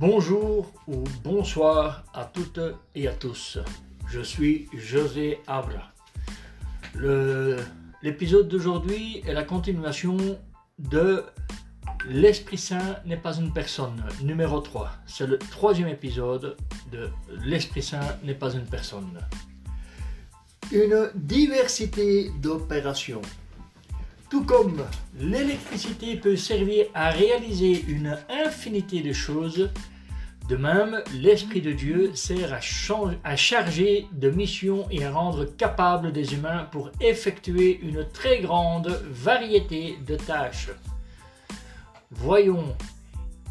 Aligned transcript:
Bonjour 0.00 0.72
ou 0.86 1.02
bonsoir 1.24 2.04
à 2.14 2.24
toutes 2.24 2.60
et 2.94 3.08
à 3.08 3.12
tous. 3.12 3.58
Je 4.06 4.20
suis 4.20 4.68
José 4.72 5.40
Abra. 5.48 5.92
L'épisode 8.00 8.46
d'aujourd'hui 8.46 9.20
est 9.26 9.32
la 9.32 9.42
continuation 9.42 10.16
de 10.78 11.24
L'Esprit 12.08 12.58
Saint 12.58 13.00
n'est 13.06 13.16
pas 13.16 13.38
une 13.38 13.52
personne, 13.52 14.04
numéro 14.22 14.60
3. 14.60 14.88
C'est 15.04 15.26
le 15.26 15.36
troisième 15.36 15.88
épisode 15.88 16.56
de 16.92 17.08
L'Esprit 17.44 17.82
Saint 17.82 18.18
n'est 18.22 18.34
pas 18.34 18.52
une 18.54 18.66
personne. 18.66 19.18
Une 20.70 21.10
diversité 21.16 22.30
d'opérations. 22.40 23.22
Tout 24.30 24.44
comme 24.44 24.84
l'électricité 25.18 26.16
peut 26.16 26.36
servir 26.36 26.86
à 26.94 27.10
réaliser 27.10 27.84
une 27.88 28.16
infinité 28.28 29.00
de 29.00 29.12
choses, 29.12 29.70
de 30.48 30.56
même, 30.56 31.02
l'Esprit 31.12 31.60
de 31.60 31.72
Dieu 31.72 32.14
sert 32.14 32.54
à, 32.54 33.36
charger 33.36 34.06
de 34.12 34.30
missions 34.30 34.86
et 34.90 35.04
à 35.04 35.10
rendre 35.12 35.44
capables 35.44 36.10
des 36.10 36.32
humains 36.32 36.66
pour 36.72 36.90
effectuer 37.02 37.78
une 37.82 38.08
très 38.08 38.40
grande 38.40 38.88
variété 39.10 39.98
de 40.06 40.16
tâches. 40.16 40.70
Voyons 42.10 42.74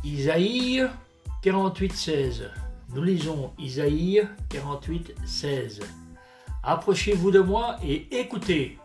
Isaïe 0.03 0.88
48, 1.44 1.94
16. 1.94 2.49
Nous 2.95 3.03
lisons 3.03 3.52
Isaïe 3.59 4.23
48, 4.49 5.13
16. 5.23 5.81
Approchez-vous 6.63 7.30
de 7.30 7.41
moi 7.41 7.75
et 7.85 8.07
écoutez. 8.09 8.80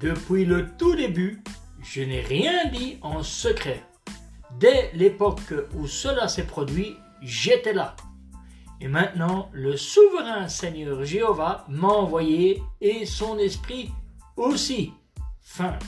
Depuis 0.00 0.46
le 0.46 0.70
tout 0.78 0.96
début, 0.96 1.42
je 1.82 2.00
n'ai 2.00 2.22
rien 2.22 2.70
dit 2.72 2.96
en 3.02 3.22
secret. 3.22 3.84
Dès 4.58 4.90
l'époque 4.94 5.52
où 5.74 5.86
cela 5.86 6.26
s'est 6.26 6.46
produit, 6.46 6.96
j'étais 7.20 7.74
là. 7.74 7.96
Et 8.80 8.88
maintenant, 8.88 9.50
le 9.52 9.76
souverain 9.76 10.48
Seigneur 10.48 11.04
Jéhovah 11.04 11.66
m'a 11.68 11.88
envoyé 11.88 12.62
et 12.80 13.04
son 13.04 13.38
esprit 13.38 13.90
aussi. 14.38 14.94
Fin. 15.42 15.78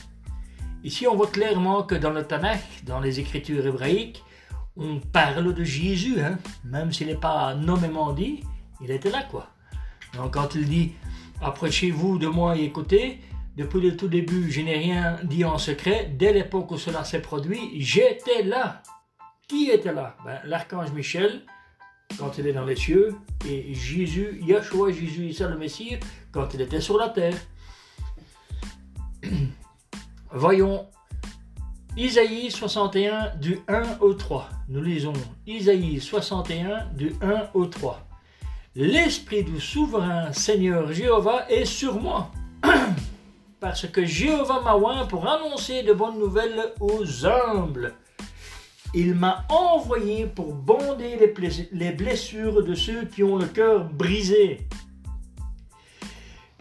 Ici, 0.84 1.06
on 1.06 1.16
voit 1.16 1.28
clairement 1.28 1.82
que 1.84 1.94
dans 1.94 2.10
le 2.10 2.24
Tanakh, 2.26 2.84
dans 2.84 3.00
les 3.00 3.18
écritures 3.18 3.66
hébraïques, 3.66 4.22
on 4.76 5.00
parle 5.00 5.54
de 5.54 5.64
Jésus, 5.64 6.20
hein. 6.20 6.38
même 6.64 6.92
s'il 6.92 7.06
n'est 7.06 7.14
pas 7.14 7.54
nommément 7.54 8.12
dit, 8.12 8.40
il 8.82 8.90
était 8.90 9.10
là, 9.10 9.22
quoi. 9.22 9.48
Donc, 10.14 10.34
quand 10.34 10.54
il 10.54 10.68
dit 10.68 10.92
Approchez-vous 11.40 12.18
de 12.18 12.26
moi 12.26 12.56
et 12.56 12.64
écoutez, 12.64 13.20
depuis 13.56 13.80
le 13.80 13.96
tout 13.96 14.08
début, 14.08 14.50
je 14.50 14.62
n'ai 14.62 14.78
rien 14.78 15.18
dit 15.24 15.44
en 15.44 15.58
secret. 15.58 16.10
Dès 16.18 16.32
l'époque 16.32 16.70
où 16.70 16.78
cela 16.78 17.04
s'est 17.04 17.20
produit, 17.20 17.80
j'étais 17.80 18.42
là. 18.42 18.82
Qui 19.46 19.70
était 19.70 19.92
là? 19.92 20.16
Ben, 20.24 20.40
L'archange 20.44 20.92
Michel, 20.92 21.42
quand 22.18 22.38
il 22.38 22.46
est 22.46 22.54
dans 22.54 22.64
les 22.64 22.76
cieux, 22.76 23.14
et 23.46 23.74
Jésus, 23.74 24.40
Yahshua, 24.46 24.92
Jésus, 24.92 25.26
Issa 25.26 25.48
le 25.48 25.58
Messie, 25.58 25.96
quand 26.30 26.54
il 26.54 26.62
était 26.62 26.80
sur 26.80 26.96
la 26.96 27.10
terre. 27.10 27.34
Voyons 30.32 30.86
Isaïe 31.94 32.50
61 32.50 33.36
du 33.36 33.58
1 33.68 33.98
au 34.00 34.14
3. 34.14 34.48
Nous 34.70 34.80
lisons 34.80 35.12
Isaïe 35.46 36.00
61 36.00 36.86
du 36.94 37.12
1 37.20 37.50
au 37.52 37.66
3. 37.66 38.08
L'Esprit 38.74 39.44
du 39.44 39.60
souverain 39.60 40.32
Seigneur 40.32 40.90
Jéhovah 40.90 41.46
est 41.50 41.66
sur 41.66 42.00
moi 42.00 42.30
parce 43.62 43.86
que 43.86 44.04
Jéhovah 44.04 44.60
m'a 44.60 44.74
oint 44.74 45.06
pour 45.06 45.28
annoncer 45.28 45.84
de 45.84 45.92
bonnes 45.92 46.18
nouvelles 46.18 46.72
aux 46.80 47.24
humbles. 47.24 47.94
Il 48.92 49.14
m'a 49.14 49.44
envoyé 49.48 50.26
pour 50.26 50.52
bonder 50.52 51.16
les 51.70 51.92
blessures 51.92 52.64
de 52.64 52.74
ceux 52.74 53.04
qui 53.04 53.22
ont 53.22 53.36
le 53.36 53.46
cœur 53.46 53.84
brisé, 53.84 54.66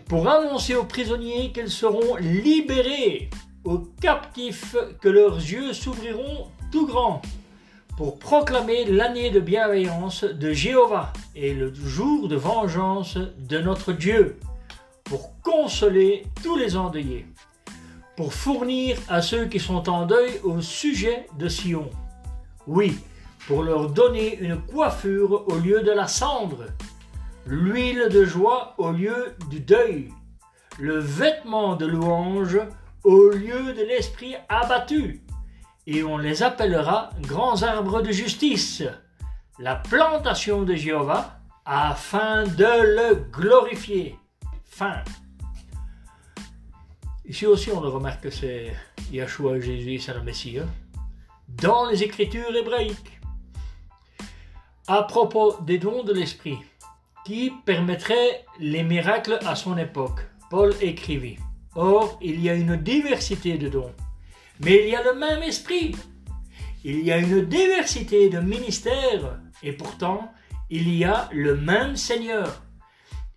pour 0.07 0.29
annoncer 0.29 0.75
aux 0.75 0.83
prisonniers 0.83 1.51
qu'ils 1.51 1.71
seront 1.71 2.17
libérés, 2.17 3.31
aux 3.63 3.79
captifs 3.99 4.75
que 5.01 5.09
leurs 5.09 5.37
yeux 5.37 5.73
s'ouvriront 5.73 6.49
tout 6.71 6.85
grands, 6.85 7.23
pour 7.97 8.19
proclamer 8.19 8.85
l'année 8.85 9.31
de 9.31 9.39
bienveillance 9.39 10.23
de 10.23 10.53
Jéhovah 10.53 11.11
et 11.33 11.55
le 11.55 11.73
jour 11.73 12.27
de 12.27 12.35
vengeance 12.35 13.17
de 13.39 13.57
notre 13.57 13.91
Dieu 13.91 14.37
pour 15.11 15.41
consoler 15.41 16.23
tous 16.41 16.55
les 16.55 16.77
endeuillés, 16.77 17.25
pour 18.15 18.33
fournir 18.33 18.97
à 19.09 19.21
ceux 19.21 19.43
qui 19.43 19.59
sont 19.59 19.89
en 19.89 20.05
deuil 20.05 20.39
au 20.41 20.61
sujet 20.61 21.27
de 21.37 21.49
Sion. 21.49 21.89
Oui, 22.65 22.97
pour 23.45 23.61
leur 23.61 23.89
donner 23.89 24.39
une 24.39 24.55
coiffure 24.55 25.45
au 25.49 25.57
lieu 25.57 25.81
de 25.81 25.91
la 25.91 26.07
cendre, 26.07 26.67
l'huile 27.45 28.07
de 28.09 28.23
joie 28.23 28.73
au 28.77 28.91
lieu 28.91 29.35
du 29.49 29.59
deuil, 29.59 30.13
le 30.79 30.97
vêtement 30.99 31.75
de 31.75 31.87
louange 31.87 32.61
au 33.03 33.31
lieu 33.31 33.73
de 33.73 33.83
l'esprit 33.83 34.35
abattu, 34.47 35.25
et 35.87 36.05
on 36.05 36.17
les 36.17 36.41
appellera 36.41 37.09
grands 37.19 37.63
arbres 37.63 38.01
de 38.01 38.13
justice, 38.13 38.81
la 39.59 39.75
plantation 39.75 40.61
de 40.61 40.73
Jéhovah, 40.73 41.37
afin 41.65 42.45
de 42.45 43.09
le 43.09 43.15
glorifier. 43.29 44.15
Ici 47.25 47.45
aussi, 47.45 47.71
on 47.71 47.81
le 47.81 47.89
remarque 47.89 48.23
que 48.23 48.29
c'est 48.29 48.73
Yahshua 49.11 49.59
Jésus, 49.59 49.99
c'est 49.99 50.13
le 50.13 50.23
Messie, 50.23 50.59
hein. 50.59 50.67
dans 51.47 51.89
les 51.89 52.03
Écritures 52.03 52.55
hébraïques. 52.55 53.19
À 54.87 55.03
propos 55.03 55.55
des 55.61 55.77
dons 55.77 56.03
de 56.03 56.13
l'Esprit, 56.13 56.57
qui 57.25 57.53
permettraient 57.65 58.45
les 58.59 58.83
miracles 58.83 59.39
à 59.45 59.55
son 59.55 59.77
époque, 59.77 60.19
Paul 60.49 60.73
écrivit 60.81 61.37
Or, 61.75 62.17
il 62.21 62.41
y 62.41 62.49
a 62.49 62.55
une 62.55 62.75
diversité 62.75 63.57
de 63.57 63.69
dons, 63.69 63.93
mais 64.59 64.83
il 64.83 64.89
y 64.89 64.95
a 64.95 65.03
le 65.03 65.17
même 65.17 65.43
Esprit. 65.43 65.95
Il 66.83 67.01
y 67.05 67.11
a 67.11 67.17
une 67.17 67.45
diversité 67.45 68.29
de 68.29 68.39
ministères, 68.39 69.39
et 69.63 69.71
pourtant, 69.71 70.33
il 70.69 70.93
y 70.93 71.05
a 71.05 71.29
le 71.31 71.55
même 71.55 71.95
Seigneur 71.95 72.61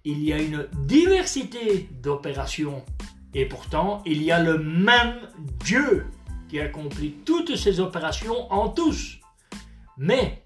il 0.04 0.22
y 0.22 0.32
a 0.32 0.38
une 0.38 0.68
diversité 0.86 1.88
d'opérations 2.02 2.84
et 3.32 3.46
pourtant 3.46 4.02
il 4.04 4.22
y 4.22 4.30
a 4.30 4.38
le 4.38 4.58
même 4.58 5.14
Dieu 5.64 6.06
qui 6.48 6.60
accomplit 6.60 7.12
toutes 7.24 7.56
ces 7.56 7.80
opérations 7.80 8.52
en 8.52 8.68
tous. 8.68 9.18
Mais 9.96 10.42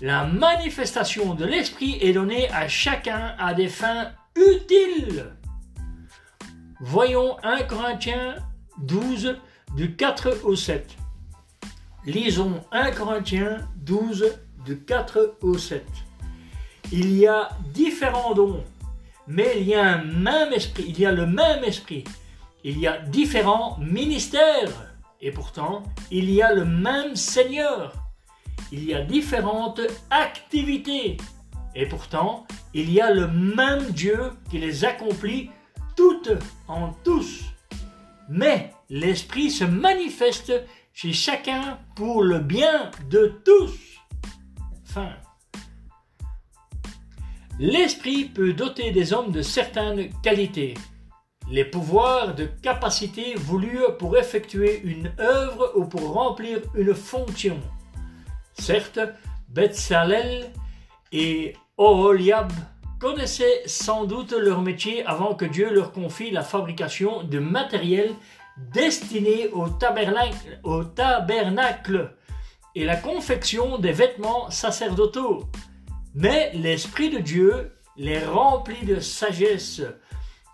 la 0.00 0.24
manifestation 0.24 1.34
de 1.34 1.44
l'Esprit 1.44 1.98
est 2.00 2.12
donnée 2.12 2.48
à 2.50 2.68
chacun 2.68 3.34
à 3.38 3.52
des 3.52 3.68
fins 3.68 4.12
utiles. 4.36 5.34
Voyons 6.80 7.36
1 7.42 7.64
Corinthiens 7.64 8.36
12 8.78 9.38
du 9.76 9.96
4 9.96 10.44
au 10.44 10.54
7. 10.54 10.96
Lisons 12.06 12.62
1 12.72 12.92
Corinthiens 12.92 13.68
12 13.76 14.38
du 14.64 14.78
4 14.78 15.36
au 15.42 15.58
7. 15.58 15.84
Il 16.92 17.12
y 17.16 17.26
a 17.26 17.50
différents 17.74 18.34
dons 18.34 18.64
mais 19.26 19.54
il 19.56 19.68
y 19.68 19.74
a 19.74 19.84
un 19.84 20.04
même 20.04 20.52
esprit, 20.52 20.84
il 20.88 20.98
y 20.98 21.06
a 21.06 21.12
le 21.12 21.26
même 21.26 21.64
esprit. 21.64 22.04
Il 22.64 22.78
y 22.78 22.86
a 22.86 22.98
différents 22.98 23.78
ministères 23.78 24.94
et 25.20 25.30
pourtant 25.30 25.82
il 26.10 26.30
y 26.30 26.42
a 26.42 26.52
le 26.52 26.64
même 26.64 27.16
Seigneur. 27.16 27.94
Il 28.72 28.84
y 28.84 28.94
a 28.94 29.02
différentes 29.02 29.80
activités 30.10 31.16
et 31.74 31.86
pourtant 31.86 32.46
il 32.74 32.90
y 32.90 33.00
a 33.00 33.12
le 33.12 33.28
même 33.28 33.90
Dieu 33.90 34.32
qui 34.50 34.58
les 34.58 34.84
accomplit 34.84 35.50
toutes 35.96 36.32
en 36.68 36.92
tous. 37.04 37.44
Mais 38.28 38.72
l'Esprit 38.88 39.50
se 39.50 39.64
manifeste 39.64 40.52
chez 40.92 41.12
chacun 41.12 41.78
pour 41.96 42.22
le 42.22 42.38
bien 42.38 42.90
de 43.08 43.40
tous. 43.44 43.78
Fin. 44.84 45.14
L'esprit 47.62 48.24
peut 48.24 48.54
doter 48.54 48.90
des 48.90 49.12
hommes 49.12 49.32
de 49.32 49.42
certaines 49.42 50.08
qualités, 50.22 50.72
les 51.50 51.66
pouvoirs 51.66 52.34
de 52.34 52.46
capacité 52.46 53.34
voulus 53.34 53.82
pour 53.98 54.16
effectuer 54.16 54.80
une 54.82 55.12
œuvre 55.20 55.70
ou 55.74 55.84
pour 55.84 56.14
remplir 56.14 56.60
une 56.74 56.94
fonction. 56.94 57.60
Certes, 58.54 59.00
Betsalel 59.50 60.50
et 61.12 61.52
Oholiab 61.76 62.50
connaissaient 62.98 63.62
sans 63.66 64.06
doute 64.06 64.32
leur 64.32 64.62
métier 64.62 65.04
avant 65.04 65.34
que 65.34 65.44
Dieu 65.44 65.70
leur 65.70 65.92
confie 65.92 66.30
la 66.30 66.42
fabrication 66.42 67.24
de 67.24 67.40
matériel 67.40 68.14
destiné 68.72 69.48
au 69.48 69.68
tabernacle, 69.68 70.60
au 70.64 70.84
tabernacle 70.84 72.10
et 72.74 72.86
la 72.86 72.96
confection 72.96 73.76
des 73.76 73.92
vêtements 73.92 74.48
sacerdotaux. 74.48 75.44
Mais 76.14 76.50
l'Esprit 76.54 77.10
de 77.10 77.18
Dieu 77.18 77.72
les 77.96 78.24
remplit 78.24 78.84
de 78.84 78.98
sagesse, 79.00 79.82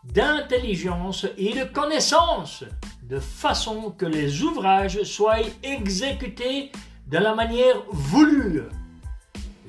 d'intelligence 0.04 1.26
et 1.38 1.52
de 1.52 1.64
connaissance, 1.64 2.64
de 3.02 3.18
façon 3.18 3.90
que 3.92 4.06
les 4.06 4.42
ouvrages 4.42 5.02
soient 5.04 5.38
exécutés 5.62 6.72
de 7.06 7.18
la 7.18 7.34
manière 7.34 7.82
voulue. 7.90 8.62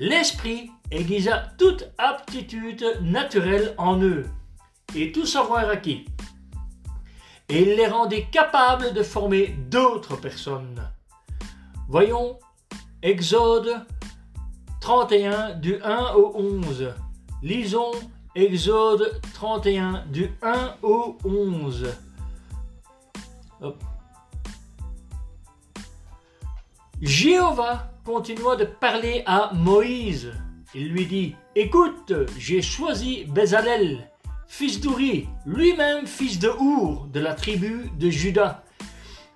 l'Esprit 0.00 0.70
aiguisa 0.90 1.52
toute 1.58 1.88
aptitude 1.98 2.84
naturelle 3.02 3.74
en 3.78 4.00
eux 4.00 4.26
et 4.94 5.12
tout 5.12 5.26
savoir 5.26 5.68
acquis. 5.68 6.06
Et 7.48 7.62
il 7.62 7.76
les 7.76 7.86
rendait 7.86 8.26
capables 8.30 8.92
de 8.92 9.02
former 9.02 9.48
d'autres 9.70 10.16
personnes. 10.16 10.82
Voyons 11.88 12.38
Exode 13.02 13.86
31 14.88 15.52
du 15.56 15.76
1 15.84 16.14
au 16.14 16.32
11. 16.34 16.94
Lisons 17.42 17.90
Exode 18.34 19.20
31 19.34 20.06
du 20.10 20.30
1 20.40 20.76
au 20.82 21.18
11. 21.26 21.88
Jéhovah 27.02 27.90
continua 28.02 28.56
de 28.56 28.64
parler 28.64 29.22
à 29.26 29.50
Moïse. 29.52 30.32
Il 30.74 30.88
lui 30.88 31.04
dit 31.04 31.36
Écoute, 31.54 32.14
j'ai 32.38 32.62
choisi 32.62 33.26
Bezalel, 33.26 34.10
fils 34.46 34.80
d'Uri, 34.80 35.28
lui-même 35.44 36.06
fils 36.06 36.38
de 36.38 36.48
Our, 36.48 37.08
de 37.08 37.20
la 37.20 37.34
tribu 37.34 37.90
de 37.98 38.08
Juda. 38.08 38.64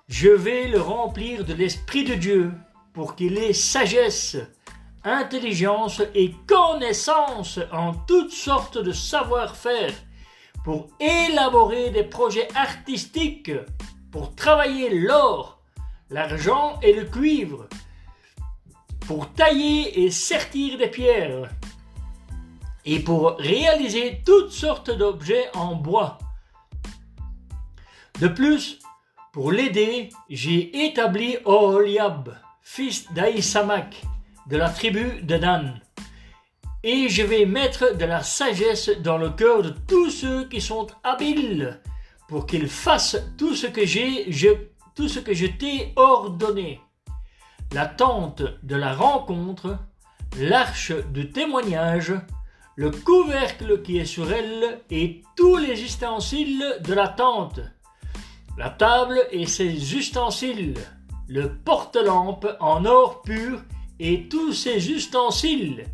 Je 0.07 0.29
vais 0.29 0.67
le 0.67 0.81
remplir 0.81 1.45
de 1.45 1.53
l'Esprit 1.53 2.05
de 2.05 2.15
Dieu 2.15 2.51
pour 2.91 3.15
qu'il 3.15 3.37
ait 3.37 3.53
sagesse, 3.53 4.37
intelligence 5.03 6.01
et 6.15 6.33
connaissance 6.47 7.59
en 7.71 7.93
toutes 7.93 8.31
sortes 8.31 8.77
de 8.77 8.91
savoir-faire, 8.91 9.93
pour 10.63 10.87
élaborer 10.99 11.89
des 11.89 12.03
projets 12.03 12.47
artistiques, 12.55 13.51
pour 14.11 14.33
travailler 14.35 14.89
l'or, 14.89 15.59
l'argent 16.09 16.79
et 16.81 16.93
le 16.93 17.03
cuivre, 17.05 17.67
pour 19.07 19.29
tailler 19.33 20.03
et 20.03 20.11
sertir 20.11 20.77
des 20.77 20.87
pierres, 20.87 21.49
et 22.85 22.99
pour 22.99 23.37
réaliser 23.37 24.21
toutes 24.25 24.51
sortes 24.51 24.91
d'objets 24.91 25.49
en 25.53 25.75
bois. 25.75 26.17
De 28.21 28.27
plus, 28.27 28.79
pour 29.33 29.51
l'aider, 29.51 30.09
j'ai 30.29 30.85
établi 30.85 31.37
Oholiab, 31.45 32.37
fils 32.61 33.11
d'Aïsamak, 33.13 34.03
de 34.47 34.57
la 34.57 34.69
tribu 34.69 35.21
de 35.21 35.37
Dan. 35.37 35.79
Et 36.83 37.07
je 37.07 37.23
vais 37.23 37.45
mettre 37.45 37.95
de 37.95 38.05
la 38.05 38.21
sagesse 38.21 38.89
dans 39.01 39.17
le 39.17 39.29
cœur 39.29 39.61
de 39.61 39.69
tous 39.87 40.09
ceux 40.09 40.47
qui 40.49 40.59
sont 40.59 40.87
habiles, 41.03 41.79
pour 42.27 42.45
qu'ils 42.45 42.67
fassent 42.67 43.21
tout 43.37 43.55
ce 43.55 43.67
que 43.67 43.85
j'ai, 43.85 44.27
tout 44.95 45.07
ce 45.07 45.19
que 45.19 45.33
je 45.33 45.45
t'ai 45.45 45.93
ordonné. 45.95 46.81
La 47.73 47.85
tente 47.85 48.43
de 48.63 48.75
la 48.75 48.93
rencontre, 48.93 49.77
l'arche 50.37 50.91
de 51.13 51.23
témoignage, 51.23 52.13
le 52.75 52.91
couvercle 52.91 53.81
qui 53.81 53.97
est 53.97 54.05
sur 54.05 54.31
elle 54.31 54.81
et 54.89 55.21
tous 55.35 55.57
les 55.57 55.83
ustensiles 55.83 56.79
de 56.81 56.93
la 56.93 57.07
tente, 57.07 57.61
la 58.57 58.69
table 58.69 59.19
et 59.31 59.45
ses 59.45 59.95
ustensiles, 59.95 60.75
le 61.27 61.53
porte-lampe 61.53 62.47
en 62.59 62.85
or 62.85 63.21
pur 63.21 63.61
et 64.03 64.27
tous 64.27 64.51
ses 64.51 64.91
ustensiles, 64.91 65.85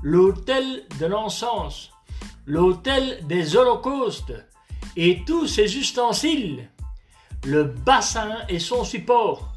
l'autel 0.00 0.84
de 1.00 1.06
l'encens, 1.06 1.90
l'autel 2.46 3.18
des 3.26 3.56
holocaustes 3.56 4.32
et 4.96 5.24
tous 5.26 5.48
ses 5.48 5.76
ustensiles, 5.76 6.70
le 7.44 7.64
bassin 7.64 8.36
et 8.48 8.60
son 8.60 8.84
support, 8.84 9.52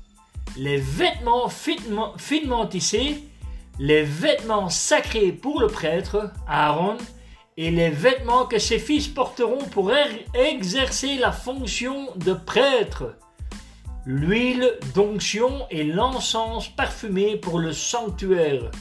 les 0.57 0.77
vêtements 0.77 1.49
finement 1.49 2.65
tissés 2.65 3.23
les 3.79 4.03
vêtements 4.03 4.69
sacrés 4.69 5.31
pour 5.31 5.61
le 5.61 5.67
prêtre, 5.67 6.31
Aaron, 6.47 6.97
et 7.57 7.71
les 7.71 7.89
vêtements 7.89 8.45
que 8.45 8.59
ses 8.59 8.79
fils 8.79 9.07
porteront 9.07 9.63
pour 9.71 9.93
er-, 9.93 10.25
exercer 10.33 11.15
la 11.15 11.31
fonction 11.31 12.09
de 12.17 12.33
prêtre, 12.33 13.15
l'huile 14.05 14.77
d'onction 14.93 15.67
et 15.69 15.83
l'encens 15.83 16.69
parfumé 16.69 17.37
pour 17.37 17.59
le 17.59 17.73
sanctuaire. 17.73 18.71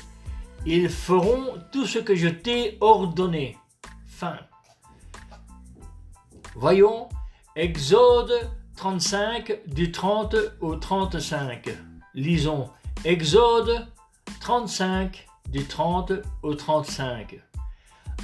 Ils 0.67 0.89
feront 0.89 1.55
tout 1.73 1.87
ce 1.87 1.99
que 1.99 2.15
je 2.15 2.29
t'ai 2.29 2.79
ordonné. 2.81 3.57
Fin. 4.07 4.39
Voyons 6.55 7.09
Exode 7.57 8.33
35 8.77 9.61
du 9.67 9.91
30 9.91 10.37
au 10.61 10.77
35. 10.77 11.69
Lisons 12.15 12.71
Exode 13.05 13.87
35 14.41 15.27
du 15.51 15.65
30 15.65 16.13
au 16.43 16.55
35. 16.55 17.41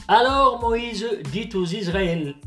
Alors 0.09 0.61
Moïse 0.61 1.07
dit 1.33 1.49
aux, 1.55 1.65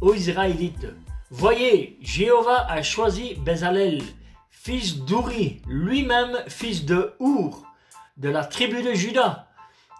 aux 0.02 0.14
Israélites, 0.14 0.88
Voyez, 1.30 1.98
Jéhovah 2.02 2.66
a 2.70 2.82
choisi 2.82 3.36
Bezalel, 3.36 4.02
fils 4.62 4.98
d'Ouri, 4.98 5.62
lui-même 5.68 6.38
fils 6.48 6.84
de 6.84 7.14
Our, 7.20 7.64
de 8.18 8.28
la 8.28 8.44
tribu 8.44 8.82
de 8.82 8.94
Juda. 8.94 9.48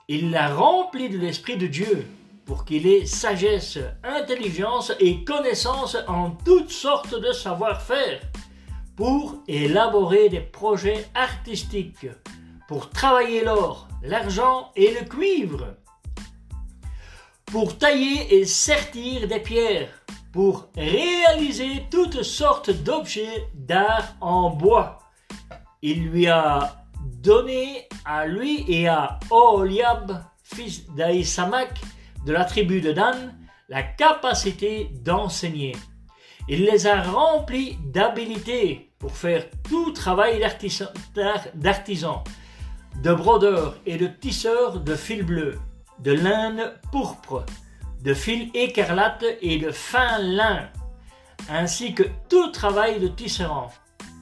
Il 0.10 0.32
l'a 0.32 0.54
rempli 0.54 1.10
de 1.10 1.18
l'Esprit 1.18 1.58
de 1.58 1.68
Dieu 1.68 2.06
pour 2.46 2.66
qu'il 2.66 2.86
ait 2.88 3.06
sagesse, 3.06 3.78
intelligence 4.04 4.92
et 5.00 5.24
connaissance 5.24 5.96
en 6.08 6.32
toutes 6.32 6.72
sortes 6.72 7.18
de 7.18 7.32
savoir-faire, 7.32 8.20
pour 8.98 9.42
élaborer 9.48 10.28
des 10.28 10.42
projets 10.42 11.06
artistiques, 11.14 12.08
pour 12.68 12.90
travailler 12.90 13.46
l'or, 13.46 13.88
l'argent 14.02 14.72
et 14.76 14.92
le 14.92 15.06
cuivre, 15.08 15.76
pour 17.46 17.78
tailler 17.78 18.38
et 18.38 18.46
sertir 18.46 19.28
des 19.28 19.40
pierres, 19.40 20.04
pour 20.32 20.70
réaliser 20.76 21.86
toutes 21.90 22.24
sortes 22.24 22.70
d'objets 22.70 23.48
d'art 23.54 24.16
en 24.22 24.50
bois. 24.50 25.00
Il 25.82 26.10
lui 26.10 26.28
a 26.28 26.84
donné 27.22 27.88
à 28.06 28.26
lui 28.26 28.66
et 28.68 28.88
à 28.88 29.20
Oliab, 29.30 30.24
fils 30.44 30.86
d'Aïsamak, 30.96 31.80
de 32.26 32.34
la 32.34 32.46
tribu 32.46 32.82
de 32.82 32.92
Dan, 32.92 33.36
la 33.70 33.84
capacité 33.84 34.92
d'enseigner. 35.04 35.76
Il 36.50 36.64
les 36.64 36.88
a 36.88 37.02
remplis 37.02 37.78
d'habilité 37.86 38.92
pour 39.00 39.12
faire 39.12 39.46
tout 39.70 39.92
travail 39.92 40.40
d'artisan, 41.56 42.24
de 43.04 43.14
brodeur 43.14 43.78
et 43.86 43.98
de 43.98 44.08
tisseur 44.08 44.80
de 44.80 44.96
fil 44.96 45.24
bleu, 45.24 45.60
de 46.00 46.14
laine 46.14 46.72
pourpre, 46.92 47.46
de 48.08 48.14
fil 48.14 48.50
écarlate 48.54 49.26
et 49.42 49.58
de 49.58 49.70
fin 49.70 50.18
lin, 50.20 50.70
ainsi 51.50 51.94
que 51.94 52.04
tout 52.30 52.52
travail 52.52 53.02
de 53.02 53.10
tisserand. 53.10 53.70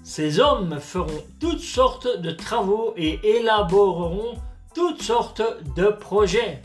Ces 0.04 0.40
hommes 0.40 0.80
feront 0.80 1.24
toutes 1.40 1.62
sortes 1.62 2.20
de 2.20 2.32
travaux 2.32 2.96
et 2.98 3.20
élaboreront 3.24 4.40
toutes 4.74 5.04
sortes 5.04 5.44
de 5.76 5.90
projets. 5.90 6.64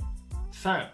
Fin. 0.50 0.86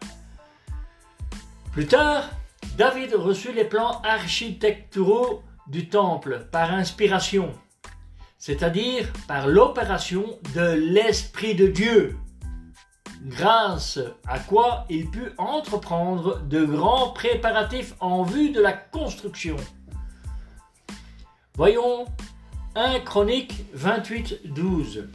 Plus 1.71 1.87
tard, 1.87 2.29
David 2.77 3.15
reçut 3.15 3.53
les 3.53 3.65
plans 3.65 4.03
architecturaux 4.03 5.45
du 5.69 5.89
temple 5.89 6.49
par 6.51 6.73
inspiration, 6.73 7.53
c'est-à-dire 8.37 9.13
par 9.29 9.47
l'opération 9.47 10.25
de 10.57 10.73
l'Esprit 10.73 11.55
de 11.55 11.69
Dieu, 11.69 12.17
grâce 13.27 13.99
à 14.27 14.39
quoi 14.39 14.87
il 14.89 15.11
put 15.11 15.33
entreprendre 15.37 16.41
de 16.43 16.65
grands 16.65 17.11
préparatifs 17.11 17.95
en 17.99 18.23
vue 18.23 18.51
de 18.51 18.61
la 18.61 18.73
construction. 18.73 19.57
Voyons 21.55 22.07
1 22.77 23.01
Chronique 23.01 23.65
28 23.75 24.53
12. 24.55 25.09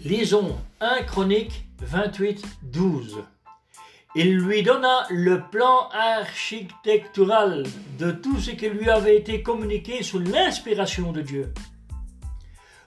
Lisons 0.00 0.56
1 0.80 1.02
Chronique 1.04 1.66
28 1.82 2.44
12. 2.62 3.22
Il 4.16 4.38
lui 4.38 4.64
donna 4.64 5.06
le 5.10 5.42
plan 5.42 5.88
architectural 5.90 7.64
de 7.98 8.10
tout 8.10 8.38
ce 8.38 8.50
qui 8.50 8.68
lui 8.68 8.90
avait 8.90 9.16
été 9.16 9.42
communiqué 9.42 10.02
sous 10.02 10.18
l'inspiration 10.18 11.12
de 11.12 11.22
Dieu. 11.22 11.52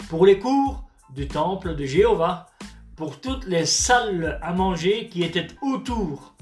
Pour 0.09 0.25
les 0.25 0.39
cours 0.39 0.83
du 1.15 1.27
temple 1.27 1.75
de 1.75 1.85
Jéhovah, 1.85 2.50
pour 3.01 3.19
toutes 3.19 3.47
les 3.47 3.65
salles 3.65 4.37
à 4.43 4.53
manger 4.53 5.07
qui 5.07 5.23
étaient 5.23 5.47
autour, 5.63 6.35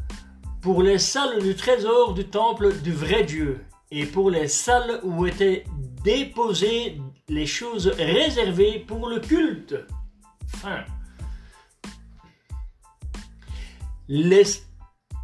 pour 0.62 0.84
les 0.84 0.98
salles 1.00 1.42
du 1.42 1.56
trésor 1.56 2.14
du 2.14 2.26
temple 2.26 2.82
du 2.82 2.92
vrai 2.92 3.24
Dieu, 3.24 3.64
et 3.92 4.06
pour 4.06 4.30
les 4.30 4.50
salles 4.50 5.00
où 5.04 5.26
étaient 5.26 5.64
déposées 6.04 7.00
les 7.30 7.46
choses 7.46 7.88
réservées 7.98 8.84
pour 8.86 9.08
le 9.08 9.22
culte. 9.22 9.74
Fin 10.48 10.84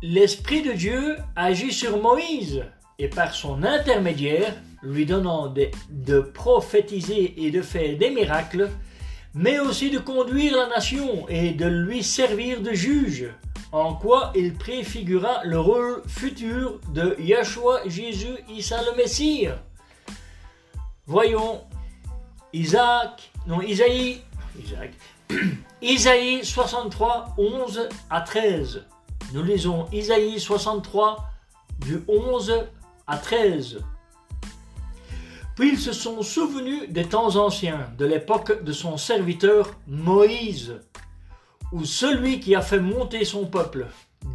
l'Esprit 0.03 0.61
de 0.61 0.71
Dieu 0.71 1.17
agit 1.35 1.73
sur 1.73 2.01
Moïse 2.01 2.63
et 2.97 3.09
par 3.09 3.33
son 3.33 3.61
intermédiaire, 3.63 4.55
lui 4.83 5.05
donnant 5.05 5.53
de, 5.53 6.19
prophétiser 6.21 7.43
et 7.45 7.51
de 7.51 7.61
faire 7.61 7.97
des 7.97 8.11
miracles, 8.11 8.69
mais 9.35 9.59
aussi 9.59 9.91
de 9.91 9.99
conduire 9.99 10.55
la 10.55 10.67
nation 10.67 11.27
et 11.27 11.51
de 11.51 11.65
lui 11.65 12.03
servir 12.03 12.61
de 12.61 12.71
juge, 12.71 13.29
en 13.73 13.93
quoi 13.93 14.31
il 14.33 14.53
préfigura 14.53 15.43
le 15.43 15.59
rôle 15.59 16.01
futur 16.07 16.79
de 16.93 17.17
Yeshua 17.19 17.81
Jésus 17.85 18.37
Issa 18.49 18.81
le 18.83 18.95
Messie. 18.95 19.47
Voyons 21.05 21.61
Isaac, 22.53 23.29
non 23.45 23.61
Isaïe, 23.61 24.21
Isaac, 24.63 24.93
Isaïe 25.81 26.45
63, 26.45 27.35
11 27.37 27.89
à 28.09 28.21
13. 28.21 28.85
Nous 29.33 29.43
lisons 29.43 29.87
Isaïe 29.91 30.39
63 30.39 31.29
du 31.79 32.01
11 32.07 32.67
à 33.05 33.17
13. 33.17 33.79
Puis 35.55 35.69
ils 35.69 35.79
se 35.79 35.93
sont 35.93 36.21
souvenus 36.21 36.89
des 36.89 37.05
temps 37.05 37.37
anciens, 37.37 37.89
de 37.97 38.05
l'époque 38.05 38.63
de 38.63 38.73
son 38.73 38.97
serviteur 38.97 39.71
Moïse, 39.87 40.81
ou 41.71 41.85
celui 41.85 42.41
qui 42.41 42.55
a 42.55 42.61
fait 42.61 42.81
monter 42.81 43.23
son 43.23 43.45
peuple 43.45 43.87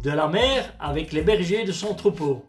de 0.03 0.09
la 0.09 0.27
mer 0.27 0.73
avec 0.79 1.11
les 1.11 1.21
bergers 1.21 1.63
de 1.63 1.71
son 1.71 1.93
troupeau. 1.93 2.43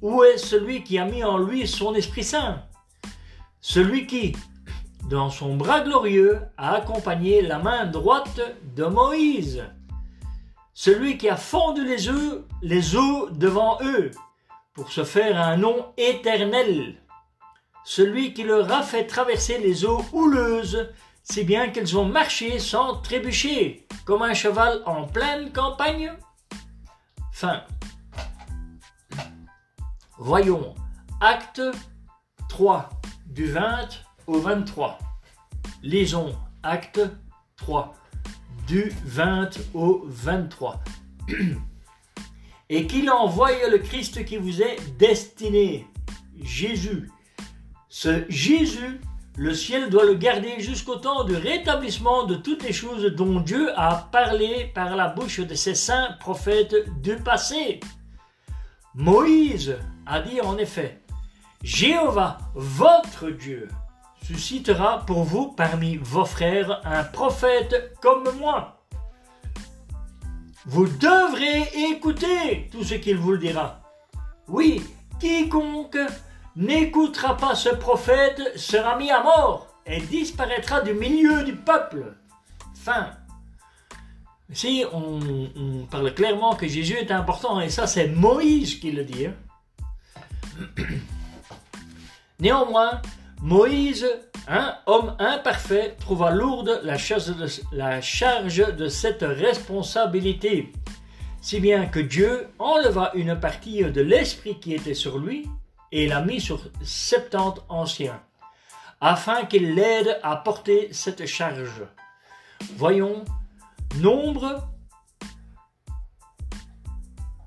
Où, 0.00 0.24
est 0.24 0.38
celui 0.38 0.82
qui 0.82 0.98
a 0.98 1.04
mis 1.04 1.22
en 1.22 1.36
lui 1.36 1.66
son 1.68 1.94
Esprit 1.94 2.24
Saint? 2.24 2.62
Celui 3.60 4.06
qui, 4.06 4.34
dans 5.10 5.28
son 5.28 5.56
bras 5.56 5.82
glorieux, 5.82 6.38
a 6.56 6.76
accompagné 6.76 7.42
la 7.42 7.58
main 7.58 7.84
droite 7.84 8.40
de 8.74 8.84
Moïse. 8.84 9.62
Celui 10.72 11.18
qui 11.18 11.28
a 11.28 11.36
fondu 11.36 11.84
les 11.84 12.08
eaux, 12.08 12.46
les 12.62 12.96
eaux 12.96 13.28
devant 13.28 13.76
eux, 13.82 14.10
pour 14.72 14.90
se 14.90 15.04
faire 15.04 15.38
un 15.38 15.58
nom 15.58 15.84
éternel 15.98 16.96
celui 17.90 18.32
qui 18.34 18.44
leur 18.44 18.70
a 18.70 18.84
fait 18.84 19.04
traverser 19.04 19.58
les 19.58 19.84
eaux 19.84 20.04
houleuses, 20.12 20.90
si 21.24 21.42
bien 21.42 21.70
qu'ils 21.70 21.98
ont 21.98 22.04
marché 22.04 22.60
sans 22.60 22.94
trébucher, 22.98 23.84
comme 24.04 24.22
un 24.22 24.32
cheval 24.32 24.80
en 24.86 25.08
pleine 25.08 25.50
campagne 25.50 26.12
Fin. 27.32 27.64
Voyons, 30.18 30.72
acte 31.20 31.60
3, 32.48 32.88
du 33.26 33.46
20 33.46 33.88
au 34.28 34.38
23. 34.38 34.96
Lisons 35.82 36.36
acte 36.62 37.00
3, 37.56 37.92
du 38.68 38.92
20 39.04 39.50
au 39.74 40.02
23. 40.04 40.80
Et 42.68 42.86
qu'il 42.86 43.10
envoie 43.10 43.50
le 43.68 43.78
Christ 43.78 44.24
qui 44.24 44.36
vous 44.36 44.62
est 44.62 44.76
destiné, 44.96 45.88
Jésus, 46.40 47.10
ce 47.90 48.24
Jésus, 48.28 49.00
le 49.36 49.52
ciel 49.52 49.90
doit 49.90 50.04
le 50.04 50.14
garder 50.14 50.60
jusqu'au 50.60 50.94
temps 50.94 51.24
du 51.24 51.34
rétablissement 51.34 52.24
de 52.24 52.36
toutes 52.36 52.62
les 52.62 52.72
choses 52.72 53.04
dont 53.04 53.40
Dieu 53.40 53.68
a 53.76 54.08
parlé 54.12 54.70
par 54.72 54.94
la 54.94 55.08
bouche 55.08 55.40
de 55.40 55.54
ses 55.56 55.74
saints 55.74 56.16
prophètes 56.20 56.88
du 57.02 57.16
passé. 57.16 57.80
Moïse 58.94 59.76
a 60.06 60.20
dit 60.20 60.40
en 60.40 60.56
effet, 60.56 61.00
Jéhovah, 61.64 62.38
votre 62.54 63.28
Dieu, 63.28 63.68
suscitera 64.22 65.04
pour 65.04 65.24
vous 65.24 65.48
parmi 65.48 65.96
vos 65.96 66.24
frères 66.24 66.80
un 66.84 67.02
prophète 67.02 67.96
comme 68.00 68.30
moi. 68.38 68.84
Vous 70.64 70.86
devrez 70.86 71.90
écouter 71.90 72.68
tout 72.70 72.84
ce 72.84 72.94
qu'il 72.94 73.16
vous 73.16 73.36
dira. 73.36 73.80
Oui, 74.46 74.80
quiconque 75.18 75.98
n'écoutera 76.56 77.36
pas 77.36 77.54
ce 77.54 77.68
prophète 77.70 78.52
sera 78.56 78.96
mis 78.96 79.10
à 79.10 79.22
mort 79.22 79.68
et 79.86 80.00
disparaîtra 80.00 80.80
du 80.80 80.94
milieu 80.94 81.42
du 81.44 81.54
peuple. 81.54 82.14
Fin. 82.74 83.10
Ici, 84.50 84.84
on, 84.92 85.86
parle 85.90 86.12
clairement 86.12 86.56
que 86.56 86.66
Jésus 86.66 86.96
est 86.96 87.12
important, 87.12 87.60
et 87.60 87.68
ça, 87.68 87.86
c'est 87.86 88.08
Moïse 88.08 88.80
qui 88.80 88.90
le 88.90 89.04
dit. 89.04 89.26
Hein. 89.26 89.34
Néanmoins, 92.40 93.00
Moïse, 93.42 94.06
un 94.48 94.74
homme 94.86 95.14
imparfait, 95.18 95.96
trouva 96.00 96.30
lourde 96.30 96.80
la 96.82 96.98
charge 96.98 98.76
de 98.76 98.88
cette 98.88 99.22
responsabilité, 99.22 100.72
si 101.40 101.60
bien 101.60 101.86
que 101.86 102.00
Dieu 102.00 102.48
enleva 102.58 103.12
une 103.14 103.38
partie 103.38 103.84
de 103.84 104.00
l'esprit 104.00 104.58
qui 104.58 104.74
était 104.74 104.94
sur 104.94 105.18
lui 105.18 105.46
et 105.92 106.06
l'a 106.06 106.20
mis 106.20 106.40
sur 106.40 106.60
70 106.82 107.62
anciens, 107.68 108.20
afin 109.00 109.44
qu'il 109.44 109.74
l'aide 109.74 110.18
à 110.22 110.36
porter 110.36 110.92
cette 110.92 111.26
charge. 111.26 111.82
Voyons, 112.76 113.24
nombre, 113.98 114.68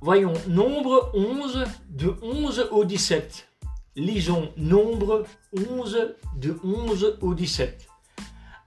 voyons, 0.02 0.34
nombre 0.48 1.12
11, 1.14 1.66
de 1.90 2.16
11 2.22 2.70
au 2.72 2.86
17. 2.86 3.50
Lisons 3.96 4.52
nombre 4.58 5.24
11, 5.56 6.16
de 6.36 6.60
11 6.64 7.20
au 7.22 7.34
17. 7.36 7.88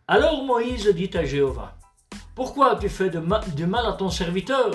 Alors 0.07 0.45
Moïse 0.45 0.87
dit 0.95 1.11
à 1.15 1.25
Jéhovah, 1.25 1.77
Pourquoi 2.37 2.77
tu 2.77 2.89
fais 2.89 3.11
du 3.11 3.67
mal 3.67 3.87
à 3.87 3.93
ton 3.95 4.09
serviteur? 4.09 4.71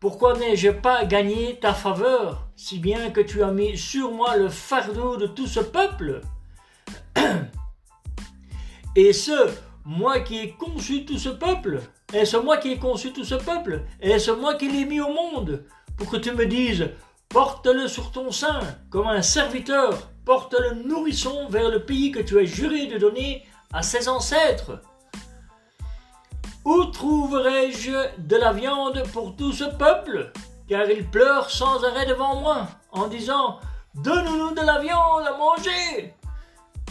Pourquoi 0.00 0.38
n'ai-je 0.38 0.70
pas 0.70 1.04
gagné 1.04 1.58
ta 1.60 1.74
faveur, 1.74 2.46
si 2.54 2.78
bien 2.78 3.10
que 3.10 3.20
tu 3.20 3.42
as 3.42 3.50
mis 3.50 3.76
sur 3.76 4.12
moi 4.12 4.36
le 4.36 4.48
fardeau 4.48 5.16
de 5.16 5.26
tout 5.26 5.48
ce 5.48 5.60
peuple? 5.60 6.20
Et 8.96 9.12
ce, 9.12 9.50
moi 9.84 10.20
qui 10.20 10.38
ai 10.38 10.50
conçu 10.52 11.04
tout 11.04 11.18
ce 11.18 11.30
peuple? 11.30 11.80
Est-ce 12.12 12.36
moi 12.36 12.58
qui 12.58 12.72
ai 12.72 12.78
conçu 12.78 13.12
tout 13.12 13.24
ce 13.24 13.34
peuple? 13.34 13.82
Est-ce 14.00 14.30
moi 14.30 14.54
qui 14.54 14.68
l'ai 14.68 14.84
mis 14.84 15.00
au 15.00 15.12
monde? 15.12 15.64
Pour 15.96 16.08
que 16.08 16.16
tu 16.16 16.30
me 16.30 16.46
dises, 16.46 16.90
porte-le 17.28 17.88
sur 17.88 18.12
ton 18.12 18.30
sein, 18.30 18.60
comme 18.90 19.08
un 19.08 19.22
serviteur, 19.22 20.10
porte 20.24 20.54
le 20.54 20.82
nourrisson 20.86 21.48
vers 21.48 21.70
le 21.70 21.84
pays 21.84 22.12
que 22.12 22.20
tu 22.20 22.38
as 22.38 22.44
juré 22.44 22.86
de 22.86 22.98
donner 22.98 23.44
à 23.72 23.82
ses 23.82 24.08
ancêtres. 24.08 24.80
Où 26.68 26.84
trouverai-je 26.84 28.18
de 28.18 28.36
la 28.36 28.52
viande 28.52 29.02
pour 29.14 29.34
tout 29.34 29.54
ce 29.54 29.64
peuple? 29.64 30.30
Car 30.68 30.84
ils 30.90 31.08
pleurent 31.08 31.50
sans 31.50 31.82
arrêt 31.82 32.04
devant 32.04 32.42
moi, 32.42 32.68
en 32.92 33.08
disant 33.08 33.58
Donne-nous 33.94 34.50
de 34.50 34.60
la 34.60 34.78
viande 34.78 35.26
à 35.26 35.38
manger 35.38 36.14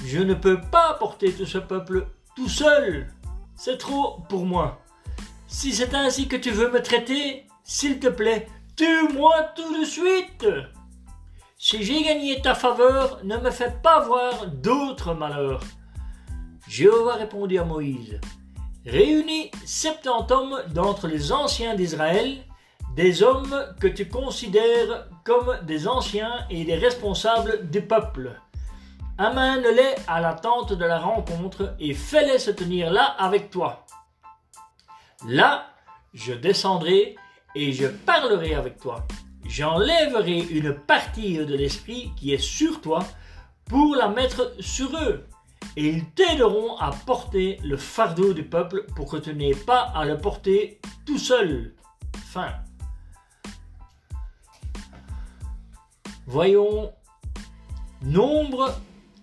Je 0.04 0.18
ne 0.18 0.34
peux 0.34 0.60
pas 0.60 0.96
porter 0.96 1.32
tout 1.32 1.46
ce 1.46 1.60
peuple 1.60 2.08
tout 2.36 2.50
seul. 2.50 3.14
C'est 3.56 3.78
trop 3.78 4.22
pour 4.30 4.48
moi. 4.48 4.80
Si 5.46 5.72
c'est 5.72 5.94
ainsi 5.94 6.28
que 6.28 6.38
tu 6.38 6.50
veux 6.50 6.72
me 6.72 6.82
traiter, 6.82 7.46
s'il 7.64 8.00
te 8.00 8.08
plaît, 8.08 8.48
tue-moi 8.76 9.44
tout 9.56 9.80
de 9.80 9.86
suite. 9.86 10.48
Si 11.60 11.84
j'ai 11.84 12.02
gagné 12.02 12.42
ta 12.42 12.56
faveur, 12.56 13.20
ne 13.24 13.38
me 13.38 13.52
fais 13.52 13.76
pas 13.84 14.00
voir 14.00 14.48
d'autres 14.48 15.14
malheurs. 15.14 15.62
Jéhovah 16.68 17.14
répondit 17.14 17.60
à 17.60 17.64
Moïse 17.64 18.20
Réunis 18.88 19.52
septante 19.66 20.32
hommes 20.32 20.64
d'entre 20.70 21.10
les 21.10 21.34
anciens 21.34 21.76
d'Israël, 21.76 22.38
des 22.96 23.22
hommes 23.22 23.54
que 23.82 23.88
tu 23.88 24.08
considères 24.08 25.10
comme 25.26 25.58
des 25.64 25.90
anciens 25.90 26.48
et 26.50 26.64
des 26.64 26.76
responsables 26.76 27.70
du 27.70 27.82
peuple. 27.82 28.40
Amène-les 29.18 29.96
à 30.08 30.22
la 30.22 30.36
tente 30.36 30.72
de 30.72 30.86
la 30.86 31.00
rencontre 31.00 31.76
et 31.82 31.94
fais-les 31.94 32.40
se 32.40 32.50
tenir 32.50 32.90
là 32.90 33.04
avec 33.20 33.50
toi. 33.50 33.86
Là, 35.28 35.66
je 36.14 36.32
descendrai 36.32 37.18
et 37.56 37.74
je 37.74 37.88
parlerai 37.88 38.56
avec 38.56 38.80
toi. 38.80 39.06
J'enlèverai 39.46 40.40
une 40.40 40.74
partie 40.74 41.40
de 41.40 41.56
l'esprit 41.56 42.14
qui 42.16 42.34
est 42.34 42.42
sur 42.42 42.80
toi 42.80 43.00
pour 43.66 43.98
la 43.98 44.08
mettre 44.08 44.54
sur 44.62 44.96
eux 44.96 45.28
et 45.76 45.90
ils 45.90 46.06
t'aideront 46.12 46.76
à 46.78 46.92
porter 47.06 47.60
le 47.64 47.78
fardeau 47.78 48.34
du 48.34 48.44
peuple 48.44 48.86
pour 48.96 49.10
que 49.10 49.18
tu 49.18 49.34
n'aies 49.34 49.56
pas 49.56 49.82
à 49.96 50.06
le 50.06 50.18
porter 50.18 50.80
tout 51.06 51.20
seul. 51.20 51.74
Fin. 52.26 52.52
Voyons 56.26 56.92
Nombre 58.02 58.76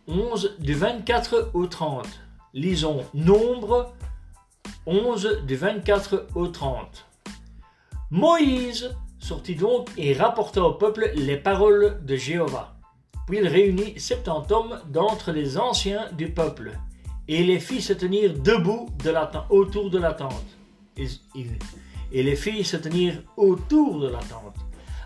11 0.09 0.57
du 0.59 0.75
24 0.75 1.50
au 1.55 1.67
30. 1.67 2.07
Lisons 2.55 3.05
Nombre 3.14 3.95
11 4.87 5.43
du 5.47 5.57
24 5.57 6.29
au 6.35 6.49
30. 6.49 7.07
Moïse 8.11 8.95
sortit 9.19 9.55
donc 9.55 9.91
et 9.97 10.12
rapporta 10.12 10.62
au 10.62 10.75
peuple 10.75 11.11
les 11.14 11.37
paroles 11.37 12.05
de 12.05 12.17
Jéhovah. 12.17 12.74
Puis 13.26 13.38
il 13.38 13.49
réunit 13.49 13.99
septante 13.99 14.52
hommes 14.52 14.81
d'entre 14.88 15.33
les 15.33 15.57
anciens 15.59 16.11
du 16.12 16.31
peuple, 16.31 16.73
et 17.26 17.43
les 17.43 17.59
fit 17.59 17.81
se 17.81 17.93
tenir 17.93 18.35
debout 18.35 18.90
de 19.02 19.12
autour 19.50 19.90
de 19.90 19.99
la 19.99 20.12
tente. 20.12 20.45
Et, 20.97 21.07
et 22.12 22.23
les 22.23 22.37
fit 22.37 22.64
se 22.64 22.76
tenir 22.76 23.23
autour 23.37 24.00
de 24.00 24.09
la 24.09 24.19
tente. 24.19 24.57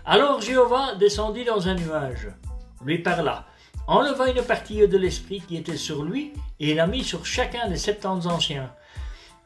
Alors 0.05 0.41
Jéhovah 0.41 0.95
descendit 0.95 1.45
dans 1.45 1.67
un 1.67 1.75
nuage, 1.75 2.29
lui 2.83 2.99
parla, 2.99 3.45
enleva 3.87 4.29
une 4.29 4.41
partie 4.41 4.87
de 4.87 4.97
l'esprit 4.97 5.41
qui 5.47 5.57
était 5.57 5.77
sur 5.77 6.03
lui 6.03 6.33
et 6.59 6.73
la 6.73 6.87
mit 6.87 7.03
sur 7.03 7.25
chacun 7.25 7.69
des 7.69 7.77
septante 7.77 8.25
anciens. 8.25 8.71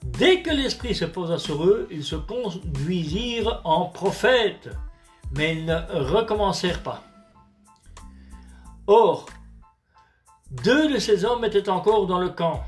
Dès 0.04 0.42
que 0.42 0.50
l'esprit 0.50 0.96
se 0.96 1.06
posa 1.06 1.38
sur 1.38 1.64
eux, 1.64 1.88
ils 1.92 2.04
se 2.04 2.16
conduisirent 2.16 3.62
en 3.64 3.86
prophètes, 3.86 4.70
mais 5.36 5.56
ils 5.56 5.66
ne 5.66 5.76
recommencèrent 5.92 6.84
pas. 6.84 7.04
Or, 8.88 9.28
deux 10.52 10.92
de 10.92 11.00
ces 11.00 11.24
hommes 11.24 11.46
étaient 11.46 11.70
encore 11.70 12.06
dans 12.06 12.20
le 12.20 12.30
camp. 12.30 12.62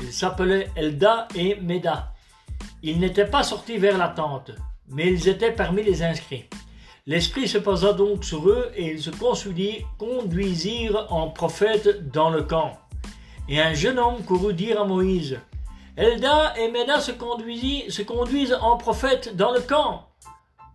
Ils 0.00 0.12
s'appelaient 0.12 0.70
Elda 0.76 1.26
et 1.34 1.56
Meda. 1.56 2.12
Ils 2.82 3.00
n'étaient 3.00 3.30
pas 3.30 3.42
sortis 3.42 3.78
vers 3.78 3.96
la 3.96 4.08
tente, 4.08 4.50
mais 4.88 5.10
ils 5.10 5.26
étaient 5.26 5.52
parmi 5.52 5.82
les 5.82 6.02
inscrits. 6.02 6.44
L'Esprit 7.06 7.48
se 7.48 7.56
posa 7.56 7.94
donc 7.94 8.24
sur 8.24 8.46
eux 8.48 8.72
et 8.76 8.90
ils 8.92 9.02
se 9.02 9.10
conduisirent 9.98 11.06
en 11.10 11.30
prophètes 11.30 12.10
dans 12.10 12.28
le 12.28 12.42
camp. 12.42 12.78
Et 13.48 13.58
un 13.58 13.72
jeune 13.72 13.98
homme 13.98 14.22
courut 14.22 14.52
dire 14.52 14.82
à 14.82 14.84
Moïse, 14.84 15.38
Elda 15.96 16.58
et 16.58 16.70
Meda 16.70 17.00
se, 17.00 17.12
se 17.12 18.02
conduisent 18.02 18.58
en 18.60 18.76
prophètes 18.76 19.34
dans 19.34 19.52
le 19.52 19.60
camp. 19.60 20.08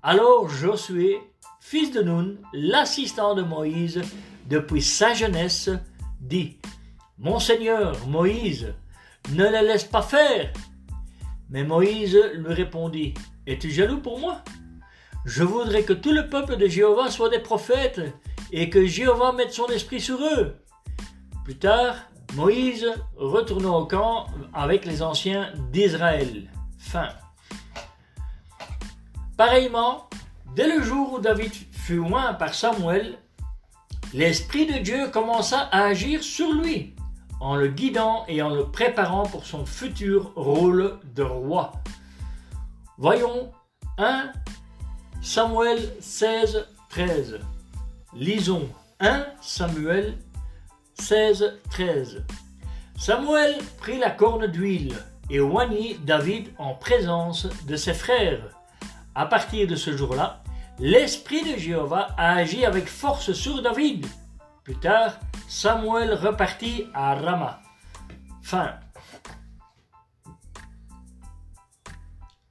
Alors 0.01 0.49
Josué, 0.49 1.19
fils 1.59 1.91
de 1.91 2.01
Nun, 2.01 2.37
l'assistant 2.53 3.35
de 3.35 3.43
Moïse, 3.43 4.01
depuis 4.49 4.81
sa 4.81 5.13
jeunesse, 5.13 5.69
dit, 6.19 6.57
Mon 7.19 7.39
Seigneur, 7.39 7.95
Moïse, 8.07 8.73
ne 9.31 9.45
les 9.45 9.61
laisse 9.61 9.83
pas 9.83 10.01
faire. 10.01 10.51
Mais 11.49 11.63
Moïse 11.63 12.17
lui 12.33 12.53
répondit, 12.53 13.13
Es-tu 13.45 13.69
jaloux 13.69 13.99
pour 13.99 14.19
moi? 14.19 14.43
Je 15.25 15.43
voudrais 15.43 15.83
que 15.83 15.93
tout 15.93 16.11
le 16.11 16.27
peuple 16.27 16.57
de 16.57 16.67
Jéhovah 16.67 17.11
soit 17.11 17.29
des 17.29 17.39
prophètes 17.39 18.01
et 18.51 18.69
que 18.69 18.85
Jéhovah 18.85 19.33
mette 19.33 19.53
son 19.53 19.67
esprit 19.67 20.01
sur 20.01 20.19
eux. 20.19 20.55
Plus 21.43 21.57
tard, 21.57 21.95
Moïse 22.35 22.87
retourna 23.17 23.69
au 23.69 23.85
camp 23.85 24.27
avec 24.53 24.85
les 24.85 25.01
anciens 25.03 25.53
d'Israël. 25.71 26.49
Fin. 26.79 27.09
Pareillement, 29.37 30.09
dès 30.55 30.67
le 30.67 30.81
jour 30.81 31.13
où 31.13 31.19
David 31.19 31.51
fut 31.71 31.95
loin 31.95 32.33
par 32.33 32.53
Samuel, 32.53 33.19
l'Esprit 34.13 34.65
de 34.65 34.79
Dieu 34.79 35.09
commença 35.09 35.69
à 35.71 35.83
agir 35.83 36.23
sur 36.23 36.51
lui, 36.53 36.95
en 37.39 37.55
le 37.55 37.67
guidant 37.67 38.25
et 38.27 38.41
en 38.41 38.49
le 38.49 38.65
préparant 38.65 39.23
pour 39.23 39.45
son 39.45 39.65
futur 39.65 40.33
rôle 40.35 40.99
de 41.15 41.23
roi. 41.23 41.73
Voyons 42.97 43.51
1 43.97 44.31
Samuel 45.21 45.79
16, 45.99 46.65
13. 46.89 47.39
Lisons 48.13 48.67
1 48.99 49.25
Samuel 49.41 50.17
16, 50.95 51.59
13. 51.69 52.25
Samuel 52.97 53.57
prit 53.77 53.99
la 53.99 54.09
corne 54.09 54.47
d'huile 54.47 54.95
et 55.29 55.39
oignit 55.39 56.03
David 56.03 56.47
en 56.57 56.73
présence 56.73 57.47
de 57.67 57.75
ses 57.75 57.93
frères. 57.93 58.41
À 59.15 59.25
partir 59.25 59.67
de 59.67 59.75
ce 59.75 59.95
jour-là, 59.95 60.43
l'Esprit 60.79 61.43
de 61.43 61.57
Jéhovah 61.57 62.15
a 62.17 62.35
agi 62.35 62.65
avec 62.65 62.87
force 62.87 63.33
sur 63.33 63.61
David. 63.61 64.05
Plus 64.63 64.77
tard, 64.77 65.19
Samuel 65.47 66.13
repartit 66.13 66.87
à 66.93 67.15
Rama. 67.15 67.61
Fin. 68.41 68.75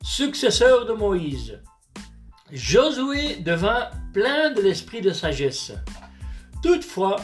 Successeur 0.02 0.85
de 0.85 0.92
Moïse. 0.92 1.61
Josué 2.52 3.37
devint 3.37 3.90
plein 4.12 4.50
de 4.50 4.61
l'esprit 4.61 5.00
de 5.00 5.12
sagesse. 5.12 5.73
Toutefois, 6.62 7.16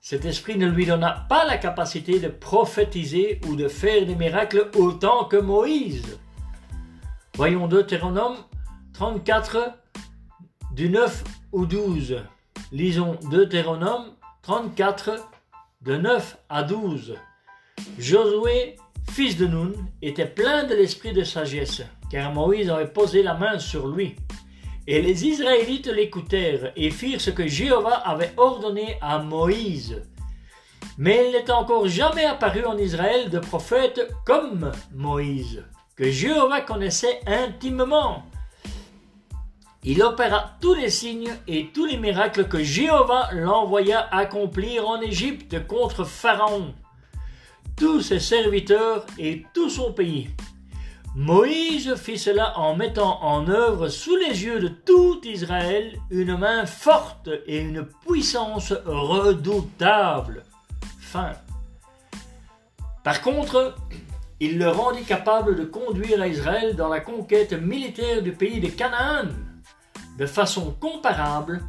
cet 0.00 0.24
esprit 0.24 0.58
ne 0.58 0.66
lui 0.66 0.84
donna 0.84 1.26
pas 1.28 1.44
la 1.44 1.56
capacité 1.56 2.18
de 2.20 2.28
prophétiser 2.28 3.40
ou 3.48 3.56
de 3.56 3.68
faire 3.68 4.04
des 4.04 4.16
miracles 4.16 4.70
autant 4.76 5.24
que 5.24 5.36
Moïse. 5.36 6.18
Voyons 7.34 7.68
Deutéronome 7.68 8.36
34 8.92 9.81
du 10.74 10.88
9 10.88 11.24
au 11.52 11.66
12. 11.66 12.22
Lisons 12.72 13.18
Deutéronome 13.30 14.06
34 14.42 15.28
de 15.82 15.96
9 15.96 16.38
à 16.48 16.62
12. 16.62 17.14
Josué, 17.98 18.76
fils 19.10 19.36
de 19.36 19.46
Nun, 19.46 19.72
était 20.00 20.26
plein 20.26 20.64
de 20.64 20.74
l'esprit 20.74 21.12
de 21.12 21.24
sagesse, 21.24 21.82
car 22.10 22.32
Moïse 22.32 22.70
avait 22.70 22.86
posé 22.86 23.22
la 23.22 23.34
main 23.34 23.58
sur 23.58 23.86
lui. 23.88 24.16
Et 24.86 25.02
les 25.02 25.26
Israélites 25.26 25.88
l'écoutèrent 25.88 26.72
et 26.74 26.90
firent 26.90 27.20
ce 27.20 27.30
que 27.30 27.46
Jéhovah 27.46 27.96
avait 27.96 28.32
ordonné 28.38 28.96
à 29.02 29.18
Moïse. 29.18 30.02
Mais 30.96 31.26
il 31.26 31.32
n'est 31.32 31.50
encore 31.50 31.86
jamais 31.86 32.24
apparu 32.24 32.64
en 32.64 32.78
Israël 32.78 33.28
de 33.28 33.38
prophète 33.38 34.10
comme 34.24 34.72
Moïse, 34.94 35.62
que 35.96 36.10
Jéhovah 36.10 36.62
connaissait 36.62 37.20
intimement. 37.26 38.24
Il 39.84 40.00
opéra 40.04 40.52
tous 40.60 40.74
les 40.74 40.90
signes 40.90 41.32
et 41.48 41.72
tous 41.74 41.86
les 41.86 41.96
miracles 41.96 42.46
que 42.46 42.62
Jéhovah 42.62 43.30
l'envoya 43.32 44.06
accomplir 44.14 44.88
en 44.88 45.00
Égypte 45.00 45.66
contre 45.66 46.04
Pharaon, 46.04 46.72
tous 47.76 48.00
ses 48.00 48.20
serviteurs 48.20 49.04
et 49.18 49.44
tout 49.52 49.68
son 49.68 49.92
pays. 49.92 50.30
Moïse 51.16 51.96
fit 51.96 52.16
cela 52.16 52.56
en 52.60 52.76
mettant 52.76 53.24
en 53.24 53.48
œuvre 53.48 53.88
sous 53.88 54.14
les 54.14 54.44
yeux 54.44 54.60
de 54.60 54.68
tout 54.68 55.20
Israël 55.24 55.98
une 56.10 56.36
main 56.36 56.64
forte 56.64 57.28
et 57.46 57.58
une 57.58 57.84
puissance 58.06 58.72
redoutable. 58.86 60.44
Fin. 61.00 61.32
Par 63.02 63.20
contre, 63.20 63.74
il 64.38 64.58
le 64.58 64.68
rendit 64.68 65.04
capable 65.04 65.56
de 65.56 65.64
conduire 65.64 66.24
Israël 66.24 66.76
dans 66.76 66.88
la 66.88 67.00
conquête 67.00 67.52
militaire 67.52 68.22
du 68.22 68.30
pays 68.30 68.60
de 68.60 68.68
Canaan 68.68 69.26
de 70.18 70.26
façon 70.26 70.74
comparable, 70.80 71.62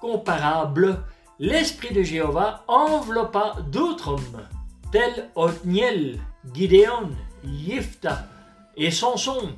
comparable, 0.00 1.04
l'esprit 1.38 1.94
de 1.94 2.02
Jéhovah 2.02 2.64
enveloppa 2.68 3.56
d'autres 3.70 4.08
hommes, 4.08 4.46
tels 4.90 5.30
Othniel, 5.34 6.18
Gideon, 6.52 7.10
Yifta 7.44 8.26
et 8.76 8.90
Samson, 8.90 9.56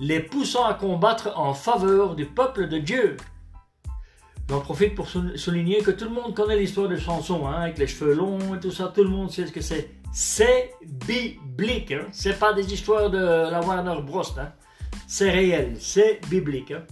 les 0.00 0.20
poussant 0.20 0.64
à 0.64 0.74
combattre 0.74 1.32
en 1.36 1.54
faveur 1.54 2.14
du 2.14 2.26
peuple 2.26 2.68
de 2.68 2.78
Dieu. 2.78 3.16
J'en 4.48 4.60
profite 4.60 4.96
pour 4.96 5.06
souligner 5.08 5.78
que 5.78 5.92
tout 5.92 6.06
le 6.06 6.10
monde 6.10 6.34
connaît 6.34 6.56
l'histoire 6.56 6.88
de 6.88 6.96
Samson, 6.96 7.46
hein, 7.46 7.62
avec 7.62 7.78
les 7.78 7.86
cheveux 7.86 8.14
longs 8.14 8.56
et 8.56 8.58
tout 8.58 8.72
ça, 8.72 8.92
tout 8.92 9.04
le 9.04 9.10
monde 9.10 9.30
sait 9.30 9.46
ce 9.46 9.52
que 9.52 9.60
c'est. 9.60 9.90
C'est 10.12 10.74
biblique, 11.06 11.92
hein. 11.92 12.06
c'est 12.10 12.36
pas 12.36 12.52
des 12.52 12.72
histoires 12.72 13.10
de 13.10 13.18
la 13.18 13.60
Warner 13.60 14.02
Bros. 14.02 14.24
Hein. 14.38 14.48
C'est 15.06 15.30
réel, 15.30 15.76
c'est 15.78 16.20
biblique. 16.28 16.72
Hein. 16.72 16.82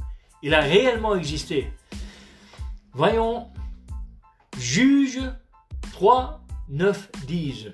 Il 0.43 0.55
a 0.55 0.61
réellement 0.61 1.17
existé. 1.17 1.73
Voyons, 2.93 3.49
Juge 4.57 5.21
3, 5.93 6.41
9, 6.69 7.11
10. 7.27 7.69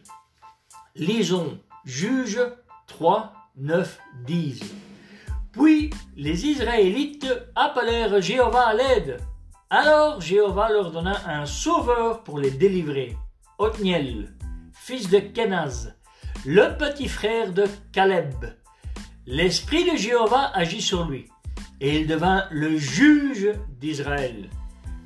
Lisons 0.96 1.59
Juge 1.85 2.40
3, 2.87 3.33
9, 3.57 3.98
10. 4.27 4.74
Puis 5.53 5.90
les 6.16 6.46
Israélites 6.46 7.27
appelèrent 7.55 8.22
Jéhovah 8.22 8.68
à 8.68 8.74
l'aide. 8.74 9.18
Alors 9.68 10.22
Jéhovah 10.22 10.70
leur 10.70 10.90
donna 10.90 11.20
un 11.27 11.44
sauveur 11.44 12.22
pour 12.24 12.38
les 12.38 12.50
délivrer. 12.50 13.16
Othniel, 13.59 14.35
fils 14.72 15.11
de 15.11 15.18
Kenaz, 15.18 15.94
le 16.46 16.77
petit 16.79 17.09
frère 17.09 17.53
de 17.53 17.66
Caleb. 17.92 18.57
L'esprit 19.27 19.90
de 19.90 19.96
Jéhovah 19.96 20.50
agit 20.55 20.83
sur 20.83 21.05
lui 21.05 21.29
et 21.81 22.01
il 22.01 22.07
devint 22.07 22.47
le 22.51 22.77
juge 22.77 23.49
d'Israël. 23.81 24.49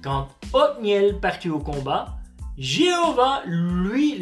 Quand 0.03 0.29
Othniel 0.53 1.19
partit 1.21 1.51
au 1.51 1.59
combat, 1.59 2.19
Jéhovah 2.57 3.43
lui 3.47 4.15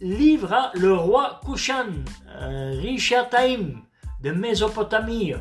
livra 0.00 0.70
le 0.74 0.94
roi 0.94 1.40
Kushan, 1.44 2.04
Richataim 2.36 3.82
de 4.22 4.32
Mésopotamie, 4.32 5.34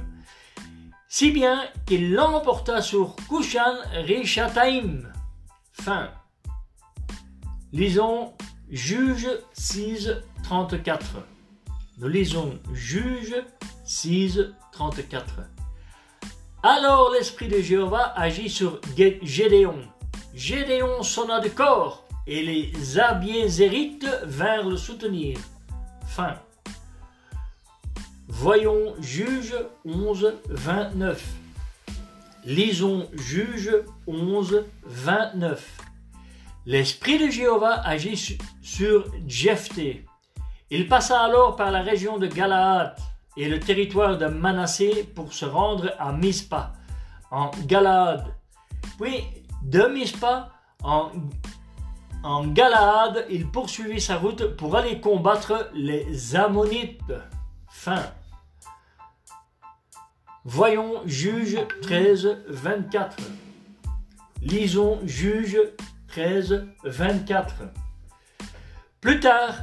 si 1.07 1.31
bien 1.31 1.63
qu'il 1.85 2.13
l'emporta 2.13 2.81
sur 2.81 3.15
Kushan 3.27 3.77
Richataim. 4.05 5.11
Fin. 5.73 6.09
Lisons 7.73 8.33
Juge 8.69 9.27
6, 9.53 10.11
34. 10.43 11.03
Nous 11.97 12.07
lisons 12.07 12.59
Juge 12.73 13.35
6, 13.85 14.39
34. 14.71 15.58
Alors 16.61 17.11
l'Esprit 17.11 17.47
de 17.47 17.61
Jéhovah 17.61 18.13
agit 18.17 18.49
sur 18.49 18.81
Gédéon. 19.21 19.79
Gédéon 20.35 21.03
sonna 21.03 21.39
de 21.39 21.47
corps, 21.47 22.05
et 22.27 22.43
les 22.43 22.99
Abiézérites 22.99 24.05
vinrent 24.25 24.67
le 24.67 24.75
soutenir. 24.75 25.37
Fin. 26.05 26.35
Voyons 28.27 28.93
Juge 28.99 29.55
11, 29.85 30.33
29. 30.49 31.23
Lisons 32.43 33.07
Juge 33.13 33.71
11, 34.05 34.65
29. 34.83 35.77
L'Esprit 36.65 37.25
de 37.25 37.31
Jéhovah 37.31 37.81
agit 37.85 38.37
sur 38.61 39.05
Jephthé. 39.27 40.05
Il 40.69 40.89
passa 40.89 41.21
alors 41.21 41.55
par 41.55 41.71
la 41.71 41.81
région 41.81 42.17
de 42.17 42.27
Galaad 42.27 42.97
et 43.39 43.47
le 43.47 43.57
territoire 43.57 44.17
de 44.17 44.25
Manassé 44.25 45.09
pour 45.15 45.31
se 45.31 45.45
rendre 45.45 45.93
à 45.97 46.11
Mispa, 46.11 46.73
en 47.31 47.51
Galaad. 47.65 48.35
Puis, 48.99 49.23
de 49.63 49.83
Mispa, 49.83 50.49
en, 50.83 51.11
en 52.21 52.47
Galaad, 52.47 53.25
il 53.29 53.49
poursuivit 53.49 54.01
sa 54.01 54.17
route 54.17 54.57
pour 54.57 54.75
aller 54.75 54.99
combattre 54.99 55.69
les 55.73 56.35
Ammonites. 56.35 57.13
Fin. 57.69 58.03
Voyons 60.43 61.01
Juge 61.05 61.59
13, 61.81 62.43
24. 62.49 63.15
Lisons 64.41 64.99
Juge 65.05 65.59
13, 66.09 66.67
24. 66.83 67.53
Plus 68.99 69.21
tard, 69.21 69.53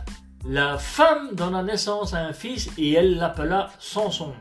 la 0.49 0.79
femme 0.79 1.35
donna 1.35 1.63
naissance 1.63 2.15
à 2.15 2.19
un 2.19 2.33
fils 2.33 2.71
et 2.79 2.93
elle 2.93 3.17
l'appela 3.17 3.71
Samson. 3.81 4.33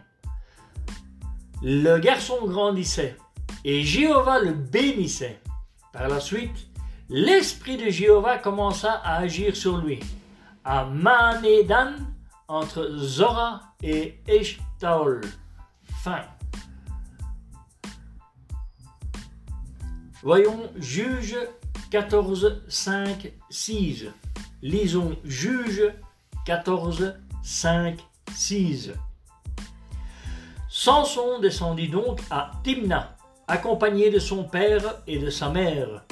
Le 1.63 1.97
garçon 1.97 2.45
grandissait 2.45 3.17
et 3.63 3.81
Jéhovah 3.83 4.39
le 4.39 4.53
bénissait. 4.53 5.41
Par 5.91 6.07
la 6.07 6.19
suite, 6.19 6.67
l'esprit 7.09 7.77
de 7.77 7.89
Jéhovah 7.89 8.37
commença 8.37 8.91
à 9.03 9.17
agir 9.17 9.55
sur 9.55 9.77
lui, 9.77 9.99
à 10.63 10.85
Manédan, 10.85 11.93
entre 12.47 12.87
Zora 12.97 13.61
et 13.81 14.19
Eshtaol. 14.27 15.21
Fin. 16.03 16.21
Voyons 20.21 20.69
Juge 20.77 21.37
14, 21.89 22.61
5, 22.67 23.31
6. 23.49 24.05
Lisons 24.65 25.15
Juge 25.23 25.93
14, 26.43 27.13
5, 27.43 27.99
6. 28.33 28.93
Samson 30.67 31.37
descendit 31.39 31.87
donc 31.87 32.19
à 32.31 32.49
Timna, 32.63 33.15
accompagné 33.47 34.09
de 34.09 34.17
son 34.17 34.43
père 34.43 35.03
et 35.05 35.19
de 35.19 35.29
sa 35.29 35.49
mère. 35.49 36.03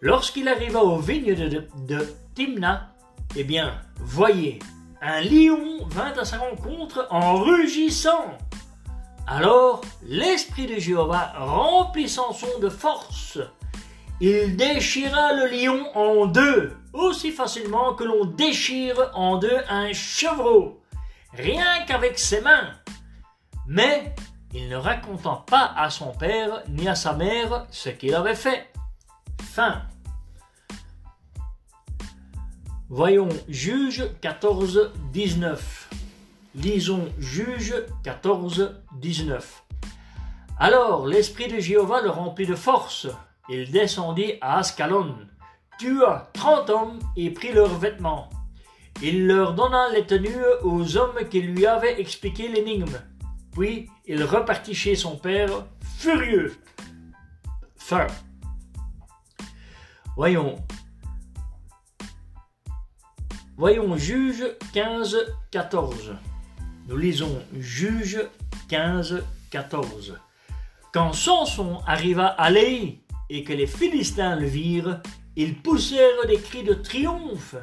Lorsqu'il 0.00 0.48
arriva 0.48 0.82
aux 0.82 0.98
vignes 0.98 1.36
de, 1.36 1.68
de 1.86 2.14
Timna, 2.34 2.92
eh 3.36 3.44
bien, 3.44 3.80
voyez, 4.00 4.58
un 5.00 5.20
lion 5.20 5.86
vint 5.86 6.14
à 6.18 6.24
sa 6.24 6.38
rencontre 6.38 7.06
en 7.10 7.44
rugissant. 7.44 8.36
Alors 9.24 9.82
l'Esprit 10.02 10.66
de 10.66 10.80
Jéhovah 10.80 11.32
remplit 11.38 12.08
Samson 12.08 12.58
de 12.60 12.70
force. 12.70 13.38
Il 14.20 14.56
déchira 14.56 15.32
le 15.32 15.46
lion 15.46 15.96
en 15.96 16.26
deux, 16.26 16.72
aussi 16.94 17.32
facilement 17.32 17.94
que 17.94 18.04
l'on 18.04 18.24
déchire 18.24 19.10
en 19.14 19.36
deux 19.36 19.58
un 19.68 19.92
chevreau, 19.92 20.80
rien 21.34 21.84
qu'avec 21.86 22.18
ses 22.18 22.40
mains. 22.40 22.70
Mais 23.66 24.14
il 24.54 24.68
ne 24.68 24.76
raconta 24.76 25.44
pas 25.46 25.74
à 25.76 25.90
son 25.90 26.12
père 26.12 26.62
ni 26.68 26.88
à 26.88 26.94
sa 26.94 27.12
mère 27.12 27.66
ce 27.70 27.88
qu'il 27.88 28.14
avait 28.14 28.36
fait. 28.36 28.70
Fin. 29.42 29.82
Voyons 32.88 33.28
Juge 33.48 34.04
14, 34.20 34.92
19. 35.12 35.90
Lisons 36.54 37.08
Juge 37.18 37.74
14, 38.04 38.76
19. 39.00 39.64
Alors 40.60 41.06
l'Esprit 41.06 41.48
de 41.48 41.58
Jéhovah 41.58 42.00
le 42.02 42.10
remplit 42.10 42.46
de 42.46 42.54
force. 42.54 43.08
Il 43.48 43.72
descendit 43.72 44.34
à 44.40 44.58
Ascalon, 44.58 45.16
tua 45.78 46.30
trente 46.32 46.70
hommes 46.70 46.98
et 47.16 47.30
prit 47.30 47.52
leurs 47.52 47.78
vêtements. 47.78 48.30
Il 49.02 49.26
leur 49.26 49.54
donna 49.54 49.90
les 49.90 50.06
tenues 50.06 50.44
aux 50.62 50.96
hommes 50.96 51.28
qui 51.30 51.40
lui 51.40 51.66
avaient 51.66 52.00
expliqué 52.00 52.48
l'énigme. 52.48 53.00
Puis 53.52 53.88
il 54.06 54.22
repartit 54.24 54.74
chez 54.74 54.94
son 54.94 55.16
père, 55.16 55.66
furieux. 55.98 56.56
Fin. 57.76 58.06
Voyons. 60.16 60.56
Voyons 63.56 63.96
Juge 63.96 64.44
15, 64.72 65.16
14. 65.50 66.14
Nous 66.88 66.96
lisons 66.96 67.42
Juge 67.58 68.20
15, 68.68 69.22
14. 69.50 70.18
Quand 70.92 71.12
Samson 71.12 71.80
arriva 71.86 72.26
à 72.26 72.50
Léhi 72.50 73.00
et 73.30 73.42
que 73.44 73.52
les 73.52 73.66
Philistins 73.66 74.36
le 74.36 74.46
virent, 74.46 75.00
ils 75.36 75.60
poussèrent 75.60 76.26
des 76.26 76.38
cris 76.38 76.62
de 76.62 76.74
triomphe. 76.74 77.56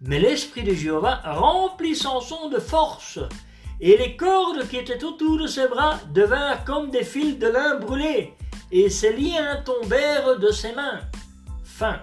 Mais 0.00 0.20
l'Esprit 0.20 0.62
de 0.62 0.74
Jéhovah 0.74 1.20
remplit 1.24 1.96
Samson 1.96 2.48
de 2.50 2.58
force, 2.58 3.18
et 3.80 3.96
les 3.96 4.16
cordes 4.16 4.68
qui 4.68 4.76
étaient 4.76 5.04
autour 5.04 5.38
de 5.38 5.46
ses 5.46 5.68
bras 5.68 5.98
devinrent 6.12 6.64
comme 6.64 6.90
des 6.90 7.04
fils 7.04 7.38
de 7.38 7.48
lin 7.48 7.76
brûlés, 7.76 8.34
et 8.70 8.90
ses 8.90 9.12
liens 9.12 9.62
tombèrent 9.64 10.38
de 10.38 10.50
ses 10.50 10.72
mains. 10.72 11.00
Fin. 11.64 12.00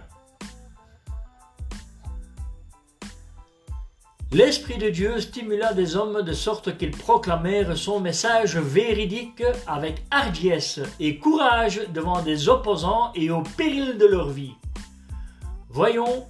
L'Esprit 4.32 4.78
de 4.78 4.90
Dieu 4.90 5.22
stimula 5.22 5.74
des 5.74 5.96
hommes 5.96 6.22
de 6.22 6.34
sorte 6.34 6.78
qu'ils 6.78 6.92
proclamèrent 6.92 7.78
son 7.78 8.02
message 8.02 8.58
véridique 8.58 9.44
avec 9.68 10.04
hardiesse 10.12 10.82
et 11.00 11.18
courage 11.20 11.82
devant 11.94 12.22
des 12.22 12.50
opposants 12.50 13.14
et 13.16 13.30
au 13.30 13.44
péril 13.56 13.98
de 13.98 14.06
leur 14.06 14.30
vie. 14.30 14.56
Voyons 15.76 16.26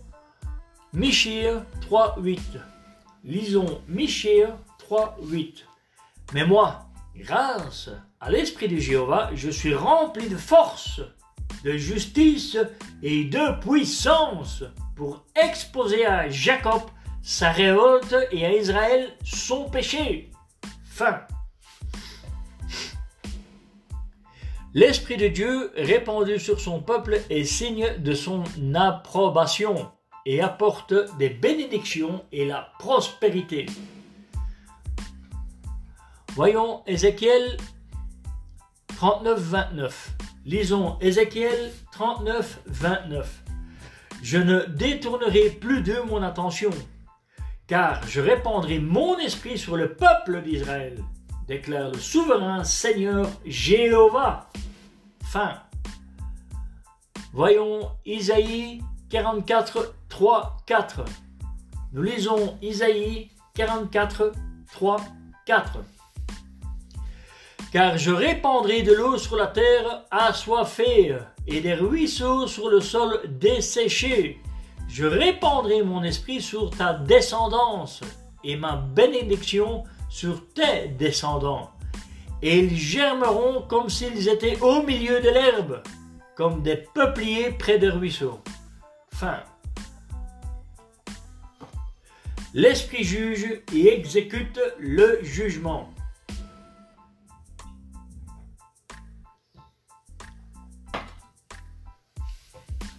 Michir 0.92 1.62
3.8. 1.88 2.40
Lisons 3.24 3.80
Michir 3.88 4.58
3.8. 4.90 5.66
Mais 6.34 6.48
moi, 6.48 6.88
grâce 7.16 7.92
à 8.20 8.32
l'Esprit 8.32 8.68
de 8.68 8.78
Jéhovah, 8.78 9.30
je 9.36 9.52
suis 9.52 9.76
rempli 9.76 10.30
de 10.30 10.36
force, 10.36 11.00
de 11.64 11.78
justice 11.78 12.58
et 13.04 13.26
de 13.26 13.60
puissance 13.60 14.64
pour 14.96 15.24
exposer 15.36 16.08
à 16.08 16.28
Jacob 16.28 16.82
sa 17.22 17.52
révolte 17.52 18.16
et 18.32 18.48
à 18.48 18.52
Israël 18.52 19.14
son 19.24 19.70
péché. 19.70 20.32
Fin. 20.86 21.22
L'Esprit 24.76 25.16
de 25.16 25.30
Dieu 25.30 25.72
répandu 25.78 26.38
sur 26.38 26.60
son 26.60 26.82
peuple 26.82 27.22
est 27.30 27.46
signe 27.46 27.96
de 28.00 28.14
son 28.14 28.44
approbation 28.74 29.90
et 30.26 30.42
apporte 30.42 30.94
des 31.18 31.30
bénédictions 31.30 32.26
et 32.34 32.44
la 32.44 32.74
prospérité. 32.78 33.68
Voyons 36.34 36.84
Ézéchiel 36.88 37.56
39-29. 39.00 39.94
Lisons 40.46 40.98
Ézéchiel 41.00 41.72
39-29. 41.98 43.24
Je 44.22 44.38
ne 44.40 44.66
détournerai 44.66 45.52
plus 45.52 45.84
de 45.84 46.02
mon 46.02 46.22
attention 46.22 46.72
car 47.66 48.06
je 48.08 48.20
répandrai 48.20 48.80
mon 48.80 49.18
esprit 49.20 49.58
sur 49.58 49.78
le 49.78 49.94
peuple 49.94 50.42
d'Israël, 50.44 50.98
déclare 51.48 51.92
le 51.92 52.00
souverain 52.00 52.64
Seigneur 52.64 53.30
Jéhovah. 53.46 54.50
Fin. 55.24 55.60
Voyons 57.34 57.92
Isaïe 58.06 58.82
44, 59.10 59.94
3, 60.10 60.58
4. 60.66 61.06
Nous 61.94 62.02
lisons 62.02 62.58
Isaïe 62.62 63.30
44, 63.56 64.32
3, 64.74 64.98
4. 65.46 65.80
Car 67.72 67.98
je 67.98 68.12
répandrai 68.12 68.84
de 68.84 68.94
l'eau 68.94 69.18
sur 69.18 69.36
la 69.36 69.48
terre 69.48 70.04
assoiffée 70.10 71.18
et 71.48 71.62
des 71.62 71.74
ruisseaux 71.74 72.48
sur 72.48 72.70
le 72.70 72.80
sol 72.80 73.22
desséché. 73.28 74.40
Je 74.88 75.06
répandrai 75.06 75.84
mon 75.84 76.04
esprit 76.04 76.42
sur 76.42 76.70
ta 76.70 76.94
descendance 76.94 78.02
et 78.44 78.56
ma 78.56 78.78
bénédiction 78.78 79.84
sur 80.16 80.48
tes 80.54 80.88
descendants. 80.98 81.72
Et 82.42 82.60
ils 82.60 82.78
germeront 82.78 83.64
comme 83.64 83.90
s'ils 83.90 84.30
étaient 84.30 84.58
au 84.62 84.82
milieu 84.82 85.20
de 85.20 85.30
l'herbe, 85.30 85.84
comme 86.38 86.64
des 86.64 86.78
peupliers 86.78 87.52
près 87.52 87.80
des 87.80 87.90
ruisseaux. 87.90 88.40
Fin. 89.14 89.44
L'Esprit 92.54 93.04
juge 93.04 93.62
et 93.74 93.94
exécute 93.94 94.62
le 94.80 95.20
jugement. 95.22 95.90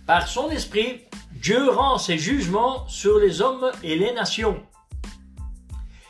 Par 0.06 0.28
son 0.28 0.50
esprit, 0.50 1.00
Dieu 1.32 1.70
rend 1.70 1.96
ses 1.96 2.18
jugements 2.18 2.86
sur 2.88 3.18
les 3.18 3.40
hommes 3.40 3.72
et 3.82 3.96
les 3.96 4.12
nations. 4.12 4.62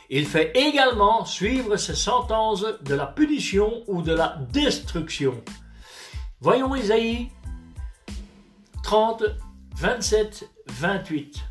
Il 0.09 0.25
fait 0.25 0.53
également 0.55 1.25
suivre 1.25 1.75
ses 1.75 1.95
sentences 1.95 2.65
de 2.81 2.95
la 2.95 3.07
punition 3.07 3.83
ou 3.87 4.01
de 4.01 4.13
la 4.13 4.37
destruction. 4.51 5.43
Voyons 6.39 6.75
Isaïe 6.75 7.29
30, 8.83 9.23
27, 9.75 10.49
28. 10.67 11.43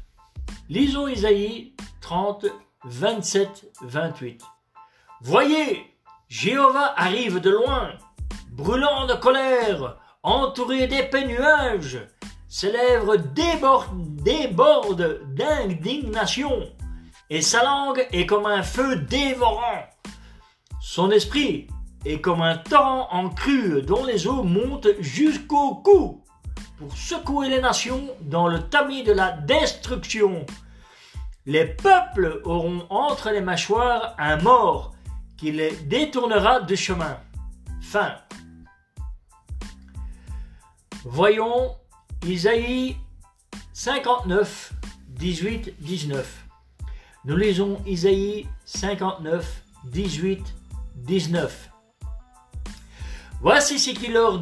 Lisons 0.70 1.06
Isaïe 1.06 1.74
30, 2.00 2.46
27, 2.84 3.72
28. 3.82 4.42
Voyez, 5.20 5.94
Jéhovah 6.28 6.94
arrive 6.96 7.40
de 7.40 7.50
loin, 7.50 7.92
brûlant 8.52 9.06
de 9.06 9.14
colère, 9.14 9.98
entouré 10.22 10.86
d'épais 10.86 11.26
nuages. 11.26 12.00
Ses 12.48 12.72
lèvres 12.72 13.16
débordent, 13.16 15.20
d'indignation, 15.34 16.70
et 17.30 17.42
sa 17.42 17.64
langue 17.64 18.06
est 18.12 18.26
comme 18.26 18.46
un 18.46 18.62
feu 18.62 18.96
dévorant. 18.96 19.84
Son 20.80 21.10
esprit 21.10 21.66
est 22.04 22.20
comme 22.20 22.42
un 22.42 22.56
torrent 22.56 23.08
en 23.10 23.30
crue 23.30 23.82
dont 23.82 24.04
les 24.04 24.26
eaux 24.26 24.44
montent 24.44 24.88
jusqu'au 25.00 25.76
cou 25.76 26.22
pour 26.78 26.96
secouer 26.96 27.48
les 27.48 27.60
nations 27.60 28.08
dans 28.20 28.46
le 28.46 28.68
tamis 28.68 29.02
de 29.02 29.12
la 29.12 29.32
destruction. 29.32 30.46
Les 31.46 31.64
peuples 31.64 32.40
auront 32.44 32.86
entre 32.90 33.30
les 33.30 33.40
mâchoires 33.40 34.14
un 34.18 34.36
mort 34.36 34.94
qui 35.36 35.52
les 35.52 35.72
détournera 35.72 36.60
du 36.60 36.76
chemin. 36.76 37.18
Fin. 37.80 38.16
Voyons 41.04 41.76
Isaïe 42.24 42.96
59, 43.72 44.72
18, 45.08 45.74
19. 45.80 46.45
Nous 47.26 47.36
lisons 47.36 47.82
Isaïe 47.84 48.46
59, 48.66 49.64
18, 49.86 50.54
19. 50.94 51.70
Voici 53.40 53.80
ce 53.80 53.90
qu'il 53.90 54.12
leur. 54.12 54.40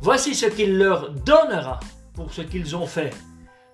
Voici 0.00 0.34
ce 0.34 0.46
qu'il 0.46 0.78
leur 0.78 1.10
donnera 1.10 1.78
pour 2.14 2.32
ce 2.32 2.40
qu'ils 2.40 2.74
ont 2.74 2.86
fait. 2.86 3.10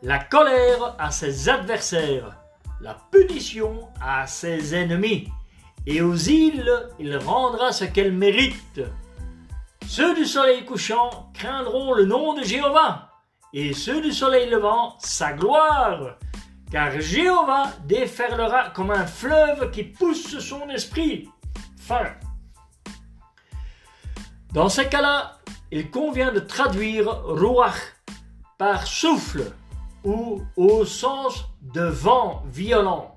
La 0.03 0.19
colère 0.19 0.97
à 0.99 1.13
ses 1.13 1.49
adversaires, 1.49 2.37
la 2.81 2.97
punition 3.13 3.91
à 4.01 4.27
ses 4.27 4.75
ennemis, 4.75 5.29
et 5.87 6.03
aux 6.03 6.17
îles 6.17 6.89
il 6.99 7.17
rendra 7.17 7.71
ce 7.71 7.85
qu'elles 7.85 8.13
méritent. 8.13 8.83
Ceux 9.87 10.17
du 10.17 10.25
soleil 10.25 10.65
couchant 10.65 11.31
craindront 11.33 11.95
le 11.95 12.07
nom 12.07 12.35
de 12.35 12.43
Jéhovah, 12.43 13.13
et 13.53 13.73
ceux 13.73 14.01
du 14.01 14.11
soleil 14.11 14.51
levant 14.51 14.97
sa 14.99 15.33
gloire, 15.33 16.19
car 16.71 17.01
Jéhovah 17.01 17.73
déferlera 17.85 18.71
comme 18.71 18.91
un 18.91 19.07
fleuve 19.07 19.71
qui 19.71 19.85
pousse 19.85 20.39
son 20.39 20.69
esprit. 20.69 21.29
Fin. 21.79 22.13
Dans 24.53 24.69
ces 24.69 24.89
cas-là, 24.89 25.39
il 25.71 25.91
convient 25.91 26.33
de 26.33 26.41
traduire 26.41 27.09
Ruach 27.25 27.95
par 28.59 28.87
souffle 28.87 29.53
ou 30.05 30.43
au 30.57 30.85
sens 30.85 31.45
de 31.61 31.83
vent 31.83 32.43
violent. 32.47 33.13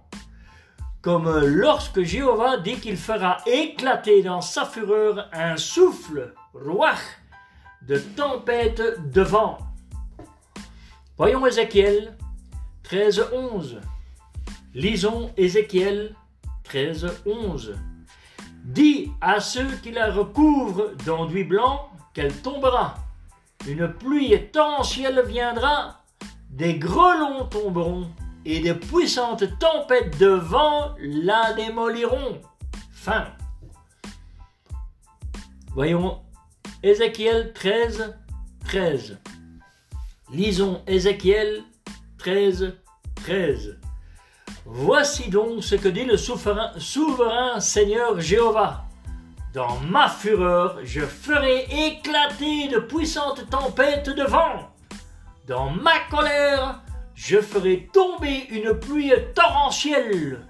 Comme 1.02 1.40
lorsque 1.40 2.02
Jéhovah 2.02 2.58
dit 2.58 2.80
qu'il 2.80 2.98
fera 2.98 3.38
éclater 3.46 4.22
dans 4.22 4.42
sa 4.42 4.66
fureur 4.66 5.30
un 5.32 5.56
souffle, 5.56 6.34
Ruach, 6.54 7.00
de 7.84 7.98
tempête 7.98 9.10
de 9.10 9.22
vent. 9.22 9.58
Voyons 11.18 11.46
Ézéchiel 11.46 12.18
13, 12.90 13.28
11. 13.32 13.82
Lisons 14.74 15.32
Ézéchiel 15.38 16.16
13, 16.64 17.22
11. 17.28 17.76
Dis 18.64 19.12
à 19.22 19.40
ceux 19.40 19.70
qui 19.84 19.92
la 19.92 20.12
recouvrent 20.12 20.96
d'enduit 21.06 21.44
blanc 21.44 21.92
qu'elle 22.16 22.34
tombera. 22.34 22.96
Une 23.68 23.94
pluie 23.94 24.36
torrentielle 24.52 25.24
viendra, 25.28 26.02
des 26.50 26.80
grelons 26.80 27.46
tomberont, 27.46 28.10
et 28.44 28.60
de 28.60 28.74
puissantes 28.74 29.60
tempêtes 29.60 30.18
de 30.18 30.30
vent 30.30 30.96
la 31.00 31.54
démoliront. 31.54 32.42
Fin. 32.92 33.28
Voyons 35.76 36.24
Ézéchiel 36.82 37.54
13, 37.54 38.18
13. 38.66 39.20
Lisons 40.32 40.82
Ézéchiel 40.88 41.64
13, 42.20 42.74
13. 43.16 43.80
Voici 44.66 45.30
donc 45.30 45.64
ce 45.64 45.76
que 45.76 45.88
dit 45.88 46.04
le 46.04 46.18
souverain, 46.18 47.60
Seigneur 47.60 48.20
Jéhovah. 48.20 48.86
Dans 49.54 49.80
ma 49.80 50.10
fureur, 50.10 50.80
je 50.84 51.00
ferai 51.00 51.66
éclater 51.88 52.68
de 52.68 52.80
puissantes 52.80 53.50
tempêtes 53.50 54.10
de 54.10 54.24
vent. 54.24 54.70
Dans 55.48 55.70
ma 55.70 55.98
colère, 56.12 56.82
je 57.16 57.40
ferai 57.40 57.90
tomber 57.94 58.48
une 58.50 58.78
pluie 58.78 59.14
torrentielle. 59.34 60.46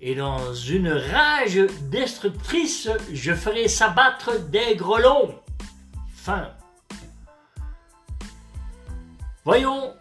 Et 0.00 0.16
dans 0.16 0.52
une 0.52 0.92
rage 0.92 1.60
destructrice, 1.90 2.90
je 3.12 3.32
ferai 3.32 3.68
s'abattre 3.68 4.40
des 4.50 4.74
grelons. 4.74 5.40
Fin. 6.12 6.50
Voyons 9.44 9.94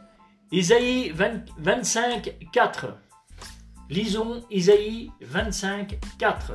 Isaïe 0.55 1.11
25, 1.57 2.37
4. 2.51 2.85
Lisons 3.89 4.43
Isaïe 4.51 5.09
25, 5.21 5.97
4. 6.19 6.51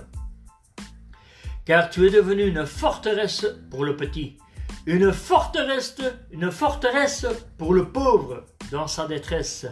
Car 1.64 1.90
tu 1.90 2.06
es 2.06 2.10
devenu 2.10 2.46
une 2.46 2.64
forteresse 2.64 3.44
pour 3.72 3.84
le 3.84 3.96
petit, 3.96 4.38
une 4.86 5.12
forteresse, 5.12 5.96
une 6.30 6.52
forteresse 6.52 7.26
pour 7.58 7.74
le 7.74 7.88
pauvre 7.88 8.44
dans 8.70 8.86
sa 8.86 9.08
détresse, 9.08 9.66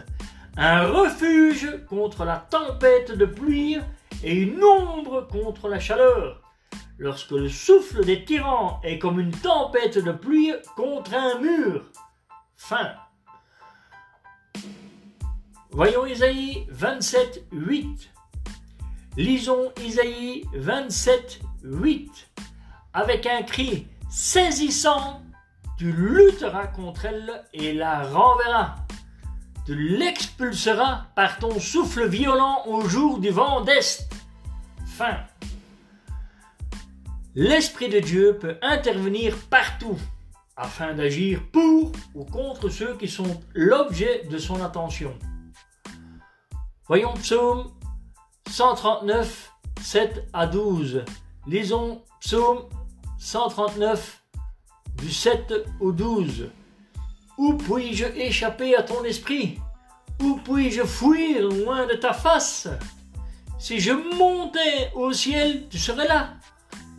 un 0.57 0.87
refuge 0.87 1.85
contre 1.87 2.25
la 2.25 2.35
tempête 2.35 3.13
de 3.13 3.25
pluie 3.25 3.77
et 4.25 4.35
une 4.35 4.61
ombre 4.61 5.25
contre 5.31 5.69
la 5.69 5.79
chaleur. 5.79 6.41
Lorsque 6.97 7.31
le 7.31 7.47
souffle 7.47 8.03
des 8.03 8.25
tyrans 8.25 8.81
est 8.83 8.99
comme 8.99 9.21
une 9.21 9.31
tempête 9.31 10.03
de 10.03 10.11
pluie 10.11 10.51
contre 10.75 11.13
un 11.13 11.39
mur. 11.39 11.85
Fin. 12.57 12.91
Voyons 15.77 16.07
Isaïe 16.07 16.65
27, 16.71 17.49
8. 17.51 18.09
Lisons 19.15 19.71
Isaïe 19.85 20.43
27, 20.55 21.39
8. 21.61 22.09
Avec 22.95 23.27
un 23.27 23.43
cri 23.43 23.85
saisissant, 24.09 25.21
tu 25.77 25.91
lutteras 25.91 26.65
contre 26.65 27.05
elle 27.05 27.43
et 27.53 27.73
la 27.73 28.01
renverras. 28.07 28.77
Tu 29.67 29.75
l'expulseras 29.75 31.05
par 31.15 31.37
ton 31.37 31.59
souffle 31.59 32.07
violent 32.07 32.63
au 32.65 32.81
jour 32.89 33.19
du 33.19 33.29
vent 33.29 33.61
d'Est. 33.61 34.09
Fin. 34.87 35.19
L'Esprit 37.35 37.89
de 37.89 37.99
Dieu 37.99 38.35
peut 38.41 38.57
intervenir 38.63 39.37
partout 39.51 39.99
afin 40.55 40.95
d'agir 40.95 41.43
pour 41.51 41.91
ou 42.15 42.25
contre 42.25 42.69
ceux 42.69 42.97
qui 42.97 43.07
sont 43.07 43.43
l'objet 43.53 44.23
de 44.27 44.39
son 44.39 44.59
attention. 44.63 45.13
Voyons 46.87 47.15
Psaume 47.15 47.65
139, 48.49 49.51
7 49.81 50.29
à 50.31 50.47
12. 50.47 51.03
Lisons 51.45 52.01
Psaume 52.21 52.59
139, 53.19 54.23
du 54.95 55.11
7 55.11 55.53
au 55.81 55.91
12. 55.91 56.49
Où 57.37 57.55
puis-je 57.55 58.05
échapper 58.05 58.73
à 58.73 58.83
ton 58.83 59.03
esprit? 59.03 59.59
Où 60.23 60.39
puis-je 60.45 60.83
fuir 60.85 61.49
loin 61.49 61.87
de 61.87 61.95
ta 61.95 62.13
face? 62.13 62.69
Si 63.59 63.81
je 63.81 63.91
montais 63.91 64.89
au 64.95 65.11
ciel, 65.11 65.67
tu 65.69 65.77
serais 65.77 66.07
là. 66.07 66.35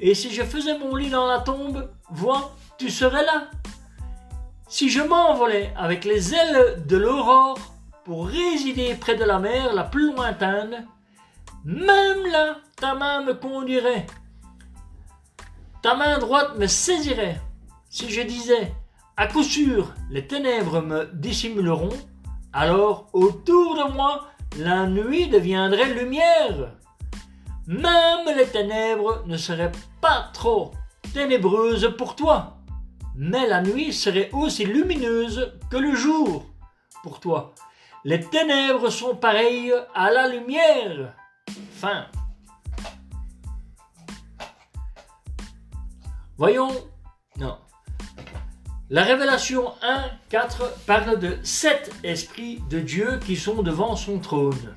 Et 0.00 0.14
si 0.14 0.30
je 0.34 0.42
faisais 0.42 0.78
mon 0.78 0.96
lit 0.96 1.08
dans 1.08 1.26
la 1.26 1.38
tombe, 1.38 1.90
vois, 2.10 2.54
tu 2.76 2.90
serais 2.90 3.24
là. 3.24 3.48
Si 4.68 4.90
je 4.90 5.00
m'envolais 5.00 5.72
avec 5.78 6.04
les 6.04 6.34
ailes 6.34 6.84
de 6.86 6.98
l'aurore, 6.98 7.58
pour 8.08 8.26
résider 8.26 8.94
près 8.94 9.16
de 9.16 9.24
la 9.24 9.38
mer 9.38 9.74
la 9.74 9.84
plus 9.84 10.10
lointaine, 10.14 10.86
même 11.62 12.26
là, 12.32 12.56
ta 12.74 12.94
main 12.94 13.22
me 13.22 13.34
conduirait. 13.34 14.06
Ta 15.82 15.94
main 15.94 16.18
droite 16.18 16.56
me 16.56 16.66
saisirait. 16.66 17.38
Si 17.90 18.08
je 18.08 18.22
disais, 18.22 18.72
à 19.18 19.26
coup 19.26 19.42
sûr, 19.42 19.92
les 20.08 20.26
ténèbres 20.26 20.80
me 20.80 21.10
dissimuleront, 21.12 21.94
alors 22.54 23.10
autour 23.12 23.74
de 23.76 23.92
moi, 23.92 24.28
la 24.56 24.86
nuit 24.86 25.28
deviendrait 25.28 25.92
lumière. 25.92 26.72
Même 27.66 28.34
les 28.34 28.46
ténèbres 28.46 29.22
ne 29.26 29.36
seraient 29.36 29.72
pas 30.00 30.30
trop 30.32 30.70
ténébreuses 31.12 31.94
pour 31.98 32.16
toi, 32.16 32.56
mais 33.14 33.46
la 33.46 33.60
nuit 33.60 33.92
serait 33.92 34.30
aussi 34.32 34.64
lumineuse 34.64 35.52
que 35.70 35.76
le 35.76 35.94
jour 35.94 36.46
pour 37.02 37.20
toi. 37.20 37.52
Les 38.04 38.20
ténèbres 38.20 38.90
sont 38.90 39.16
pareilles 39.16 39.74
à 39.94 40.10
la 40.10 40.28
lumière. 40.28 41.14
Fin. 41.72 42.06
Voyons. 46.36 46.70
Non. 47.38 47.58
La 48.90 49.02
révélation 49.02 49.72
1, 49.82 50.04
4 50.28 50.84
parle 50.86 51.18
de 51.18 51.38
sept 51.42 51.90
esprits 52.04 52.62
de 52.70 52.78
Dieu 52.78 53.18
qui 53.26 53.36
sont 53.36 53.62
devant 53.62 53.96
son 53.96 54.20
trône, 54.20 54.76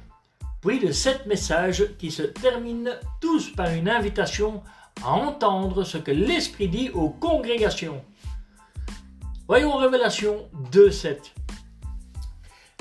puis 0.61 0.79
de 0.79 0.91
sept 0.91 1.27
messages 1.27 1.95
qui 1.97 2.09
se 2.09 2.23
terminent 2.23 2.91
tous 3.21 3.51
par 3.51 3.69
une 3.69 3.89
invitation 3.89 4.63
à 5.03 5.11
entendre 5.11 5.83
ce 5.83 5.97
que 5.99 6.11
l'Esprit 6.11 6.67
dit 6.67 6.89
aux 6.89 7.09
congrégations. 7.09 8.03
Voyons 9.47 9.77
Révélation 9.77 10.49
2, 10.71 10.89
7. 10.89 11.33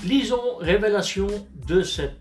Lisons 0.04 0.56
Révélation 0.60 1.26
2, 1.66 1.84
7. 1.84 2.12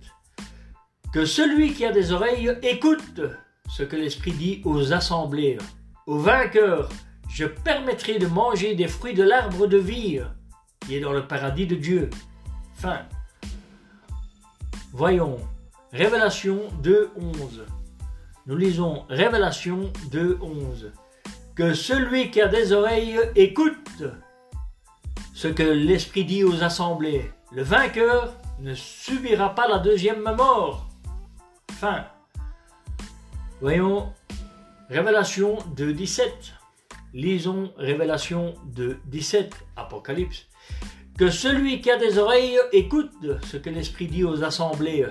Que 1.13 1.23
celui 1.23 1.73
qui 1.73 1.85
a 1.85 1.93
des 1.93 2.11
oreilles 2.11 2.51
écoute 2.61 3.21
ce 3.69 3.83
que 3.83 3.95
l'Esprit 3.95 4.33
dit 4.33 4.61
aux 4.65 4.91
assemblées. 4.91 5.57
Aux 6.05 6.17
vainqueurs, 6.17 6.89
je 7.29 7.45
permettrai 7.45 8.19
de 8.19 8.27
manger 8.27 8.75
des 8.75 8.89
fruits 8.89 9.13
de 9.13 9.23
l'arbre 9.23 9.65
de 9.65 9.77
vie 9.77 10.19
qui 10.81 10.97
est 10.97 10.99
dans 10.99 11.13
le 11.13 11.25
paradis 11.25 11.67
de 11.67 11.75
Dieu. 11.75 12.09
Fin. 12.75 12.99
Voyons, 14.91 15.37
Révélation 15.93 16.59
2, 16.83 17.11
11. 17.15 17.65
Nous 18.45 18.57
lisons 18.57 19.05
Révélation 19.07 19.89
2, 20.11 20.37
11. 20.41 20.91
Que 21.55 21.73
celui 21.73 22.29
qui 22.29 22.41
a 22.41 22.49
des 22.49 22.73
oreilles 22.73 23.19
écoute 23.35 24.03
ce 25.33 25.47
que 25.47 25.63
l'Esprit 25.63 26.25
dit 26.25 26.43
aux 26.43 26.61
assemblées. 26.61 27.31
Le 27.51 27.63
vainqueur 27.63 28.35
ne 28.59 28.75
subira 28.75 29.55
pas 29.55 29.67
la 29.67 29.79
deuxième 29.79 30.21
mort. 30.21 30.88
Fin. 31.71 32.05
Voyons 33.59 34.13
Révélation 34.88 35.57
2, 35.75 35.93
17. 35.93 36.53
Lisons 37.15 37.73
Révélation 37.75 38.53
2, 38.75 38.99
17, 39.05 39.55
Apocalypse. 39.77 40.45
Que 41.17 41.31
celui 41.31 41.81
qui 41.81 41.89
a 41.89 41.97
des 41.97 42.19
oreilles 42.19 42.59
écoute 42.71 43.12
ce 43.45 43.57
que 43.57 43.71
l'Esprit 43.71 44.05
dit 44.05 44.23
aux 44.23 44.43
assemblées. 44.43 45.07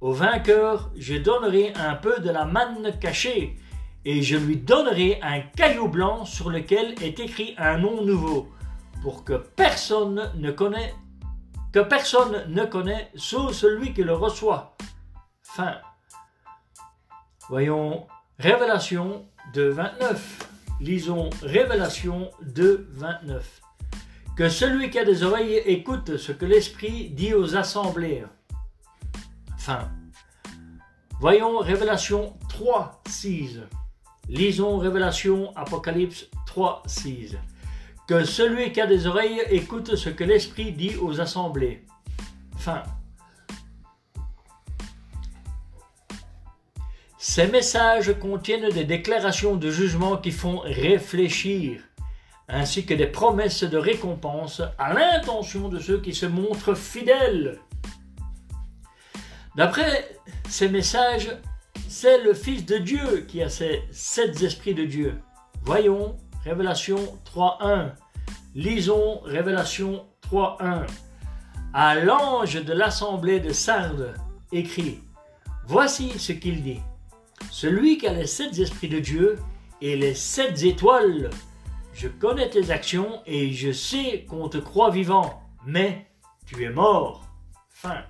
Au 0.00 0.12
vainqueur, 0.12 0.92
je 0.94 1.16
donnerai 1.16 1.72
un 1.74 1.96
peu 1.96 2.20
de 2.20 2.30
la 2.30 2.44
manne 2.44 2.96
cachée, 3.00 3.56
et 4.04 4.22
je 4.22 4.36
lui 4.36 4.58
donnerai 4.58 5.18
un 5.22 5.40
caillou 5.40 5.88
blanc 5.88 6.24
sur 6.24 6.50
lequel 6.50 6.94
est 7.02 7.18
écrit 7.18 7.56
un 7.58 7.78
nom 7.78 8.02
nouveau, 8.02 8.48
pour 9.02 9.24
que 9.24 9.34
personne 9.56 10.30
ne 10.36 10.52
connaît, 10.52 10.94
que 11.72 11.80
personne 11.80 12.44
ne 12.48 12.64
connaît, 12.64 13.10
sauf 13.14 13.52
celui 13.52 13.92
qui 13.94 14.02
le 14.02 14.14
reçoit. 14.14 14.76
Fin. 15.42 15.78
Voyons 17.48 18.06
Révélation 18.38 19.26
2, 19.54 19.70
29. 19.70 20.48
Lisons 20.80 21.30
Révélation 21.42 22.30
2, 22.42 22.88
29. 22.92 23.60
Que 24.36 24.48
celui 24.48 24.90
qui 24.90 24.98
a 24.98 25.04
des 25.04 25.22
oreilles 25.22 25.56
écoute 25.66 26.16
ce 26.16 26.32
que 26.32 26.46
l'Esprit 26.46 27.10
dit 27.10 27.34
aux 27.34 27.56
assemblées. 27.56 28.24
Fin. 29.58 29.90
Voyons 31.20 31.58
Révélation 31.58 32.38
3, 32.48 33.02
6. 33.06 33.60
Lisons 34.28 34.78
Révélation 34.78 35.54
Apocalypse 35.56 36.26
3, 36.46 36.82
6. 36.86 37.36
Que 38.10 38.24
celui 38.24 38.72
qui 38.72 38.80
a 38.80 38.88
des 38.88 39.06
oreilles 39.06 39.40
écoute 39.50 39.94
ce 39.94 40.08
que 40.08 40.24
l'Esprit 40.24 40.72
dit 40.72 40.96
aux 40.96 41.20
assemblées. 41.20 41.84
Fin. 42.58 42.82
Ces 47.18 47.46
messages 47.46 48.18
contiennent 48.18 48.70
des 48.70 48.82
déclarations 48.82 49.54
de 49.54 49.70
jugement 49.70 50.16
qui 50.16 50.32
font 50.32 50.58
réfléchir, 50.58 51.82
ainsi 52.48 52.84
que 52.84 52.94
des 52.94 53.06
promesses 53.06 53.62
de 53.62 53.78
récompense 53.78 54.60
à 54.76 54.92
l'intention 54.92 55.68
de 55.68 55.78
ceux 55.78 56.00
qui 56.00 56.12
se 56.12 56.26
montrent 56.26 56.74
fidèles. 56.74 57.60
D'après 59.54 60.16
ces 60.48 60.68
messages, 60.68 61.30
c'est 61.88 62.24
le 62.24 62.34
Fils 62.34 62.66
de 62.66 62.78
Dieu 62.78 63.24
qui 63.28 63.40
a 63.40 63.48
ces 63.48 63.84
sept 63.92 64.42
esprits 64.42 64.74
de 64.74 64.84
Dieu. 64.84 65.22
Voyons 65.62 66.16
Révélation 66.44 66.96
3.1. 67.34 67.92
Lisons 68.56 69.20
Révélation 69.20 70.04
3.1. 70.28 70.84
À 71.72 71.94
l'ange 71.94 72.64
de 72.64 72.72
l'assemblée 72.72 73.38
de 73.38 73.52
Sardes, 73.52 74.14
écrit 74.50 74.98
Voici 75.66 76.18
ce 76.18 76.32
qu'il 76.32 76.60
dit. 76.64 76.80
Celui 77.48 77.96
qui 77.96 78.08
a 78.08 78.12
les 78.12 78.26
sept 78.26 78.58
esprits 78.58 78.88
de 78.88 78.98
Dieu 78.98 79.38
et 79.80 79.96
les 79.96 80.16
sept 80.16 80.64
étoiles, 80.64 81.30
je 81.94 82.08
connais 82.08 82.50
tes 82.50 82.72
actions 82.72 83.22
et 83.24 83.52
je 83.52 83.70
sais 83.70 84.26
qu'on 84.28 84.48
te 84.48 84.58
croit 84.58 84.90
vivant, 84.90 85.44
mais 85.64 86.08
tu 86.44 86.64
es 86.64 86.70
mort. 86.70 87.28
Fin. 87.68 88.02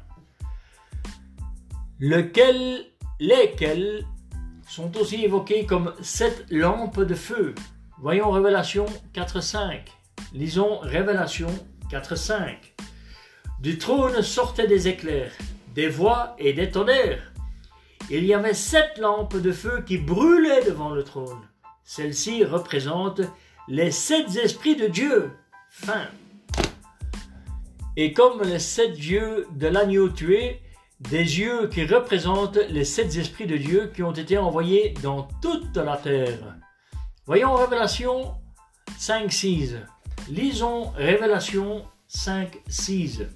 Lequel, 1.98 2.87
lesquels 3.18 4.07
sont 4.66 4.96
aussi 4.96 5.22
évoqués 5.22 5.66
comme 5.66 5.92
sept 6.00 6.46
lampes 6.50 7.03
de 7.03 7.14
feu. 7.14 7.55
Voyons 7.98 8.31
Révélation 8.31 8.87
4.5. 9.12 9.99
Lisons 10.33 10.78
Révélation 10.80 11.48
4.5. 11.90 12.56
Du 13.61 13.78
trône 13.78 14.22
sortaient 14.22 14.66
des 14.66 14.88
éclairs, 14.88 15.33
des 15.74 15.88
voix 15.88 16.35
et 16.38 16.52
des 16.52 16.70
tonnerres 16.70 17.30
il 18.11 18.24
y 18.24 18.35
avait 18.35 18.54
sept 18.54 18.98
lampes 18.98 19.37
de 19.37 19.52
feu 19.52 19.85
qui 19.87 19.96
brûlaient 19.96 20.64
devant 20.64 20.90
le 20.90 21.04
trône. 21.04 21.40
Celles-ci 21.85 22.44
représentent 22.44 23.22
les 23.68 23.92
sept 23.92 24.35
esprits 24.37 24.74
de 24.74 24.88
Dieu. 24.88 25.30
Fin. 25.70 26.09
Et 27.96 28.12
comme 28.12 28.42
les 28.42 28.59
sept 28.59 28.98
yeux 28.98 29.46
de 29.52 29.68
l'agneau 29.68 30.09
tué, 30.09 30.61
des 30.98 31.38
yeux 31.38 31.68
qui 31.68 31.87
représentent 31.87 32.59
les 32.68 32.85
sept 32.85 33.16
esprits 33.16 33.46
de 33.46 33.56
Dieu 33.56 33.92
qui 33.94 34.02
ont 34.02 34.12
été 34.12 34.38
envoyés 34.38 34.94
dans 35.02 35.28
toute 35.40 35.76
la 35.76 35.96
terre. 35.96 36.56
Voyons 37.26 37.54
Révélation 37.54 38.35
5.6. 38.98 39.76
Lisons 40.28 40.90
Révélation 40.96 41.85
5.6. 42.09 43.26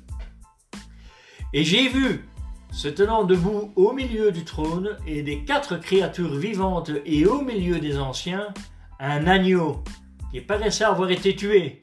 Et 1.53 1.65
j'ai 1.65 1.89
vu 1.89 2.29
se 2.73 2.89
tenant 2.89 3.25
debout 3.25 3.73
au 3.77 3.93
milieu 3.93 4.33
du 4.33 4.45
trône 4.45 4.97
et 5.07 5.23
des 5.23 5.45
quatre 5.45 5.77
créatures 5.77 6.35
vivantes 6.35 6.91
et 7.07 7.27
au 7.27 7.41
milieu 7.43 7.79
des 7.79 7.99
anciens, 7.99 8.53
un 8.99 9.27
agneau 9.27 9.85
qui 10.33 10.41
paraissait 10.41 10.85
avoir 10.85 11.11
été 11.11 11.37
tué. 11.37 11.81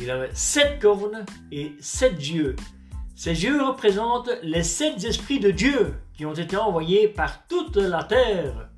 Il 0.00 0.10
avait 0.10 0.30
sept 0.32 0.80
cornes 0.80 1.24
et 1.52 1.72
sept 1.80 2.26
yeux. 2.26 2.56
Ces 3.14 3.44
yeux 3.44 3.62
représentent 3.62 4.30
les 4.42 4.62
sept 4.62 5.04
esprits 5.04 5.40
de 5.40 5.50
Dieu 5.50 5.94
qui 6.16 6.26
ont 6.26 6.34
été 6.34 6.56
envoyés 6.56 7.08
par 7.08 7.46
toute 7.46 7.76
la 7.76 8.02
terre. 8.04 8.70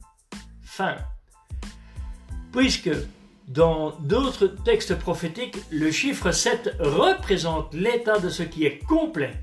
Fin. 0.62 0.96
Puisque 2.52 2.90
dans 3.48 3.92
d'autres 4.00 4.46
textes 4.46 4.98
prophétiques, 4.98 5.58
le 5.70 5.90
chiffre 5.90 6.30
7 6.30 6.76
représente 6.80 7.74
l'état 7.74 8.18
de 8.18 8.28
ce 8.28 8.42
qui 8.42 8.64
est 8.64 8.78
complet, 8.78 9.40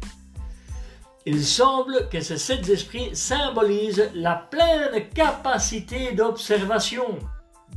il 1.25 1.45
semble 1.45 2.09
que 2.09 2.19
ces 2.19 2.37
sept 2.37 2.67
esprits 2.67 3.15
symbolisent 3.15 4.11
la 4.13 4.35
pleine 4.35 5.07
capacité 5.09 6.11
d'observation, 6.11 7.17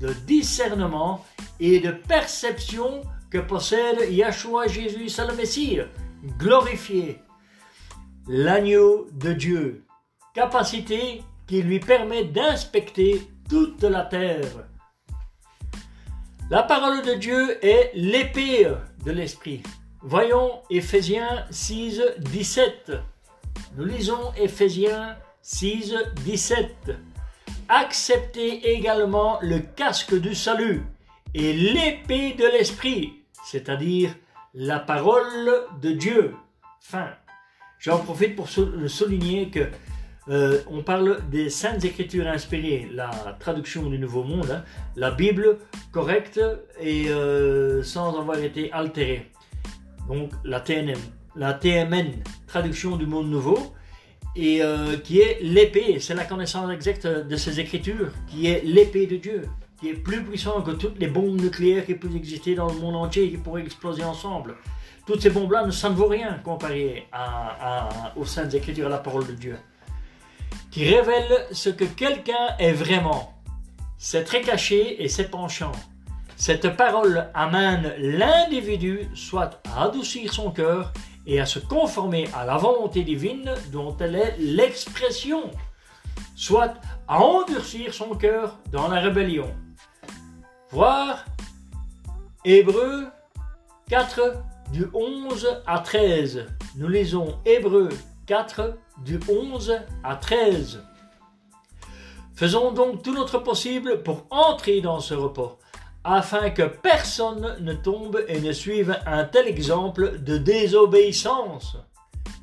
de 0.00 0.12
discernement 0.26 1.24
et 1.60 1.78
de 1.78 1.92
perception 1.92 3.02
que 3.30 3.38
possède 3.38 4.10
Yahshua 4.10 4.66
Jésus, 4.66 5.16
le 5.18 5.36
Messie, 5.36 5.78
glorifié, 6.38 7.20
l'agneau 8.26 9.06
de 9.12 9.32
Dieu, 9.32 9.84
capacité 10.34 11.22
qui 11.46 11.62
lui 11.62 11.78
permet 11.78 12.24
d'inspecter 12.24 13.30
toute 13.48 13.84
la 13.84 14.02
terre. 14.02 14.66
La 16.49 16.63
parole 16.63 17.03
de 17.03 17.15
Dieu 17.15 17.59
est 17.61 17.90
l'épée 17.94 18.69
de 19.05 19.11
l'esprit. 19.11 19.65
Voyons 20.01 20.63
Éphésiens 20.71 21.44
6, 21.51 22.01
17. 22.21 22.92
Nous 23.77 23.85
lisons 23.85 24.33
Ephésiens 24.37 25.17
6, 25.42 25.97
17. 26.25 26.92
Acceptez 27.69 28.71
également 28.71 29.40
le 29.42 29.59
casque 29.59 30.15
du 30.15 30.37
salut 30.37 30.85
et 31.35 31.53
l'épée 31.53 32.35
de 32.35 32.47
l'esprit, 32.47 33.25
c'est-à-dire 33.44 34.15
la 34.55 34.79
parole 34.79 35.67
de 35.83 35.90
Dieu. 35.90 36.37
Fin. 36.81 37.09
J'en 37.81 37.99
profite 37.99 38.37
pour 38.37 38.49
souligner 38.49 39.51
que 39.51 39.69
euh, 40.29 40.60
on 40.70 40.83
parle 40.83 41.20
des 41.31 41.50
saintes 41.50 41.85
écritures 41.85 42.27
inspirées, 42.27 42.88
la 42.92 43.10
traduction 43.38 43.88
du 43.88 43.98
Nouveau 43.98 44.24
Monde, 44.24 44.50
hein, 44.50 44.64
la 44.96 45.10
Bible 45.10 45.58
correcte 45.92 46.40
et 46.81 47.08
euh, 47.08 47.83
sans 47.83 48.18
avoir 48.18 48.38
été 48.38 48.72
altérée. 48.72 49.31
Donc 50.08 50.31
la 50.44 50.60
TNM 50.60 50.98
la 51.37 51.52
TMN, 51.54 52.22
traduction 52.46 52.96
du 52.96 53.06
monde 53.06 53.29
nouveau, 53.29 53.58
et 54.35 54.62
euh, 54.62 54.96
qui 54.96 55.20
est 55.20 55.38
l'épée, 55.42 55.98
c'est 56.00 56.14
la 56.14 56.24
connaissance 56.24 56.70
exacte 56.70 57.06
de 57.06 57.37
ces 57.37 57.60
écritures, 57.60 58.10
qui 58.27 58.46
est 58.46 58.62
l'épée 58.64 59.06
de 59.06 59.16
Dieu. 59.16 59.42
qui 59.79 59.90
est 59.90 59.94
plus 59.94 60.24
puissant 60.24 60.62
que 60.62 60.70
toutes 60.70 60.98
les 60.98 61.06
bombes 61.06 61.38
nucléaires 61.38 61.85
qui 61.85 61.94
peuvent 61.94 62.16
exister 62.16 62.54
dans 62.54 62.66
le 62.66 62.81
monde 62.81 62.96
entier 62.96 63.24
et 63.24 63.31
qui 63.31 63.37
pourraient 63.37 63.60
exploser 63.60 64.02
ensemble. 64.02 64.54
Toutes 65.06 65.20
ces 65.20 65.29
bombes-là, 65.29 65.70
ça 65.70 65.90
ne 65.90 65.94
vaut 65.94 66.06
rien 66.06 66.40
comparé 66.42 67.06
à, 67.12 68.14
aux 68.16 68.24
saintes 68.24 68.54
écritures, 68.54 68.87
à 68.87 68.88
la 68.88 68.98
parole 68.98 69.27
de 69.27 69.35
Dieu, 69.35 69.56
qui 70.71 70.85
révèle 70.85 71.46
ce 71.52 71.71
que 71.71 71.85
quelqu'un 71.85 72.57
est 72.59 72.73
vraiment. 72.73 73.33
C'est 73.98 74.25
très 74.25 74.42
caché 74.42 75.02
et 75.02 75.09
c'est 75.09 75.31
penchant. 75.31 75.73
Cette 76.37 76.77
parole 76.77 77.29
amène 77.33 77.94
l'individu 77.98 79.09
soit 79.15 79.61
à 79.73 79.85
adoucir 79.85 80.33
son 80.33 80.50
cœur 80.50 80.92
et 81.27 81.40
à 81.40 81.46
se 81.46 81.59
conformer 81.59 82.29
à 82.35 82.44
la 82.44 82.57
volonté 82.57 83.02
divine 83.02 83.50
dont 83.73 83.96
elle 83.98 84.17
est 84.17 84.37
l'expression, 84.38 85.50
soit 86.35 86.75
à 87.09 87.21
endurcir 87.21 87.94
son 87.94 88.15
cœur 88.15 88.59
dans 88.71 88.88
la 88.88 89.00
rébellion. 89.00 89.50
Voir 90.71 91.25
Hébreu 92.44 93.07
4 93.88 94.42
du 94.73 94.87
11 94.92 95.63
à 95.67 95.79
13. 95.79 96.46
Nous 96.77 96.88
lisons 96.88 97.38
Hébreu 97.44 97.88
4 98.27 98.77
du 99.05 99.21
11 99.29 99.81
à 100.03 100.17
13. 100.17 100.83
Faisons 102.35 102.73
donc 102.73 103.03
tout 103.03 103.15
notre 103.15 103.38
possible 103.38 104.03
pour 104.03 104.27
entrer 104.31 104.81
dans 104.81 105.01
ce 105.01 105.15
repos, 105.15 105.59
afin 106.05 106.51
que 106.51 106.63
personne 106.63 107.57
ne 107.61 107.73
tombe 107.73 108.23
et 108.29 108.40
ne 108.40 108.53
suive 108.53 108.99
un 109.07 109.25
tel 109.25 109.49
exemple 109.49 110.19
de 110.19 110.37
désobéissance. 110.37 111.77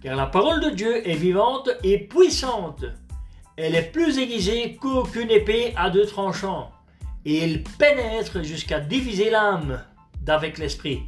Car 0.02 0.16
la 0.16 0.26
parole 0.26 0.62
de 0.62 0.70
Dieu 0.70 1.08
est 1.08 1.16
vivante 1.16 1.70
et 1.84 2.00
puissante. 2.00 2.86
Elle 3.56 3.76
est 3.76 3.92
plus 3.92 4.18
aiguisée 4.18 4.78
qu'aucune 4.82 5.30
épée 5.30 5.74
à 5.78 5.90
deux 5.90 6.06
tranchants, 6.06 6.72
et 7.24 7.38
elle 7.38 7.64
pénètre 7.64 8.44
jusqu'à 8.44 8.80
diviser 8.80 9.30
l'âme 9.30 9.82
d'avec 10.22 10.58
l'esprit, 10.58 11.04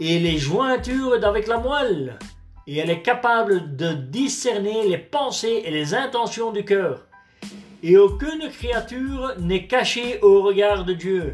et 0.00 0.18
les 0.18 0.36
jointures 0.36 1.18
d'avec 1.18 1.46
la 1.46 1.58
moelle, 1.58 2.18
et 2.66 2.78
elle 2.78 2.90
est 2.90 3.02
capable 3.02 3.76
de 3.76 3.92
discerner 3.92 4.88
les 4.88 4.98
pensées 4.98 5.62
et 5.64 5.70
les 5.70 5.94
intentions 5.94 6.52
du 6.52 6.64
cœur. 6.64 7.06
Et 7.82 7.96
aucune 7.96 8.50
créature 8.50 9.34
n'est 9.38 9.66
cachée 9.66 10.20
au 10.22 10.42
regard 10.42 10.84
de 10.84 10.94
Dieu, 10.94 11.32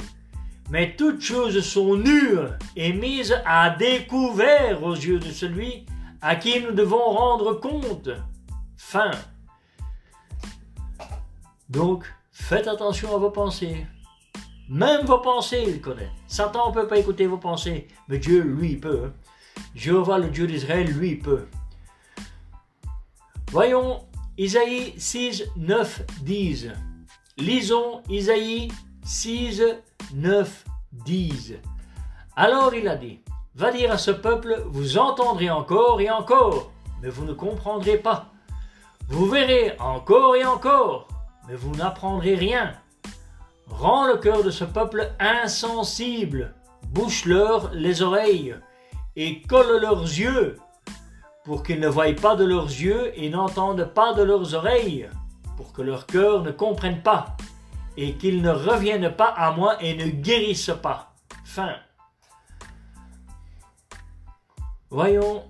mais 0.71 0.95
toutes 0.97 1.21
choses 1.21 1.61
sont 1.65 1.97
nues 1.97 2.39
et 2.77 2.93
mises 2.93 3.41
à 3.47 3.71
découvert 3.71 4.83
aux 4.83 4.95
yeux 4.95 5.19
de 5.19 5.31
celui 5.31 5.87
à 6.21 6.37
qui 6.37 6.61
nous 6.61 6.73
devons 6.73 7.05
rendre 7.11 7.55
compte. 7.55 8.11
Fin. 8.77 9.11
Donc, 11.69 12.05
faites 12.31 12.69
attention 12.69 13.15
à 13.15 13.19
vos 13.19 13.31
pensées. 13.31 13.87
Même 14.69 15.05
vos 15.07 15.19
pensées, 15.19 15.65
il 15.67 15.81
connaît. 15.81 16.11
Satan 16.27 16.69
ne 16.69 16.75
peut 16.75 16.87
pas 16.87 16.99
écouter 16.99 17.27
vos 17.27 17.39
pensées, 17.39 17.89
mais 18.09 18.19
Dieu, 18.19 18.43
lui, 18.43 18.77
peut. 18.77 19.11
Jéhovah, 19.75 20.19
le 20.19 20.29
Dieu 20.29 20.47
d'Israël, 20.47 20.87
lui, 20.87 21.17
peut. 21.17 21.47
Voyons 23.51 24.01
Isaïe 24.39 24.95
6, 24.97 25.45
9, 25.57 26.03
10. 26.23 26.71
Lisons 27.37 28.03
Isaïe 28.09 28.69
6, 29.05 29.63
9, 30.15 30.65
10. 30.93 31.55
Alors 32.37 32.75
il 32.75 32.89
a 32.89 32.97
dit, 32.97 33.21
va 33.55 33.71
dire 33.71 33.93
à 33.93 33.99
ce 33.99 34.11
peuple, 34.11 34.63
vous 34.69 34.97
entendrez 34.97 35.51
encore 35.51 36.01
et 36.01 36.11
encore, 36.11 36.71
mais 37.03 37.11
vous 37.11 37.25
ne 37.25 37.35
comprendrez 37.35 37.99
pas. 37.99 38.27
Vous 39.09 39.27
verrez 39.27 39.77
encore 39.79 40.37
et 40.37 40.45
encore, 40.45 41.09
mais 41.47 41.55
vous 41.55 41.75
n'apprendrez 41.75 42.35
rien. 42.35 42.73
Rends 43.69 44.07
le 44.07 44.17
cœur 44.17 44.43
de 44.43 44.51
ce 44.51 44.65
peuple 44.65 45.13
insensible, 45.19 46.55
bouche-leur 46.89 47.71
les 47.75 48.01
oreilles 48.01 48.57
et 49.17 49.43
colle 49.43 49.81
leurs 49.81 50.03
yeux, 50.03 50.59
pour 51.45 51.63
qu'ils 51.63 51.81
ne 51.81 51.89
voient 51.89 52.15
pas 52.15 52.37
de 52.37 52.45
leurs 52.45 52.67
yeux 52.67 53.13
et 53.19 53.29
n'entendent 53.31 53.93
pas 53.93 54.15
de 54.15 54.23
leurs 54.23 54.55
oreilles, 54.55 55.09
pour 55.57 55.73
que 55.73 55.83
leur 55.83 56.07
cœur 56.07 56.43
ne 56.43 56.51
comprenne 56.51 57.03
pas, 57.03 57.37
et 57.97 58.15
qu'ils 58.15 58.43
ne 58.43 58.51
reviennent 58.51 59.15
pas 59.15 59.29
à 59.29 59.53
moi 59.53 59.83
et 59.83 59.97
ne 59.97 60.07
guérissent 60.07 60.79
pas. 60.83 61.15
Fin. 61.45 61.77
Voyons 64.91 65.45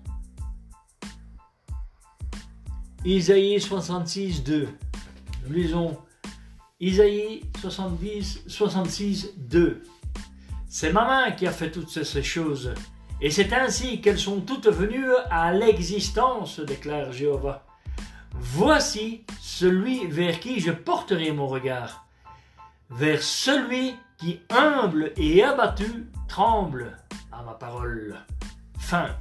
Isaïe 3.04 3.60
66, 3.60 4.44
2. 4.44 4.68
Nous 5.46 5.52
lisons 5.52 5.98
Isaïe 6.78 7.42
70, 7.60 8.44
66, 8.46 9.34
2. 9.36 9.82
C'est 10.68 10.92
ma 10.92 11.04
main 11.04 11.32
qui 11.32 11.46
a 11.46 11.50
fait 11.50 11.70
toutes 11.70 11.90
ces 11.90 12.22
choses, 12.22 12.72
et 13.22 13.30
c'est 13.30 13.52
ainsi 13.52 14.00
qu'elles 14.00 14.18
sont 14.18 14.40
toutes 14.40 14.66
venues 14.66 15.14
à 15.30 15.52
l'existence, 15.52 16.58
déclare 16.58 17.12
Jéhovah. 17.12 17.64
Voici 18.32 19.24
celui 19.40 20.06
vers 20.08 20.40
qui 20.40 20.58
je 20.58 20.72
porterai 20.72 21.30
mon 21.30 21.46
regard, 21.46 22.04
vers 22.90 23.22
celui 23.22 23.94
qui, 24.18 24.40
humble 24.50 25.12
et 25.16 25.44
abattu, 25.44 26.08
tremble 26.26 26.98
à 27.30 27.44
ma 27.44 27.52
parole. 27.52 28.18
Fin. 28.76 29.14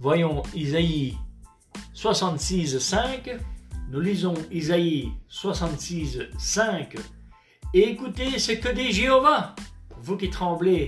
Voyons 0.00 0.42
Isaïe 0.54 1.18
66, 1.92 2.78
5. 2.78 3.36
Nous 3.90 4.00
lisons 4.00 4.34
Isaïe 4.50 5.12
66, 5.28 6.20
5. 6.38 6.96
Écoutez 7.74 8.38
ce 8.38 8.52
que 8.52 8.70
dit 8.70 8.90
Jéhovah, 8.90 9.54
vous 10.00 10.16
qui 10.16 10.30
tremblez 10.30 10.86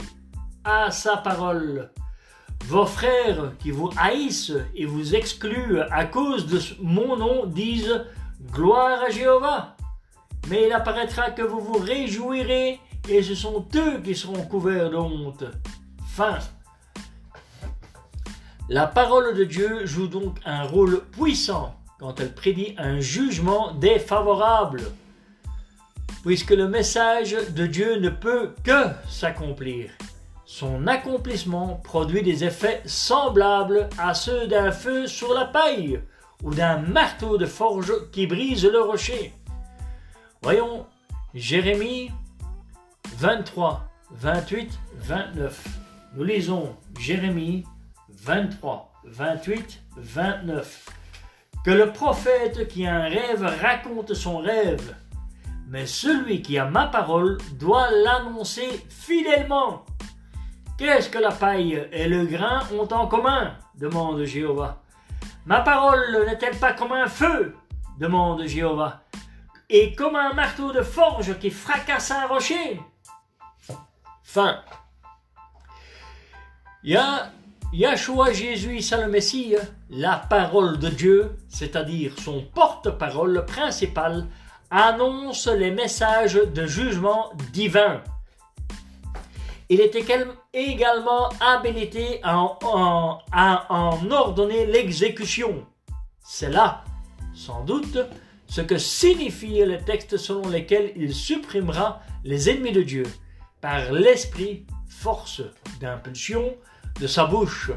à 0.66 0.90
sa 0.90 1.16
parole. 1.16 1.90
Vos 2.64 2.86
frères 2.86 3.52
qui 3.60 3.70
vous 3.70 3.90
haïssent 3.96 4.52
et 4.74 4.84
vous 4.84 5.14
excluent 5.14 5.80
à 5.92 6.04
cause 6.04 6.46
de 6.46 6.60
mon 6.82 7.16
nom 7.16 7.46
disent 7.46 8.04
Gloire 8.50 9.02
à 9.02 9.10
Jéhovah. 9.10 9.76
Mais 10.48 10.66
il 10.66 10.72
apparaîtra 10.72 11.30
que 11.30 11.42
vous 11.42 11.60
vous 11.60 11.78
réjouirez 11.78 12.80
et 13.08 13.22
ce 13.22 13.36
sont 13.36 13.64
eux 13.76 14.00
qui 14.02 14.16
seront 14.16 14.42
couverts 14.42 14.90
de 14.90 14.96
honte. 14.96 15.44
Fin. 16.08 16.38
La 18.68 18.88
parole 18.88 19.36
de 19.36 19.44
Dieu 19.44 19.86
joue 19.86 20.08
donc 20.08 20.38
un 20.44 20.64
rôle 20.64 21.04
puissant 21.12 21.76
quand 22.00 22.18
elle 22.18 22.34
prédit 22.34 22.74
un 22.78 22.98
jugement 22.98 23.72
défavorable, 23.72 24.82
puisque 26.24 26.50
le 26.50 26.68
message 26.68 27.36
de 27.54 27.66
Dieu 27.66 28.00
ne 28.00 28.08
peut 28.08 28.54
que 28.64 28.88
s'accomplir. 29.08 29.90
Son 30.49 30.86
accomplissement 30.86 31.80
produit 31.82 32.22
des 32.22 32.44
effets 32.44 32.80
semblables 32.86 33.88
à 33.99 34.14
ceux 34.14 34.47
d'un 34.47 34.70
feu 34.70 35.09
sur 35.09 35.34
la 35.34 35.44
paille 35.44 36.01
ou 36.44 36.55
d'un 36.55 36.78
marteau 36.78 37.36
de 37.36 37.47
forge 37.47 37.92
qui 38.12 38.28
brise 38.28 38.64
le 38.64 38.80
rocher. 38.80 39.32
Voyons 40.42 40.86
Jérémie 41.34 42.12
23, 43.16 43.88
28, 44.12 44.78
29. 44.94 45.66
Nous 46.14 46.22
lisons 46.22 46.76
Jérémie 46.97 47.64
23, 48.11 48.92
28, 49.05 49.82
29 49.97 50.86
que 51.64 51.72
le 51.72 51.92
prophète 51.92 52.68
qui 52.68 52.86
a 52.86 52.94
un 52.94 53.09
rêve 53.09 53.42
raconte 53.61 54.14
son 54.14 54.38
rêve, 54.38 54.94
mais 55.66 55.86
celui 55.86 56.40
qui 56.40 56.57
a 56.57 56.66
ma 56.66 56.86
parole 56.86 57.38
doit 57.59 57.90
l'annoncer 57.90 58.86
fidèlement. 58.88 59.84
Qu'est-ce 60.79 61.09
que 61.09 61.18
la 61.18 61.33
paille 61.33 61.89
et 61.91 62.07
le 62.07 62.27
grain 62.27 62.61
ont 62.79 62.89
en 62.93 63.07
commun? 63.07 63.55
demande 63.74 64.24
Jéhovah. 64.24 64.83
Ma 65.47 65.61
parole 65.61 66.27
n'est-elle 66.27 66.59
pas 66.59 66.74
comme 66.74 66.93
un 66.93 67.07
feu? 67.07 67.55
demande 67.99 68.47
Jéhovah. 68.47 69.01
Et 69.70 69.95
comme 69.95 70.16
un 70.16 70.35
marteau 70.35 70.72
de 70.72 70.83
forge 70.83 71.39
qui 71.39 71.51
fracasse 71.51 72.11
un 72.11 72.27
rocher? 72.27 72.81
Fin. 74.22 74.61
Yahshua 77.72 78.33
Jésus, 78.33 78.81
le 78.97 79.09
Messie, 79.09 79.57
la 79.89 80.18
parole 80.18 80.79
de 80.79 80.89
Dieu, 80.89 81.37
c'est-à-dire 81.49 82.12
son 82.18 82.43
porte-parole 82.55 83.47
principal, 83.47 84.27
annonce 84.70 85.49
les 85.49 85.70
messages 85.70 86.35
de 86.35 86.66
jugement 86.66 87.31
divin. 87.53 88.03
Il 89.68 89.80
était 89.80 90.04
également 90.52 91.28
habilité 91.40 92.20
à 92.22 92.36
en, 92.38 94.10
ordonner 94.10 94.66
l'exécution. 94.66 95.66
C'est 96.24 96.50
là, 96.50 96.84
sans 97.34 97.64
doute, 97.64 97.98
ce 98.46 98.60
que 98.60 98.78
signifient 98.78 99.64
les 99.64 99.78
textes 99.78 100.16
selon 100.16 100.48
lesquels 100.48 100.92
il 100.96 101.12
supprimera 101.12 102.00
les 102.24 102.48
ennemis 102.48 102.72
de 102.72 102.82
Dieu 102.82 103.04
par 103.60 103.90
l'esprit, 103.92 104.66
force 104.88 105.42
d'impulsion, 105.80 106.54
de 107.00 107.06
sa 107.06 107.26
bouche. 107.26 107.72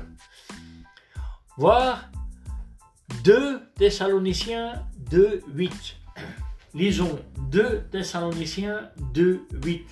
Voir 1.57 2.09
2 3.23 3.61
Thessaloniciens 3.75 4.85
2, 5.09 5.41
8. 5.47 5.95
Lisons 6.75 7.19
2 7.49 7.87
Thessaloniciens 7.91 8.91
2, 9.13 9.47
8. 9.65 9.87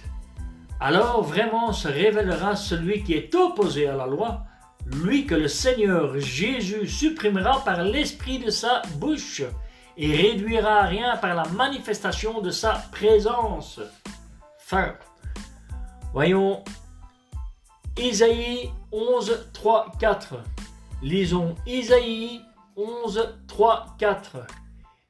Alors 0.79 1.23
vraiment 1.23 1.73
se 1.73 1.87
révélera 1.87 2.55
celui 2.55 3.03
qui 3.03 3.13
est 3.13 3.33
opposé 3.33 3.87
à 3.87 3.95
la 3.95 4.05
loi, 4.05 4.43
lui 4.85 5.25
que 5.25 5.33
le 5.33 5.47
Seigneur 5.47 6.19
Jésus 6.19 6.87
supprimera 6.87 7.63
par 7.63 7.83
l'esprit 7.83 8.39
de 8.39 8.51
sa 8.51 8.83
bouche 8.95 9.41
et 9.97 10.15
réduira 10.15 10.81
à 10.81 10.85
rien 10.85 11.17
par 11.17 11.33
la 11.33 11.45
manifestation 11.45 12.41
de 12.41 12.51
sa 12.51 12.73
présence. 12.91 13.79
Fin. 14.59 14.93
Voyons 16.13 16.63
Isaïe 17.97 18.69
11, 18.91 19.49
3, 19.53 19.93
4. 19.99 20.35
Lisons 21.01 21.55
Isaïe 21.65 22.41
11, 22.75 23.35
3, 23.47 23.95
4. 23.97 24.37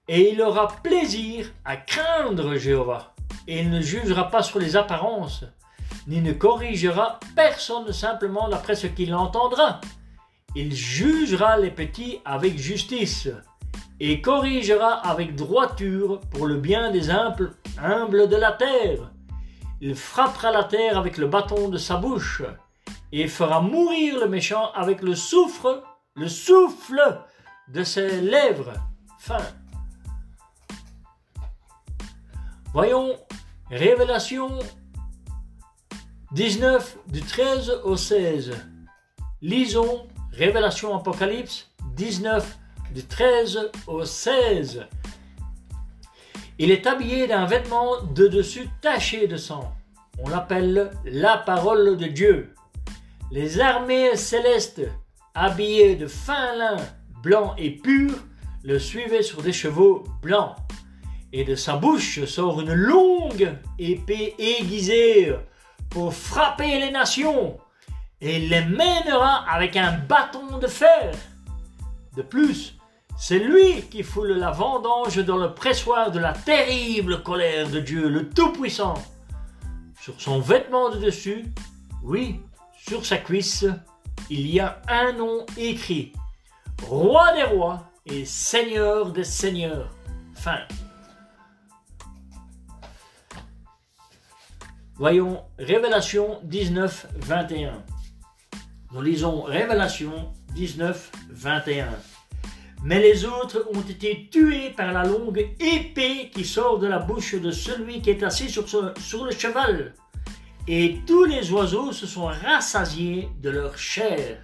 Et 0.07 0.31
il 0.31 0.41
aura 0.41 0.69
plaisir 0.81 1.51
à 1.65 1.75
craindre 1.75 2.55
Jéhovah, 2.55 3.13
et 3.45 3.59
il 3.59 3.69
ne 3.69 3.81
jugera 3.81 4.29
pas 4.29 4.41
sur 4.41 4.59
les 4.59 4.77
apparences, 4.77 5.43
ni 6.07 6.21
ne 6.21 6.33
corrigera 6.33 7.19
personne 7.35 7.91
simplement 7.91 8.49
d'après 8.49 8.75
ce 8.75 8.87
qu'il 8.87 9.13
entendra. 9.13 9.81
Il 10.55 10.73
jugera 10.73 11.57
les 11.57 11.71
petits 11.71 12.19
avec 12.25 12.57
justice, 12.57 13.29
et 13.99 14.21
corrigera 14.21 14.93
avec 14.93 15.35
droiture 15.35 16.19
pour 16.31 16.45
le 16.45 16.57
bien 16.57 16.91
des 16.91 17.09
humbles, 17.09 17.55
humbles 17.81 18.29
de 18.29 18.35
la 18.35 18.51
terre. 18.51 19.11
Il 19.81 19.95
frappera 19.95 20.51
la 20.51 20.63
terre 20.63 20.97
avec 20.97 21.17
le 21.17 21.27
bâton 21.27 21.69
de 21.69 21.77
sa 21.77 21.97
bouche, 21.97 22.43
et 23.11 23.27
fera 23.27 23.61
mourir 23.61 24.19
le 24.19 24.27
méchant 24.27 24.71
avec 24.73 25.01
le 25.01 25.15
souffle, 25.15 25.81
le 26.15 26.27
souffle 26.27 27.21
de 27.67 27.83
ses 27.83 28.21
lèvres. 28.21 28.73
Fin. 29.19 29.37
Voyons 32.73 33.15
Révélation 33.69 34.59
19 36.33 36.97
du 37.07 37.21
13 37.21 37.83
au 37.85 37.95
16. 37.95 38.51
Lisons 39.41 40.07
Révélation 40.33 40.93
Apocalypse 40.93 41.71
19 41.95 42.57
du 42.93 43.05
13 43.05 43.71
au 43.87 44.03
16. 44.03 44.85
Il 46.59 46.69
est 46.69 46.85
habillé 46.85 47.27
d'un 47.27 47.45
vêtement 47.45 48.01
de 48.13 48.27
dessus 48.27 48.67
taché 48.81 49.27
de 49.27 49.37
sang. 49.37 49.73
On 50.19 50.27
l'appelle 50.27 50.91
la 51.05 51.37
parole 51.37 51.95
de 51.95 52.07
Dieu. 52.07 52.53
Les 53.31 53.61
armées 53.61 54.17
célestes, 54.17 54.81
habillées 55.33 55.95
de 55.95 56.07
fin 56.07 56.53
lin 56.57 56.75
blanc 57.23 57.55
et 57.57 57.71
pur, 57.71 58.11
le 58.65 58.79
suivaient 58.79 59.23
sur 59.23 59.41
des 59.41 59.53
chevaux 59.53 60.03
blancs. 60.21 60.57
Et 61.31 61.45
de 61.45 61.55
sa 61.55 61.77
bouche 61.77 62.25
sort 62.25 62.59
une 62.59 62.73
longue 62.73 63.53
épée 63.79 64.35
aiguisée 64.37 65.33
pour 65.89 66.13
frapper 66.13 66.79
les 66.79 66.91
nations, 66.91 67.57
et 68.21 68.39
les 68.39 68.65
mènera 68.65 69.45
avec 69.49 69.75
un 69.75 69.91
bâton 69.91 70.57
de 70.57 70.67
fer. 70.67 71.13
De 72.15 72.21
plus, 72.21 72.75
c'est 73.17 73.39
lui 73.39 73.81
qui 73.89 74.03
foule 74.03 74.33
la 74.33 74.51
vendange 74.51 75.17
dans 75.23 75.37
le 75.37 75.53
pressoir 75.53 76.11
de 76.11 76.19
la 76.19 76.33
terrible 76.33 77.23
colère 77.23 77.69
de 77.69 77.79
Dieu, 77.79 78.09
le 78.09 78.29
Tout-Puissant. 78.29 78.95
Sur 80.01 80.19
son 80.19 80.39
vêtement 80.39 80.89
de 80.89 80.97
dessus, 80.97 81.45
oui, 82.03 82.39
sur 82.77 83.05
sa 83.05 83.17
cuisse, 83.17 83.65
il 84.29 84.47
y 84.47 84.59
a 84.59 84.81
un 84.87 85.13
nom 85.13 85.45
écrit 85.57 86.13
Roi 86.83 87.33
des 87.33 87.43
rois 87.43 87.83
et 88.05 88.23
Seigneur 88.25 89.11
des 89.11 89.23
seigneurs. 89.23 89.89
Fin. 90.35 90.59
Voyons 94.99 95.43
Révélation 95.59 96.39
19, 96.43 97.07
21. 97.17 97.83
Nous 98.91 99.01
lisons 99.03 99.43
Révélation 99.43 100.33
19, 100.55 101.11
21. 101.29 101.87
Mais 102.83 102.99
les 102.99 103.23
autres 103.23 103.69
ont 103.75 103.81
été 103.81 104.27
tués 104.31 104.71
par 104.71 104.91
la 104.91 105.03
longue 105.03 105.53
épée 105.59 106.31
qui 106.33 106.43
sort 106.43 106.79
de 106.79 106.87
la 106.87 106.97
bouche 106.97 107.35
de 107.35 107.51
celui 107.51 108.01
qui 108.01 108.09
est 108.09 108.23
assis 108.23 108.49
sur, 108.49 108.65
le 109.23 109.31
cheval 109.31 109.93
et 110.67 110.97
tous 111.05 111.25
les 111.25 111.51
oiseaux 111.51 111.91
se 111.91 112.07
sont 112.07 112.25
rassasiés 112.25 113.29
de 113.39 113.51
leur 113.51 113.77
chair. 113.77 114.39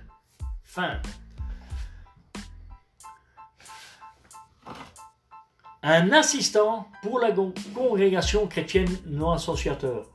Fin. 0.64 1.00
Un 5.82 6.12
assistant 6.12 6.88
pour 7.02 7.20
la 7.20 7.32
congrégation 7.74 8.46
chrétienne 8.46 8.96
non 9.08 9.32
associateur. 9.32 10.13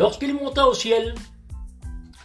Lorsqu'il 0.00 0.32
monta 0.32 0.66
au 0.66 0.72
ciel, 0.72 1.14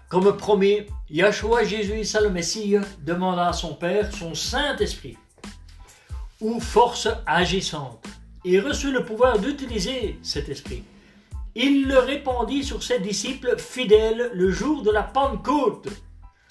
comme 0.08 0.38
promis, 0.38 0.84
Yahshua 1.10 1.66
Jésus, 1.66 2.10
le 2.22 2.30
Messie, 2.30 2.78
demanda 3.02 3.50
à 3.50 3.52
son 3.52 3.74
Père 3.74 4.16
son 4.16 4.34
Saint-Esprit, 4.34 5.18
ou 6.40 6.62
force 6.62 7.10
agissante 7.26 8.08
et 8.46 8.62
reçut 8.62 8.94
le 8.94 9.04
pouvoir 9.04 9.40
d'utiliser 9.40 10.18
cet 10.24 10.48
esprit. 10.48 10.86
Il 11.54 11.90
le 11.90 12.00
répandit 12.00 12.64
sur 12.64 12.82
ses 12.82 13.02
disciples 13.02 13.58
fidèles 13.58 14.32
le 14.34 14.52
jour 14.52 14.82
de 14.82 14.92
la 14.92 15.04
Pentecôte. 15.04 15.90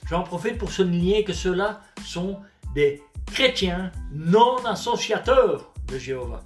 J'en 0.07 0.25
profite 0.25 0.59
pour 0.59 0.73
souligner 0.73 1.25
que 1.25 1.33
ceux-là 1.33 1.81
sont 2.05 2.39
des 2.75 3.03
chrétiens 3.33 3.93
non 4.13 4.57
associateurs 4.67 5.73
de 5.87 5.97
Jéhovah. 5.97 6.43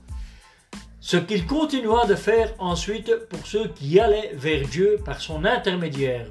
Ce 1.11 1.17
qu'il 1.17 1.47
continua 1.47 2.05
de 2.05 2.15
faire 2.15 2.53
ensuite 2.59 3.11
pour 3.31 3.47
ceux 3.47 3.69
qui 3.69 3.99
allaient 3.99 4.33
vers 4.35 4.69
Dieu 4.69 5.01
par 5.03 5.23
son 5.23 5.47
intermédiaire. 5.47 6.27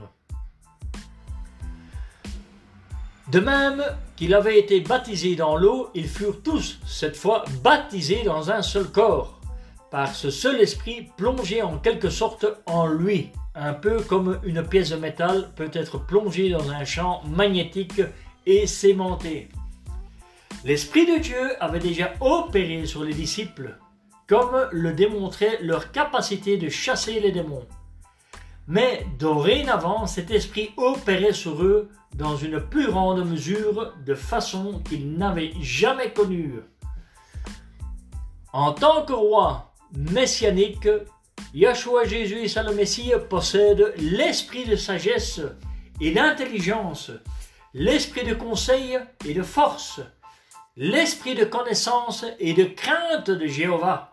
De 3.32 3.40
même 3.40 3.84
qu'il 4.16 4.36
avait 4.36 4.60
été 4.60 4.82
baptisé 4.82 5.36
dans 5.36 5.58
l'eau, 5.58 5.90
ils 5.96 6.08
furent 6.08 6.44
tous, 6.44 6.80
cette 6.86 7.16
fois, 7.16 7.44
baptisés 7.64 8.22
dans 8.22 8.52
un 8.52 8.62
seul 8.62 8.86
corps, 8.92 9.42
par 9.90 10.14
ce 10.14 10.30
seul 10.30 10.62
esprit 10.62 11.10
plongé 11.18 11.64
en 11.64 11.80
quelque 11.80 12.12
sorte 12.12 12.46
en 12.68 12.86
lui, 12.86 13.32
un 13.56 13.74
peu 13.74 14.00
comme 14.02 14.40
une 14.44 14.62
pièce 14.62 14.92
de 14.92 14.98
métal 14.98 15.50
peut 15.56 15.72
être 15.74 15.98
plongée 15.98 16.52
dans 16.52 16.70
un 16.70 16.86
champ 16.86 17.24
magnétique 17.26 18.04
et 18.46 18.68
sémenté. 18.68 19.50
L'Esprit 20.64 21.08
de 21.08 21.20
Dieu 21.20 21.64
avait 21.64 21.80
déjà 21.80 22.14
opéré 22.20 22.86
sur 22.86 23.04
les 23.04 23.16
disciples, 23.16 23.76
comme 24.28 24.68
le 24.72 24.94
démontrait 24.94 25.60
leur 25.62 25.92
capacité 25.92 26.58
de 26.58 26.70
chasser 26.70 27.20
les 27.20 27.32
démons. 27.32 27.66
Mais 28.68 29.06
dorénavant, 29.18 30.06
cet 30.08 30.30
esprit 30.30 30.72
opérait 30.76 31.34
sur 31.34 31.64
eux 31.64 31.90
dans 32.16 32.36
une 32.36 32.60
plus 32.60 32.88
grande 32.88 33.26
mesure 33.26 33.94
de 34.06 34.14
façon 34.14 34.82
qu'ils 34.88 35.14
n'avaient 35.14 35.54
jamais 35.62 36.12
connue. 36.12 36.56
En 38.52 38.74
tant 38.74 39.06
que 39.06 39.14
roi 39.14 39.74
messianique, 39.96 40.90
Yahshua 41.54 42.06
Jésus 42.06 42.46
et 42.46 42.64
le 42.64 42.74
Messie 42.74 43.12
possèdent 43.30 43.94
l'esprit 43.98 44.66
de 44.66 44.76
sagesse 44.76 45.42
et 46.02 46.12
d'intelligence, 46.12 47.12
l'esprit 47.74 48.26
de 48.26 48.34
conseil 48.34 49.00
et 49.26 49.34
de 49.34 49.44
force, 49.44 50.02
l'esprit 50.76 51.36
de 51.36 51.46
connaissance 51.46 52.26
et 52.40 52.54
de 52.54 52.66
crainte 52.66 53.32
de 53.32 53.48
Jéhovah. 53.48 54.12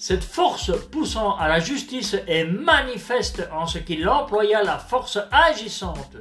Cette 0.00 0.22
force 0.22 0.70
poussant 0.92 1.36
à 1.38 1.48
la 1.48 1.58
justice 1.58 2.14
est 2.28 2.44
manifeste 2.44 3.48
en 3.52 3.66
ce 3.66 3.78
qu'il 3.78 4.08
employa 4.08 4.62
la 4.62 4.78
force 4.78 5.18
agissante 5.32 6.18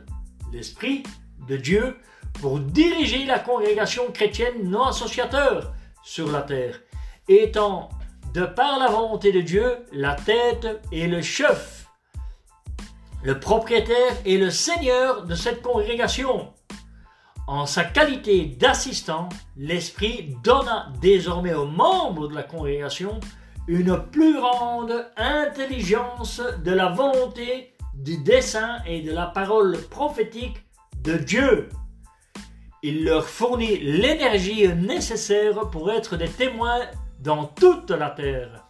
l'Esprit 0.51 1.03
de 1.47 1.57
Dieu 1.57 1.95
pour 2.41 2.59
diriger 2.59 3.25
la 3.25 3.37
congrégation 3.37 4.11
chrétienne 4.11 4.67
non 4.67 4.85
associateur 4.85 5.73
sur 6.03 6.31
la 6.31 6.41
terre, 6.41 6.79
étant 7.27 7.89
de 8.33 8.45
par 8.45 8.79
la 8.79 8.87
volonté 8.87 9.31
de 9.31 9.41
Dieu 9.41 9.85
la 9.91 10.15
tête 10.15 10.81
et 10.91 11.05
le 11.05 11.21
chef, 11.21 11.85
le 13.21 13.39
propriétaire 13.39 14.13
et 14.25 14.39
le 14.39 14.49
seigneur 14.49 15.23
de 15.23 15.35
cette 15.35 15.61
congrégation. 15.61 16.51
En 17.45 17.67
sa 17.67 17.83
qualité 17.83 18.45
d'assistant, 18.45 19.29
l'Esprit 19.55 20.35
donna 20.43 20.91
désormais 20.99 21.53
aux 21.53 21.67
membres 21.67 22.27
de 22.27 22.33
la 22.33 22.43
congrégation 22.43 23.19
une 23.67 24.01
plus 24.11 24.35
grande 24.35 25.05
intelligence 25.17 26.41
de 26.63 26.71
la 26.71 26.89
volonté 26.89 27.73
du 27.93 28.17
dessein 28.17 28.77
et 28.85 29.01
de 29.01 29.11
la 29.11 29.25
parole 29.25 29.77
prophétique 29.89 30.63
de 31.03 31.17
Dieu. 31.17 31.69
Il 32.83 33.03
leur 33.03 33.27
fournit 33.27 33.77
l'énergie 33.77 34.67
nécessaire 34.69 35.69
pour 35.69 35.91
être 35.91 36.15
des 36.15 36.29
témoins 36.29 36.81
dans 37.19 37.45
toute 37.45 37.91
la 37.91 38.11
terre. 38.11 38.63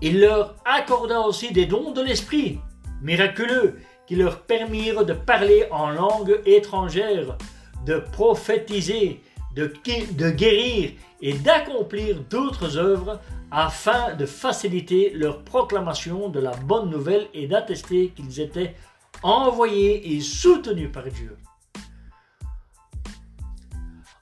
Il 0.00 0.20
leur 0.20 0.56
accorda 0.64 1.20
aussi 1.20 1.52
des 1.52 1.66
dons 1.66 1.92
de 1.92 2.02
l'esprit, 2.02 2.60
miraculeux, 3.02 3.80
qui 4.06 4.14
leur 4.14 4.42
permirent 4.42 5.04
de 5.04 5.12
parler 5.12 5.66
en 5.70 5.90
langue 5.90 6.40
étrangère, 6.46 7.36
de 7.84 7.98
prophétiser, 7.98 9.20
de, 9.54 10.30
guérir 10.30 10.92
et 11.20 11.34
d'accomplir 11.34 12.20
d'autres 12.30 12.76
œuvres 12.76 13.20
afin 13.50 14.14
de 14.14 14.26
faciliter 14.26 15.10
leur 15.10 15.42
proclamation 15.44 16.28
de 16.28 16.40
la 16.40 16.52
bonne 16.52 16.90
nouvelle 16.90 17.28
et 17.32 17.46
d'attester 17.46 18.12
qu'ils 18.14 18.40
étaient 18.40 18.74
envoyés 19.22 20.14
et 20.14 20.20
soutenus 20.20 20.90
par 20.92 21.04
Dieu. 21.04 21.36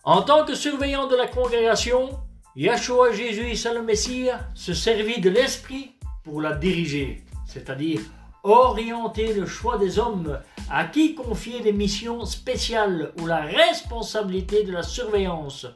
En 0.04 0.22
tant 0.22 0.44
que 0.44 0.54
surveillant 0.54 1.08
de 1.08 1.16
la 1.16 1.26
congrégation, 1.26 2.10
Yahshua 2.56 3.12
Jésus 3.12 3.50
Issa 3.50 3.72
le 3.72 3.82
Messie 3.82 4.28
se 4.54 4.74
servit 4.74 5.20
de 5.20 5.30
l'Esprit 5.30 5.92
pour 6.22 6.40
la 6.40 6.54
diriger, 6.54 7.24
c'est-à-dire 7.46 8.00
orienter 8.42 9.32
le 9.32 9.46
choix 9.46 9.78
des 9.78 9.98
hommes 9.98 10.38
à 10.70 10.84
qui 10.84 11.14
confier 11.14 11.60
des 11.60 11.72
missions 11.72 12.24
spéciales 12.26 13.12
ou 13.20 13.26
la 13.26 13.40
responsabilité 13.40 14.62
de 14.64 14.72
la 14.72 14.82
surveillance, 14.82 15.66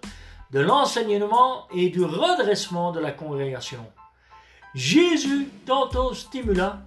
de 0.53 0.61
l'enseignement 0.61 1.67
et 1.75 1.91
du 1.91 2.03
redressement 2.03 2.93
de 2.93 3.01
la 3.01 3.13
congrégation. 3.13 3.85
Jésus 4.75 5.49
tantôt 5.67 6.15
stimula, 6.15 6.81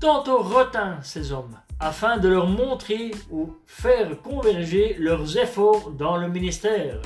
tantôt 0.00 0.38
retint 0.38 0.98
ces 1.02 1.32
hommes 1.32 1.56
afin 1.80 2.18
de 2.18 2.28
leur 2.28 2.46
montrer 2.46 3.10
ou 3.30 3.56
faire 3.66 4.20
converger 4.22 4.96
leurs 4.98 5.36
efforts 5.36 5.90
dans 5.90 6.16
le 6.16 6.28
ministère. 6.28 7.00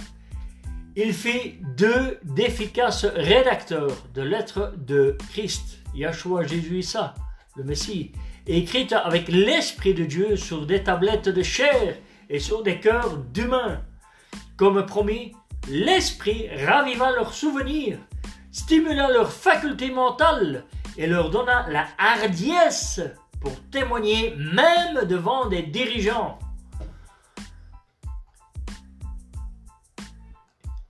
Il 0.97 1.13
fit 1.13 1.57
deux 1.77 2.19
d'efficaces 2.25 3.05
rédacteurs 3.05 3.97
de 4.15 4.23
lettres 4.23 4.75
de 4.77 5.17
Christ, 5.31 5.79
Yahshua 5.95 6.45
Jésus 6.45 6.79
Issa, 6.79 7.15
le 7.57 7.65
Messie, 7.65 8.13
écrites 8.47 8.93
avec 8.93 9.29
l'Esprit 9.29 9.95
de 9.95 10.05
Dieu 10.05 10.37
sur 10.37 10.67
des 10.67 10.83
tablettes 10.83 11.29
de 11.29 11.43
chair 11.43 11.97
et 12.29 12.39
sur 12.39 12.63
des 12.63 12.81
cœurs 12.81 13.17
d'humains. 13.17 13.81
Comme 14.57 14.85
promis, 14.87 15.33
l'Esprit 15.69 16.49
raviva 16.65 17.11
leurs 17.13 17.35
souvenirs, 17.35 17.99
stimula 18.53 19.09
leurs 19.11 19.33
facultés 19.33 19.91
mentales 19.91 20.65
et 20.97 21.07
leur 21.07 21.31
donna 21.31 21.67
la 21.69 21.87
hardiesse 21.99 23.01
pour 23.41 23.53
témoigner 23.71 24.35
même 24.37 25.05
devant 25.07 25.47
des 25.47 25.63
dirigeants. 25.63 26.39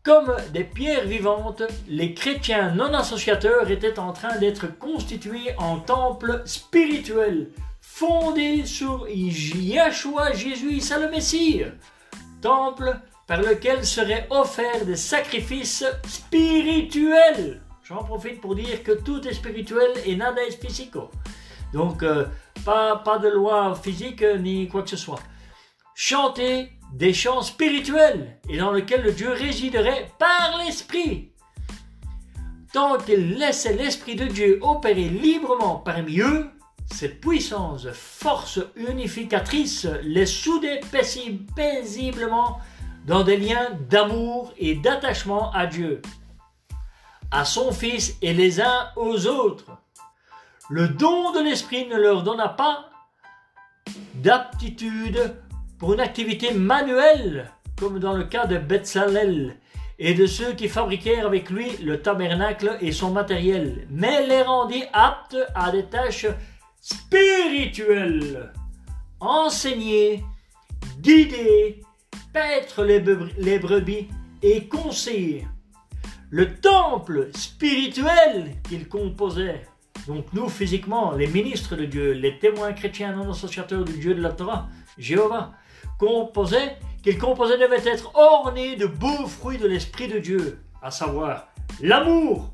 Comme 0.02 0.34
des 0.54 0.64
pierres 0.64 1.06
vivantes, 1.06 1.62
les 1.86 2.14
chrétiens 2.14 2.70
non 2.74 2.94
associateurs 2.94 3.70
étaient 3.70 3.98
en 3.98 4.14
train 4.14 4.38
d'être 4.38 4.78
constitués 4.78 5.54
en 5.58 5.80
temples 5.80 6.42
spirituels, 6.46 7.50
fondés 7.82 8.64
sur 8.64 9.06
Yahshua 9.08 10.32
Jésus 10.32 10.72
Issa 10.72 10.98
le 10.98 11.10
Messie, 11.10 11.62
temple 12.40 12.98
par 13.28 13.42
lequel 13.42 13.84
seraient 13.84 14.26
offerts 14.30 14.86
des 14.86 14.96
sacrifices 14.96 15.84
spirituels. 16.06 17.60
J'en 17.84 18.02
profite 18.02 18.40
pour 18.40 18.54
dire 18.54 18.82
que 18.82 18.92
tout 18.92 19.26
est 19.28 19.34
spirituel 19.34 19.90
et 20.06 20.16
nada 20.16 20.42
est 20.42 20.60
physico. 20.60 21.10
Donc, 21.74 22.02
euh, 22.02 22.26
pas, 22.64 22.96
pas 22.96 23.18
de 23.18 23.28
loi 23.28 23.74
physique 23.74 24.24
ni 24.40 24.66
quoi 24.66 24.82
que 24.82 24.90
ce 24.90 24.96
soit. 24.96 25.20
Chanter 25.94 26.72
des 26.94 27.12
chants 27.12 27.42
spirituels 27.42 28.38
et 28.48 28.56
dans 28.56 28.72
lesquels 28.72 29.02
le 29.02 29.12
Dieu 29.12 29.30
résiderait 29.30 30.10
par 30.18 30.58
l'Esprit. 30.64 31.32
Tant 32.72 32.96
qu'ils 32.96 33.34
laissaient 33.34 33.76
l'Esprit 33.76 34.16
de 34.16 34.26
Dieu 34.26 34.58
opérer 34.62 35.08
librement 35.08 35.76
parmi 35.76 36.20
eux, 36.20 36.48
cette 36.90 37.20
puissance, 37.20 37.86
force 37.92 38.60
unificatrice 38.76 39.86
les 40.02 40.24
soudait 40.24 40.80
paisiblement 41.54 42.58
dans 43.08 43.24
des 43.24 43.38
liens 43.38 43.70
d'amour 43.88 44.52
et 44.58 44.74
d'attachement 44.74 45.50
à 45.52 45.66
Dieu, 45.66 46.02
à 47.30 47.46
son 47.46 47.72
Fils 47.72 48.18
et 48.20 48.34
les 48.34 48.60
uns 48.60 48.90
aux 48.96 49.26
autres. 49.26 49.78
Le 50.68 50.88
don 50.88 51.32
de 51.32 51.40
l'esprit 51.40 51.88
ne 51.88 51.96
leur 51.96 52.22
donna 52.22 52.50
pas 52.50 52.90
d'aptitude 54.14 55.34
pour 55.78 55.94
une 55.94 56.00
activité 56.00 56.52
manuelle, 56.52 57.50
comme 57.78 57.98
dans 57.98 58.12
le 58.12 58.24
cas 58.24 58.46
de 58.46 58.58
Betzalel 58.58 59.56
et 59.98 60.12
de 60.12 60.26
ceux 60.26 60.52
qui 60.52 60.68
fabriquèrent 60.68 61.26
avec 61.26 61.48
lui 61.48 61.76
le 61.78 62.02
tabernacle 62.02 62.76
et 62.82 62.92
son 62.92 63.10
matériel, 63.10 63.86
mais 63.90 64.26
les 64.26 64.42
rendit 64.42 64.84
aptes 64.92 65.38
à 65.54 65.70
des 65.70 65.86
tâches 65.86 66.26
spirituelles. 66.80 68.52
Enseigner, 69.18 70.22
guider, 71.00 71.80
paître 72.32 72.84
les, 72.84 73.58
brebis 73.58 74.08
et 74.42 74.68
conseiller. 74.68 75.46
Le 76.30 76.54
temple 76.54 77.30
spirituel 77.34 78.56
qu'il 78.68 78.88
composait 78.88 79.64
donc 80.06 80.32
nous, 80.32 80.48
physiquement, 80.48 81.12
les 81.12 81.26
ministres 81.26 81.76
de 81.76 81.84
Dieu, 81.84 82.12
les 82.12 82.38
témoins 82.38 82.72
chrétiens 82.72 83.12
non 83.12 83.30
associateurs 83.30 83.84
du 83.84 83.98
Dieu 83.98 84.14
de 84.14 84.22
la 84.22 84.32
Torah, 84.32 84.68
Jéhovah, 84.96 85.52
composaient, 85.98 86.78
qu'ils 87.02 87.18
composaient 87.18 87.58
devaient 87.58 87.86
être 87.86 88.16
ornés 88.16 88.76
de 88.76 88.86
beaux 88.86 89.26
fruits 89.26 89.58
de 89.58 89.68
l'Esprit 89.68 90.08
de 90.08 90.18
Dieu, 90.18 90.62
à 90.80 90.90
savoir 90.90 91.48
l'amour, 91.82 92.50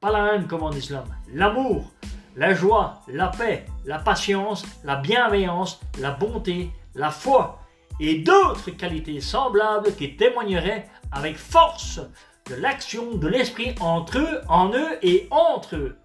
pas 0.00 0.10
la 0.10 0.34
haine 0.34 0.48
comme 0.48 0.64
en 0.64 0.72
islam, 0.72 1.04
l'amour, 1.32 1.92
la 2.34 2.52
joie, 2.52 3.02
la 3.06 3.28
paix, 3.28 3.64
la 3.84 4.00
patience, 4.00 4.64
la 4.82 4.96
bienveillance, 4.96 5.80
la 6.00 6.10
bonté, 6.10 6.70
la 6.96 7.10
foi 7.10 7.59
et 8.00 8.16
d'autres 8.16 8.70
qualités 8.70 9.20
semblables 9.20 9.94
qui 9.94 10.16
témoigneraient 10.16 10.88
avec 11.12 11.36
force 11.36 12.00
de 12.48 12.54
l'action 12.56 13.14
de 13.14 13.28
l'Esprit 13.28 13.74
entre 13.80 14.18
eux, 14.18 14.40
en 14.48 14.72
eux 14.72 14.98
et 15.02 15.28
entre 15.30 15.76
eux. 15.76 15.96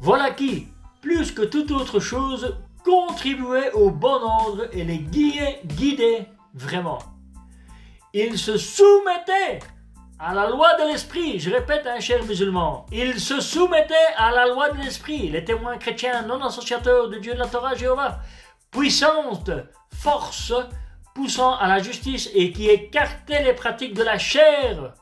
Voilà 0.00 0.30
qui, 0.30 0.68
plus 1.02 1.32
que 1.32 1.42
toute 1.42 1.70
autre 1.70 2.00
chose, 2.00 2.56
contribuait 2.84 3.72
au 3.72 3.90
bon 3.90 4.22
ordre 4.22 4.68
et 4.72 4.84
les 4.84 4.98
guidait, 4.98 5.60
guidait 5.66 6.26
vraiment. 6.54 6.98
Ils 8.14 8.38
se 8.38 8.56
soumettaient 8.56 9.60
à 10.18 10.34
la 10.34 10.48
loi 10.48 10.74
de 10.76 10.90
l'esprit. 10.90 11.38
Je 11.38 11.50
répète, 11.50 11.86
un 11.86 12.00
cher 12.00 12.24
musulman, 12.24 12.86
ils 12.90 13.20
se 13.20 13.40
soumettaient 13.40 13.94
à 14.16 14.30
la 14.30 14.46
loi 14.46 14.70
de 14.70 14.78
l'esprit. 14.78 15.28
Les 15.28 15.44
témoins 15.44 15.78
chrétiens 15.78 16.22
non 16.22 16.42
associateurs 16.42 17.08
de 17.08 17.18
Dieu 17.18 17.34
de 17.34 17.38
la 17.38 17.46
Torah 17.46 17.74
Jéhovah, 17.74 18.20
puissante 18.70 19.50
force 19.94 20.52
poussant 21.14 21.54
à 21.54 21.68
la 21.68 21.82
justice 21.82 22.28
et 22.34 22.52
qui 22.52 22.68
écartait 22.68 23.42
les 23.42 23.54
pratiques 23.54 23.94
de 23.94 24.02
la 24.02 24.18
chair 24.18 24.92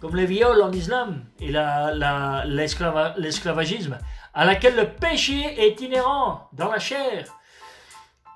comme 0.00 0.16
les 0.16 0.26
viols 0.26 0.62
en 0.62 0.72
islam 0.72 1.24
et 1.40 1.50
l'esclavagisme, 1.50 3.98
à 4.34 4.44
laquelle 4.44 4.76
le 4.76 4.90
péché 4.90 5.40
est 5.58 5.80
inhérent 5.80 6.50
dans 6.52 6.70
la 6.70 6.78
chair. 6.78 7.32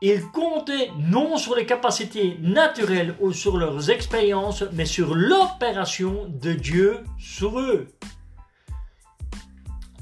Ils 0.03 0.27
comptaient 0.29 0.91
non 0.97 1.37
sur 1.37 1.55
les 1.55 1.66
capacités 1.66 2.39
naturelles 2.41 3.14
ou 3.21 3.35
sur 3.35 3.59
leurs 3.59 3.91
expériences, 3.91 4.64
mais 4.73 4.87
sur 4.87 5.14
l'opération 5.14 6.25
de 6.29 6.55
Dieu 6.55 7.05
sur 7.18 7.61
eux. 7.61 7.89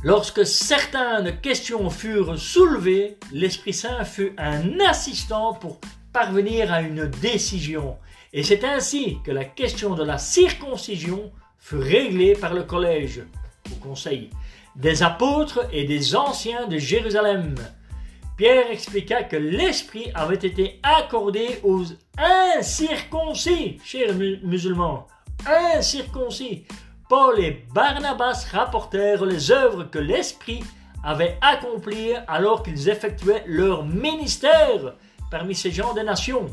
Lorsque 0.05 0.47
certaines 0.47 1.41
questions 1.41 1.91
furent 1.91 2.39
soulevées, 2.39 3.17
l'Esprit 3.33 3.73
Saint 3.73 4.05
fut 4.05 4.33
un 4.39 4.79
assistant 4.79 5.55
pour 5.55 5.81
parvenir 6.13 6.73
à 6.73 6.83
une 6.83 7.07
décision. 7.07 7.97
Et 8.33 8.45
c'est 8.45 8.63
ainsi 8.63 9.19
que 9.25 9.33
la 9.33 9.45
question 9.45 9.95
de 9.95 10.05
la 10.05 10.17
circoncision 10.19 11.33
fut 11.59 11.79
réglé 11.79 12.35
par 12.35 12.55
le 12.55 12.63
collège, 12.63 13.23
au 13.73 13.75
conseil, 13.77 14.31
des 14.77 15.03
apôtres 15.03 15.67
et 15.73 15.85
des 15.85 16.15
anciens 16.15 16.69
de 16.69 16.79
Jérusalem. 16.79 17.57
Pierre 18.37 18.71
expliqua 18.71 19.25
que 19.25 19.37
l'Esprit 19.37 20.13
avait 20.15 20.37
été 20.37 20.79
accordé 20.85 21.59
aux 21.65 21.83
incirconcis, 22.17 23.79
chers 23.85 24.15
musulmans, 24.15 25.09
incirconcis. 25.45 26.67
Paul 27.09 27.41
et 27.41 27.65
Barnabas 27.73 28.47
rapportèrent 28.53 29.25
les 29.25 29.51
œuvres 29.51 29.85
que 29.85 29.99
l'Esprit 29.99 30.63
avait 31.03 31.39
accomplies 31.41 32.13
alors 32.27 32.63
qu'ils 32.63 32.91
effectuaient 32.91 33.45
leur 33.47 33.85
ministère 33.85 34.95
parmi 35.31 35.55
ces 35.55 35.71
gens 35.71 35.95
des 35.95 36.03
nations. 36.03 36.47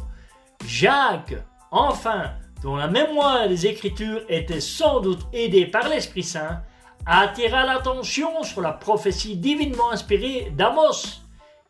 Jacques, 0.66 1.36
enfin, 1.72 2.32
dont 2.64 2.78
la 2.78 2.88
mémoire 2.88 3.49
des 3.49 3.68
Écritures 3.68 4.22
était 4.30 4.62
sans 4.62 5.01
doute 5.01 5.28
aidée 5.34 5.66
par 5.66 5.89
l'Esprit 5.89 6.24
Saint, 6.24 6.62
attira 7.06 7.66
l'attention 7.66 8.43
sur 8.43 8.62
la 8.62 8.72
prophétie 8.72 9.36
divinement 9.36 9.91
inspirée 9.91 10.53
d'Amos, 10.56 11.22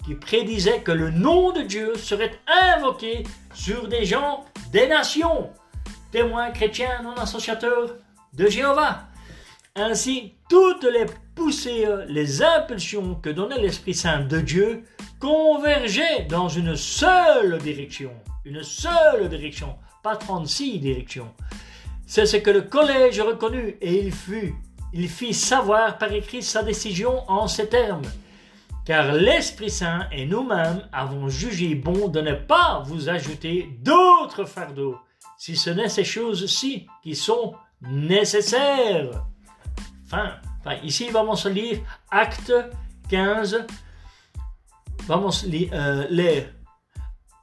qui 0.05 0.13
prédisait 0.13 0.81
que 0.81 0.91
le 0.91 1.09
nom 1.09 1.51
de 1.51 1.61
Dieu 1.61 1.95
serait 1.95 2.39
invoqué 2.47 3.23
sur 3.53 3.87
des 3.87 4.05
gens 4.05 4.45
des 4.71 4.87
nations, 4.87 5.49
témoins 6.11 6.51
chrétiens 6.51 7.01
non 7.03 7.15
associateurs 7.15 7.95
de 8.35 8.47
Jéhovah. 8.47 9.07
Ainsi, 9.75 10.33
toutes 10.49 10.85
les 10.85 11.05
poussées, 11.35 11.85
les 12.07 12.41
impulsions 12.41 13.15
que 13.15 13.29
donnait 13.29 13.59
l'Esprit 13.59 13.93
Saint 13.93 14.21
de 14.21 14.39
Dieu 14.39 14.83
convergeaient 15.19 16.25
dans 16.29 16.47
une 16.47 16.75
seule 16.75 17.57
direction. 17.59 18.11
Une 18.45 18.63
seule 18.63 19.27
direction, 19.27 19.75
pas 20.03 20.15
36 20.15 20.79
directions. 20.79 21.33
C'est 22.05 22.25
ce 22.25 22.37
que 22.37 22.51
le 22.51 22.61
collège 22.61 23.19
reconnut 23.19 23.77
et 23.81 24.05
il 24.05 24.11
fut, 24.11 24.55
il 24.93 25.09
fit 25.09 25.33
savoir 25.33 25.97
par 25.97 26.11
écrit 26.13 26.43
sa 26.43 26.63
décision 26.63 27.29
en 27.29 27.47
ces 27.47 27.67
termes. 27.67 28.05
Car 28.85 29.13
l'Esprit 29.13 29.71
Saint 29.71 30.07
et 30.11 30.27
nous-mêmes 30.27 30.87
avons 30.93 31.27
jugé 31.27 31.73
bon 31.73 32.07
de 32.07 32.21
ne 32.21 32.33
pas 32.33 32.83
vous 32.85 33.09
ajouter 33.09 33.67
d'autres 33.81 34.45
fardeaux, 34.45 34.97
si 35.37 35.55
ce 35.55 35.71
n'est 35.71 35.89
ces 35.89 36.03
choses-ci 36.03 36.85
qui 37.01 37.15
sont 37.15 37.55
nécessaires. 37.81 39.23
Enfin, 40.05 40.33
enfin, 40.59 40.77
ici, 40.83 41.09
vamos 41.09 41.45
a 41.45 41.49
lire 41.49 41.79
Acte 42.11 42.53
15. 43.09 43.65
Vamos 45.07 45.45
euh, 45.45 46.07
lire, 46.09 46.49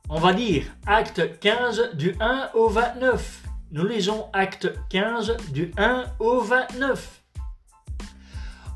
on 0.08 0.18
va 0.18 0.32
dire 0.32 0.64
Acte 0.86 1.38
15 1.38 1.94
du 1.94 2.16
1 2.20 2.50
au 2.54 2.68
29. 2.68 3.42
Nous 3.70 3.86
lisons 3.86 4.26
Acte 4.32 4.72
15 4.90 5.36
du 5.52 5.72
1 5.76 6.04
au 6.18 6.40
29. 6.40 7.22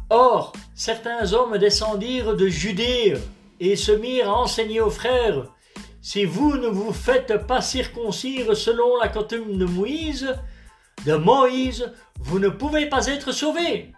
Or, 0.09 0.53
certains 0.75 1.33
hommes 1.33 1.59
descendirent 1.59 2.37
de 2.37 2.47
Judée 2.47 3.15
et 3.59 3.75
se 3.75 3.93
mirent 3.93 4.31
à 4.31 4.41
enseigner 4.41 4.81
aux 4.81 4.91
frères 4.91 5.47
Si 6.01 6.25
vous 6.25 6.57
ne 6.57 6.69
vous 6.69 6.93
faites 6.93 7.47
pas 7.47 7.61
circoncire 7.61 8.57
selon 8.57 8.97
la 8.99 9.09
coutume 9.09 9.59
de 9.59 9.65
Moïse, 9.65 10.33
de 11.05 11.15
Moïse, 11.15 11.93
vous 12.21 12.39
ne 12.39 12.49
pouvez 12.49 12.87
pas 12.87 13.07
être 13.07 13.33
sauvés. 13.33 13.93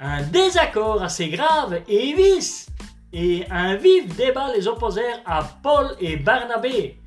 Un 0.00 0.22
désaccord 0.22 1.02
assez 1.02 1.28
grave 1.28 1.80
et 1.88 2.12
vif 2.12 2.66
et 3.12 3.44
un 3.50 3.76
vif 3.76 4.14
débat 4.16 4.52
les 4.52 4.68
opposèrent 4.68 5.22
à 5.24 5.42
Paul 5.62 5.96
et 6.00 6.16
Barnabé. 6.16 6.98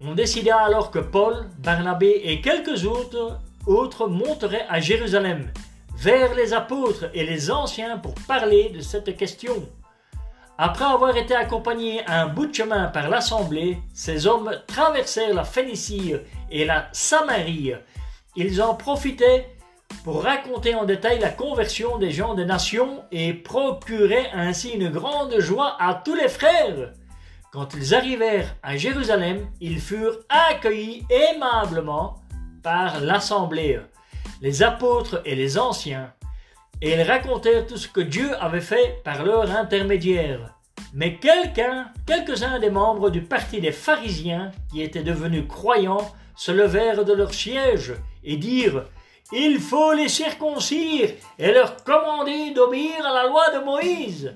On 0.00 0.14
décida 0.14 0.58
alors 0.58 0.90
que 0.90 0.98
Paul, 0.98 1.46
Barnabé 1.58 2.20
et 2.24 2.40
quelques 2.40 2.84
autres, 2.84 3.38
autres 3.66 4.08
monteraient 4.08 4.66
à 4.68 4.80
Jérusalem 4.80 5.50
vers 5.96 6.34
les 6.34 6.52
apôtres 6.52 7.06
et 7.14 7.24
les 7.24 7.50
anciens 7.50 7.98
pour 7.98 8.14
parler 8.26 8.68
de 8.68 8.80
cette 8.80 9.16
question. 9.16 9.54
Après 10.56 10.84
avoir 10.84 11.16
été 11.16 11.34
accompagnés 11.34 12.04
un 12.06 12.26
bout 12.26 12.46
de 12.46 12.54
chemin 12.54 12.88
par 12.88 13.08
l'assemblée, 13.08 13.78
ces 13.94 14.26
hommes 14.26 14.50
traversèrent 14.66 15.34
la 15.34 15.44
Phénicie 15.44 16.14
et 16.50 16.64
la 16.64 16.88
Samarie. 16.92 17.74
Ils 18.40 18.62
en 18.62 18.76
profitaient 18.76 19.48
pour 20.04 20.22
raconter 20.22 20.72
en 20.76 20.84
détail 20.84 21.18
la 21.18 21.30
conversion 21.30 21.98
des 21.98 22.12
gens 22.12 22.34
des 22.34 22.44
nations 22.44 23.02
et 23.10 23.32
procuraient 23.34 24.30
ainsi 24.32 24.70
une 24.70 24.90
grande 24.90 25.40
joie 25.40 25.76
à 25.80 25.94
tous 26.04 26.14
les 26.14 26.28
frères. 26.28 26.92
Quand 27.52 27.74
ils 27.74 27.96
arrivèrent 27.96 28.54
à 28.62 28.76
Jérusalem, 28.76 29.44
ils 29.60 29.80
furent 29.80 30.20
accueillis 30.28 31.04
aimablement 31.10 32.22
par 32.62 33.00
l'assemblée 33.00 33.80
les 34.40 34.62
apôtres 34.62 35.20
et 35.24 35.34
les 35.34 35.58
anciens, 35.58 36.12
et 36.80 36.92
ils 36.92 37.02
racontèrent 37.02 37.66
tout 37.66 37.76
ce 37.76 37.88
que 37.88 38.00
Dieu 38.00 38.40
avait 38.40 38.60
fait 38.60 39.02
par 39.02 39.24
leur 39.24 39.50
intermédiaire. 39.50 40.54
Mais 40.94 41.16
quelqu'un, 41.16 41.88
quelques-uns 42.06 42.60
des 42.60 42.70
membres 42.70 43.10
du 43.10 43.20
parti 43.20 43.60
des 43.60 43.72
pharisiens, 43.72 44.52
qui 44.70 44.80
étaient 44.80 45.02
devenus 45.02 45.48
croyants, 45.48 46.14
se 46.36 46.52
levèrent 46.52 47.04
de 47.04 47.12
leur 47.12 47.34
siège 47.34 47.94
et 48.24 48.36
dirent 48.36 48.84
Il 49.32 49.60
faut 49.60 49.92
les 49.92 50.08
circoncire 50.08 51.10
et 51.38 51.52
leur 51.52 51.82
commander 51.84 52.52
d'obéir 52.52 53.06
à 53.06 53.12
la 53.12 53.28
loi 53.28 53.50
de 53.50 53.64
Moïse. 53.64 54.34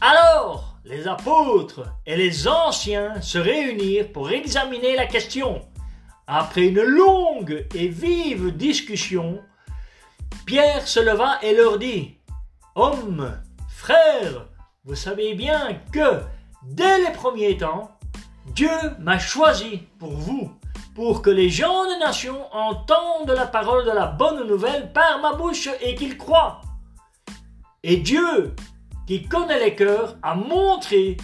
Alors 0.00 0.74
les 0.84 1.08
apôtres 1.08 1.84
et 2.04 2.16
les 2.16 2.46
anciens 2.46 3.20
se 3.22 3.38
réunirent 3.38 4.12
pour 4.12 4.30
examiner 4.30 4.96
la 4.96 5.06
question. 5.06 5.62
Après 6.26 6.66
une 6.68 6.82
longue 6.82 7.66
et 7.74 7.88
vive 7.88 8.54
discussion, 8.56 9.40
Pierre 10.44 10.86
se 10.86 11.00
leva 11.00 11.38
et 11.42 11.54
leur 11.54 11.78
dit 11.78 12.18
Hommes, 12.74 13.40
frères, 13.68 14.46
vous 14.84 14.94
savez 14.94 15.34
bien 15.34 15.80
que, 15.90 16.20
dès 16.62 16.98
les 16.98 17.12
premiers 17.12 17.56
temps, 17.56 17.90
Dieu 18.48 18.68
m'a 18.98 19.18
choisi 19.18 19.82
pour 19.98 20.12
vous, 20.12 20.52
pour 20.94 21.22
que 21.22 21.30
les 21.30 21.50
gens 21.50 21.86
des 21.86 21.98
nations 21.98 22.46
entendent 22.52 23.30
la 23.30 23.46
parole 23.46 23.84
de 23.84 23.90
la 23.90 24.06
bonne 24.06 24.46
nouvelle 24.46 24.92
par 24.92 25.20
ma 25.20 25.32
bouche 25.34 25.68
et 25.80 25.94
qu'ils 25.94 26.16
croient. 26.16 26.60
Et 27.82 27.96
Dieu, 27.96 28.54
qui 29.06 29.26
connaît 29.26 29.58
les 29.58 29.74
cœurs, 29.74 30.16
a 30.22 30.34
montré 30.34 31.16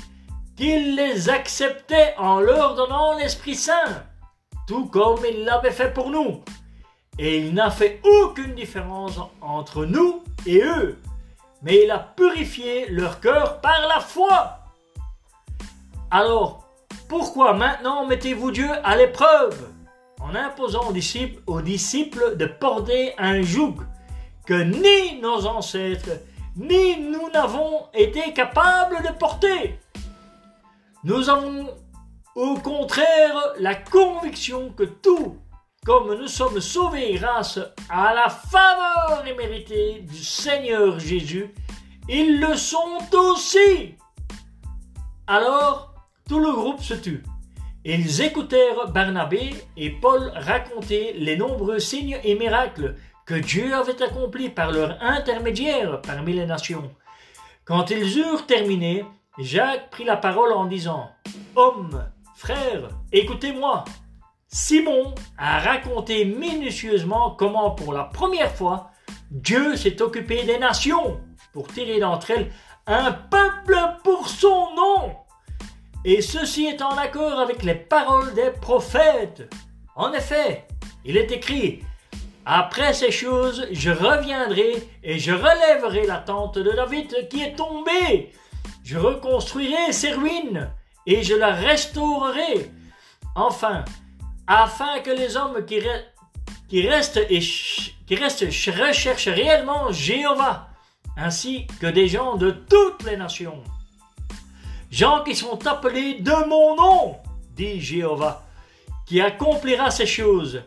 qu'il 0.57 0.97
les 0.97 1.31
acceptait 1.31 2.15
en 2.19 2.41
leur 2.41 2.75
donnant 2.75 3.17
l'Esprit 3.17 3.55
Saint 3.55 4.05
tout 4.71 4.87
comme 4.87 5.19
il 5.29 5.45
l'avait 5.45 5.73
fait 5.73 5.93
pour 5.93 6.11
nous. 6.11 6.45
Et 7.19 7.39
il 7.39 7.55
n'a 7.55 7.73
fait 7.73 8.01
aucune 8.05 8.55
différence 8.55 9.19
entre 9.41 9.85
nous 9.85 10.23
et 10.47 10.63
eux, 10.63 10.97
mais 11.61 11.83
il 11.83 11.91
a 11.91 11.99
purifié 11.99 12.89
leur 12.89 13.19
cœur 13.19 13.61
par 13.61 13.89
la 13.89 13.99
foi. 13.99 14.61
Alors, 16.13 16.70
pourquoi 17.11 17.55
maintenant 17.55 18.07
mettez-vous 18.07 18.53
Dieu 18.53 18.71
à 18.85 18.97
l'épreuve? 18.97 19.69
En 20.21 20.37
imposant 20.37 20.93
aux 21.47 21.61
disciples, 21.61 22.37
de 22.37 22.47
porter 22.47 23.15
un 23.19 23.43
joug 23.43 23.79
que 24.47 24.55
ni 24.55 25.21
nos 25.21 25.45
ancêtres, 25.47 26.21
ni 26.57 27.01
nous 27.01 27.29
n'avons 27.31 27.89
été 27.95 28.33
capables 28.33 29.03
de 29.03 29.13
porter 29.19 29.81
Nous 31.03 31.29
avons 31.29 31.67
au 32.37 32.55
contraire, 32.55 33.55
la 33.59 33.75
conviction 33.75 34.71
que 34.71 34.85
tout, 34.85 35.37
comme 35.85 36.15
nous 36.15 36.29
sommes 36.29 36.61
sauvés 36.61 37.15
grâce 37.15 37.59
à 37.89 38.15
la 38.15 38.29
faveur 38.29 39.27
imméritée 39.27 40.03
du 40.03 40.23
Seigneur 40.23 41.01
Jésus, 41.01 41.53
ils 42.09 42.41
le 42.41 42.55
sont 42.55 43.01
aussi. 43.13 43.97
Alors, 45.27 45.90
tout 46.31 46.39
le 46.39 46.53
groupe 46.53 46.81
se 46.81 46.95
tut. 46.95 47.25
Ils 47.85 48.21
écoutèrent 48.21 48.93
Barnabé 48.93 49.51
et 49.77 49.91
Paul 49.91 50.31
raconter 50.37 51.13
les 51.15 51.37
nombreux 51.37 51.81
signes 51.81 52.21
et 52.23 52.37
miracles 52.37 52.95
que 53.27 53.35
Dieu 53.35 53.75
avait 53.75 54.01
accomplis 54.01 54.49
par 54.49 54.71
leur 54.71 54.97
intermédiaire 55.03 56.01
parmi 56.01 56.35
les 56.35 56.47
nations. 56.47 56.89
Quand 57.65 57.91
ils 57.91 58.17
eurent 58.17 58.47
terminé, 58.47 59.05
Jacques 59.41 59.91
prit 59.91 60.05
la 60.05 60.17
parole 60.17 60.53
en 60.53 60.67
disant 60.67 61.11
Homme, 61.57 62.09
Frères, 62.37 62.91
écoutez-moi. 63.11 63.85
Simon 64.47 65.17
a 65.37 65.59
raconté 65.59 66.25
minutieusement 66.25 67.31
comment 67.33 67.73
pour 67.73 67.93
la 67.93 68.05
première 68.05 68.55
fois 68.55 68.93
Dieu 69.33 69.75
s'est 69.75 70.01
occupé 70.01 70.45
des 70.45 70.59
nations 70.59 71.21
pour 71.53 71.67
tirer 71.67 71.99
d'entre 71.99 72.31
elles 72.31 72.53
un 72.87 73.11
peuple 73.11 73.77
pour 74.05 74.29
son 74.29 74.77
nom. 74.77 75.20
Et 76.05 76.23
ceci 76.23 76.67
est 76.67 76.81
en 76.81 76.97
accord 76.97 77.39
avec 77.39 77.63
les 77.63 77.75
paroles 77.75 78.33
des 78.35 78.51
prophètes. 78.51 79.53
En 79.95 80.13
effet, 80.13 80.67
il 81.05 81.19
est 81.19 81.31
écrit 81.31 81.83
Après 82.47 82.95
ces 82.95 83.11
choses, 83.11 83.67
je 83.71 83.91
reviendrai 83.91 84.89
et 85.03 85.19
je 85.19 85.33
relèverai 85.33 86.07
la 86.07 86.19
tente 86.19 86.57
de 86.57 86.73
David 86.73 87.29
qui 87.29 87.43
est 87.43 87.55
tombée. 87.55 88.33
Je 88.83 88.97
reconstruirai 88.97 89.93
ses 89.93 90.13
ruines 90.13 90.71
et 91.07 91.23
je 91.23 91.35
la 91.35 91.53
restaurerai. 91.55 92.71
Enfin, 93.35 93.85
afin 94.47 95.01
que 95.01 95.11
les 95.11 95.37
hommes 95.37 95.65
qui, 95.67 95.81
restent 96.89 97.21
et 97.29 97.41
qui 97.41 98.15
restent 98.15 98.47
recherchent 98.47 99.29
réellement 99.29 99.93
Jéhovah, 99.93 100.69
ainsi 101.17 101.67
que 101.81 101.87
des 101.87 102.09
gens 102.09 102.37
de 102.37 102.51
toutes 102.51 103.05
les 103.05 103.19
nations. 103.19 103.63
Gens 104.91 105.23
qui 105.23 105.35
sont 105.37 105.67
appelés 105.67 106.15
de 106.15 106.49
mon 106.49 106.77
nom, 106.77 107.17
dit 107.55 107.81
Jéhovah, 107.81 108.43
qui 109.07 109.21
accomplira 109.21 109.91
ces 109.91 110.07
choses. 110.07 110.63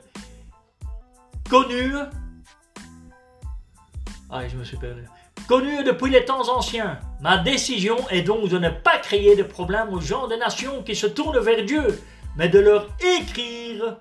Connus. 1.50 1.96
Ah, 4.30 4.48
je 4.48 4.56
me 4.56 4.64
suis 4.64 4.78
perdu. 4.78 5.04
Connu 5.48 5.84
depuis 5.84 6.10
les 6.10 6.24
temps 6.24 6.48
anciens, 6.50 7.00
ma 7.22 7.38
décision 7.38 7.98
est 8.10 8.22
donc 8.22 8.48
de 8.48 8.58
ne 8.58 8.70
pas 8.70 8.98
créer 8.98 9.36
de 9.36 9.44
problème 9.44 9.90
aux 9.94 10.00
gens 10.00 10.28
des 10.28 10.38
nations 10.38 10.84
qui 10.84 10.96
se 10.96 11.06
tournent 11.06 11.40
vers 11.40 11.66
Dieu, 11.66 12.02
mais 12.38 12.48
de 12.48 12.60
leur 12.60 12.88
écrire 13.20 13.98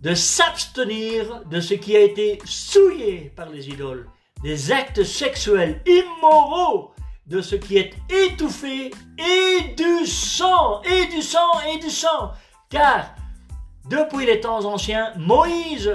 de 0.00 0.14
s'abstenir 0.14 1.42
de 1.44 1.60
ce 1.60 1.74
qui 1.74 1.94
a 1.94 2.00
été 2.00 2.40
souillé 2.44 3.32
par 3.36 3.50
les 3.50 3.68
idoles, 3.68 4.08
des 4.42 4.72
actes 4.72 5.04
sexuels 5.04 5.80
immoraux, 5.86 6.91
de 7.32 7.40
ce 7.40 7.56
qui 7.56 7.78
est 7.78 7.94
étouffé, 8.10 8.90
et 9.18 9.74
du 9.74 10.06
sang, 10.06 10.82
et 10.82 11.06
du 11.06 11.22
sang, 11.22 11.60
et 11.74 11.78
du 11.78 11.88
sang. 11.88 12.32
Car, 12.68 13.14
depuis 13.88 14.26
les 14.26 14.40
temps 14.40 14.64
anciens, 14.66 15.12
Moïse 15.16 15.92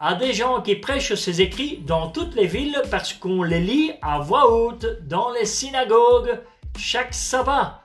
à 0.00 0.14
des 0.14 0.32
gens 0.32 0.62
qui 0.62 0.76
prêchent 0.76 1.14
ces 1.14 1.42
écrits 1.42 1.82
dans 1.86 2.08
toutes 2.08 2.34
les 2.34 2.46
villes 2.46 2.80
parce 2.90 3.12
qu'on 3.12 3.42
les 3.42 3.60
lit 3.60 3.92
à 4.00 4.18
voix 4.20 4.50
haute 4.50 4.86
dans 5.06 5.30
les 5.30 5.44
synagogues 5.44 6.40
chaque 6.78 7.12
sabbat. 7.12 7.82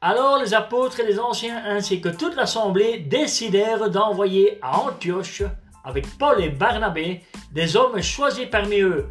Alors 0.00 0.38
les 0.38 0.54
apôtres 0.54 0.98
et 0.98 1.06
les 1.06 1.20
anciens 1.20 1.62
ainsi 1.64 2.00
que 2.00 2.08
toute 2.08 2.34
l'assemblée 2.34 2.98
décidèrent 2.98 3.88
d'envoyer 3.90 4.58
à 4.60 4.80
Antioche 4.80 5.44
avec 5.84 6.18
Paul 6.18 6.42
et 6.42 6.48
Barnabé 6.50 7.22
des 7.52 7.76
hommes 7.76 8.02
choisis 8.02 8.46
parmi 8.50 8.80
eux. 8.80 9.06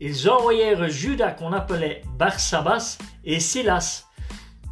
Ils 0.00 0.30
envoyèrent 0.30 0.88
Judas 0.88 1.32
qu'on 1.32 1.52
appelait 1.52 2.02
Barsabas 2.16 2.96
et 3.22 3.38
Silas, 3.38 4.06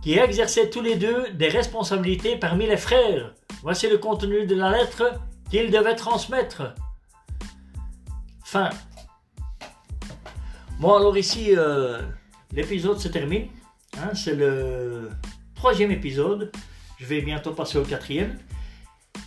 qui 0.02 0.14
exerçaient 0.14 0.70
tous 0.70 0.80
les 0.80 0.96
deux 0.96 1.30
des 1.32 1.48
responsabilités 1.48 2.36
parmi 2.36 2.66
les 2.66 2.78
frères. 2.78 3.34
Voici 3.62 3.90
le 3.90 3.98
contenu 3.98 4.46
de 4.46 4.54
la 4.54 4.70
lettre 4.70 5.20
qu'ils 5.50 5.70
devaient 5.70 5.96
transmettre. 5.96 6.74
Fin. 8.42 8.70
Bon 10.80 10.94
alors 10.94 11.18
ici, 11.18 11.54
euh, 11.54 12.00
l'épisode 12.52 12.98
se 12.98 13.08
termine. 13.08 13.48
Hein, 13.98 14.14
c'est 14.14 14.34
le 14.34 15.10
troisième 15.54 15.90
épisode. 15.90 16.52
Je 16.98 17.04
vais 17.04 17.20
bientôt 17.20 17.52
passer 17.52 17.76
au 17.76 17.84
quatrième. 17.84 18.38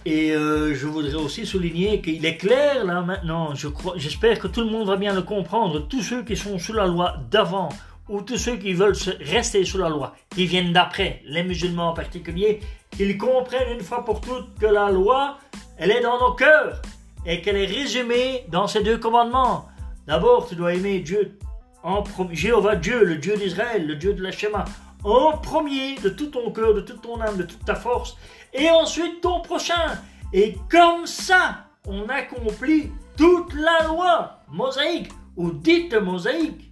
Et 0.06 0.32
euh, 0.32 0.74
je 0.74 0.88
voudrais 0.88 1.16
aussi 1.16 1.46
souligner 1.46 2.02
qu'il 2.02 2.26
est 2.26 2.38
clair 2.38 2.86
là 2.86 3.02
maintenant, 3.02 3.54
je 3.56 3.68
j'espère 3.96 4.40
que 4.40 4.48
tout 4.48 4.62
le 4.62 4.70
monde 4.70 4.88
va 4.88 4.98
bien 4.98 5.14
le 5.14 5.22
comprendre, 5.22 5.88
tous 5.88 6.02
ceux 6.02 6.24
qui 6.24 6.36
sont 6.36 6.58
sous 6.58 6.74
la 6.74 6.88
loi 6.88 7.16
d'avant 7.30 7.70
ou 8.10 8.22
tous 8.22 8.38
ceux 8.38 8.58
qui 8.58 8.74
veulent 8.74 8.96
rester 9.22 9.64
sous 9.64 9.78
la 9.78 9.90
loi, 9.90 10.16
qui 10.30 10.46
viennent 10.46 10.74
d'après, 10.74 11.22
les 11.26 11.44
musulmans 11.44 11.90
en 11.90 11.94
particulier, 11.94 12.60
qu'ils 12.92 13.18
comprennent 13.18 13.78
une 13.78 13.84
fois 13.84 14.04
pour 14.04 14.22
toutes 14.22 14.58
que 14.60 14.66
la 14.66 14.90
loi, 14.90 15.38
elle 15.78 15.92
est 15.92 16.02
dans 16.02 16.20
nos 16.20 16.34
cœurs 16.34 16.82
et 17.26 17.42
qu'elle 17.42 17.58
est 17.58 17.66
résumée 17.66 18.46
dans 18.50 18.68
ces 18.68 18.84
deux 18.84 18.98
commandements. 18.98 19.68
D'abord, 20.08 20.50
tu 20.50 20.56
dois 20.56 20.74
aimer 20.74 21.00
Dieu, 21.00 21.38
en 21.84 22.04
Jéhovah 22.32 22.76
Dieu, 22.76 23.04
le 23.04 23.16
Dieu 23.16 23.38
d'Israël, 23.38 23.88
le 23.88 23.96
Dieu 23.96 24.14
de 24.14 24.22
la 24.22 24.32
Shema, 24.32 24.66
en 25.04 25.38
premier 25.38 25.96
de 25.96 26.10
tout 26.10 26.28
ton 26.28 26.52
cœur, 26.52 26.74
de 26.74 26.82
toute 26.82 27.02
ton 27.02 27.20
âme, 27.22 27.38
de 27.38 27.44
toute 27.44 27.64
ta 27.66 27.76
force, 27.76 28.18
et 28.54 28.70
ensuite 28.70 29.22
ton 29.22 29.42
prochain. 29.42 30.00
Et 30.34 30.58
comme 30.70 31.06
ça, 31.06 31.66
on 31.88 32.08
accomplit 32.10 32.92
toute 33.18 33.54
la 33.54 33.88
loi 33.88 34.40
mosaïque 34.50 35.12
ou 35.36 35.52
dite 35.52 35.94
mosaïque. 35.94 36.72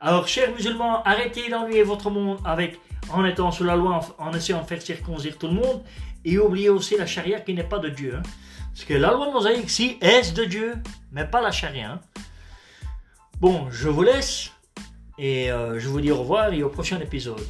Alors, 0.00 0.26
chers 0.26 0.52
musulmans, 0.52 1.02
arrêtez 1.04 1.48
d'ennuyer 1.48 1.82
votre 1.82 2.10
monde 2.10 2.38
avec 2.44 2.80
en 3.12 3.24
étant 3.24 3.50
sous 3.50 3.64
la 3.64 3.76
loi, 3.76 4.00
en, 4.18 4.32
essayant 4.32 4.62
de 4.62 4.66
faire 4.66 4.82
circoncire 4.82 5.38
tout 5.38 5.48
le 5.48 5.54
monde, 5.54 5.82
et 6.24 6.38
oubliez 6.38 6.68
aussi 6.68 6.96
la 6.96 7.06
charia 7.06 7.40
qui 7.40 7.54
n'est 7.54 7.62
pas 7.64 7.78
de 7.78 7.88
Dieu. 7.88 8.16
Hein. 8.16 8.22
Parce 8.72 8.84
que 8.84 8.94
la 8.94 9.12
loi 9.12 9.30
mosaïque, 9.30 9.70
si, 9.70 9.98
est 10.00 10.34
de 10.34 10.44
Dieu, 10.44 10.74
mais 11.12 11.24
pas 11.24 11.40
la 11.40 11.50
charia. 11.50 11.92
Hein. 11.92 12.00
Bon, 13.40 13.68
je 13.70 13.88
vous 13.88 14.02
laisse, 14.02 14.50
et 15.18 15.50
euh, 15.50 15.78
je 15.78 15.88
vous 15.88 16.00
dis 16.00 16.10
au 16.10 16.18
revoir 16.18 16.52
et 16.52 16.62
au 16.62 16.68
prochain 16.68 16.98
épisode. 17.00 17.46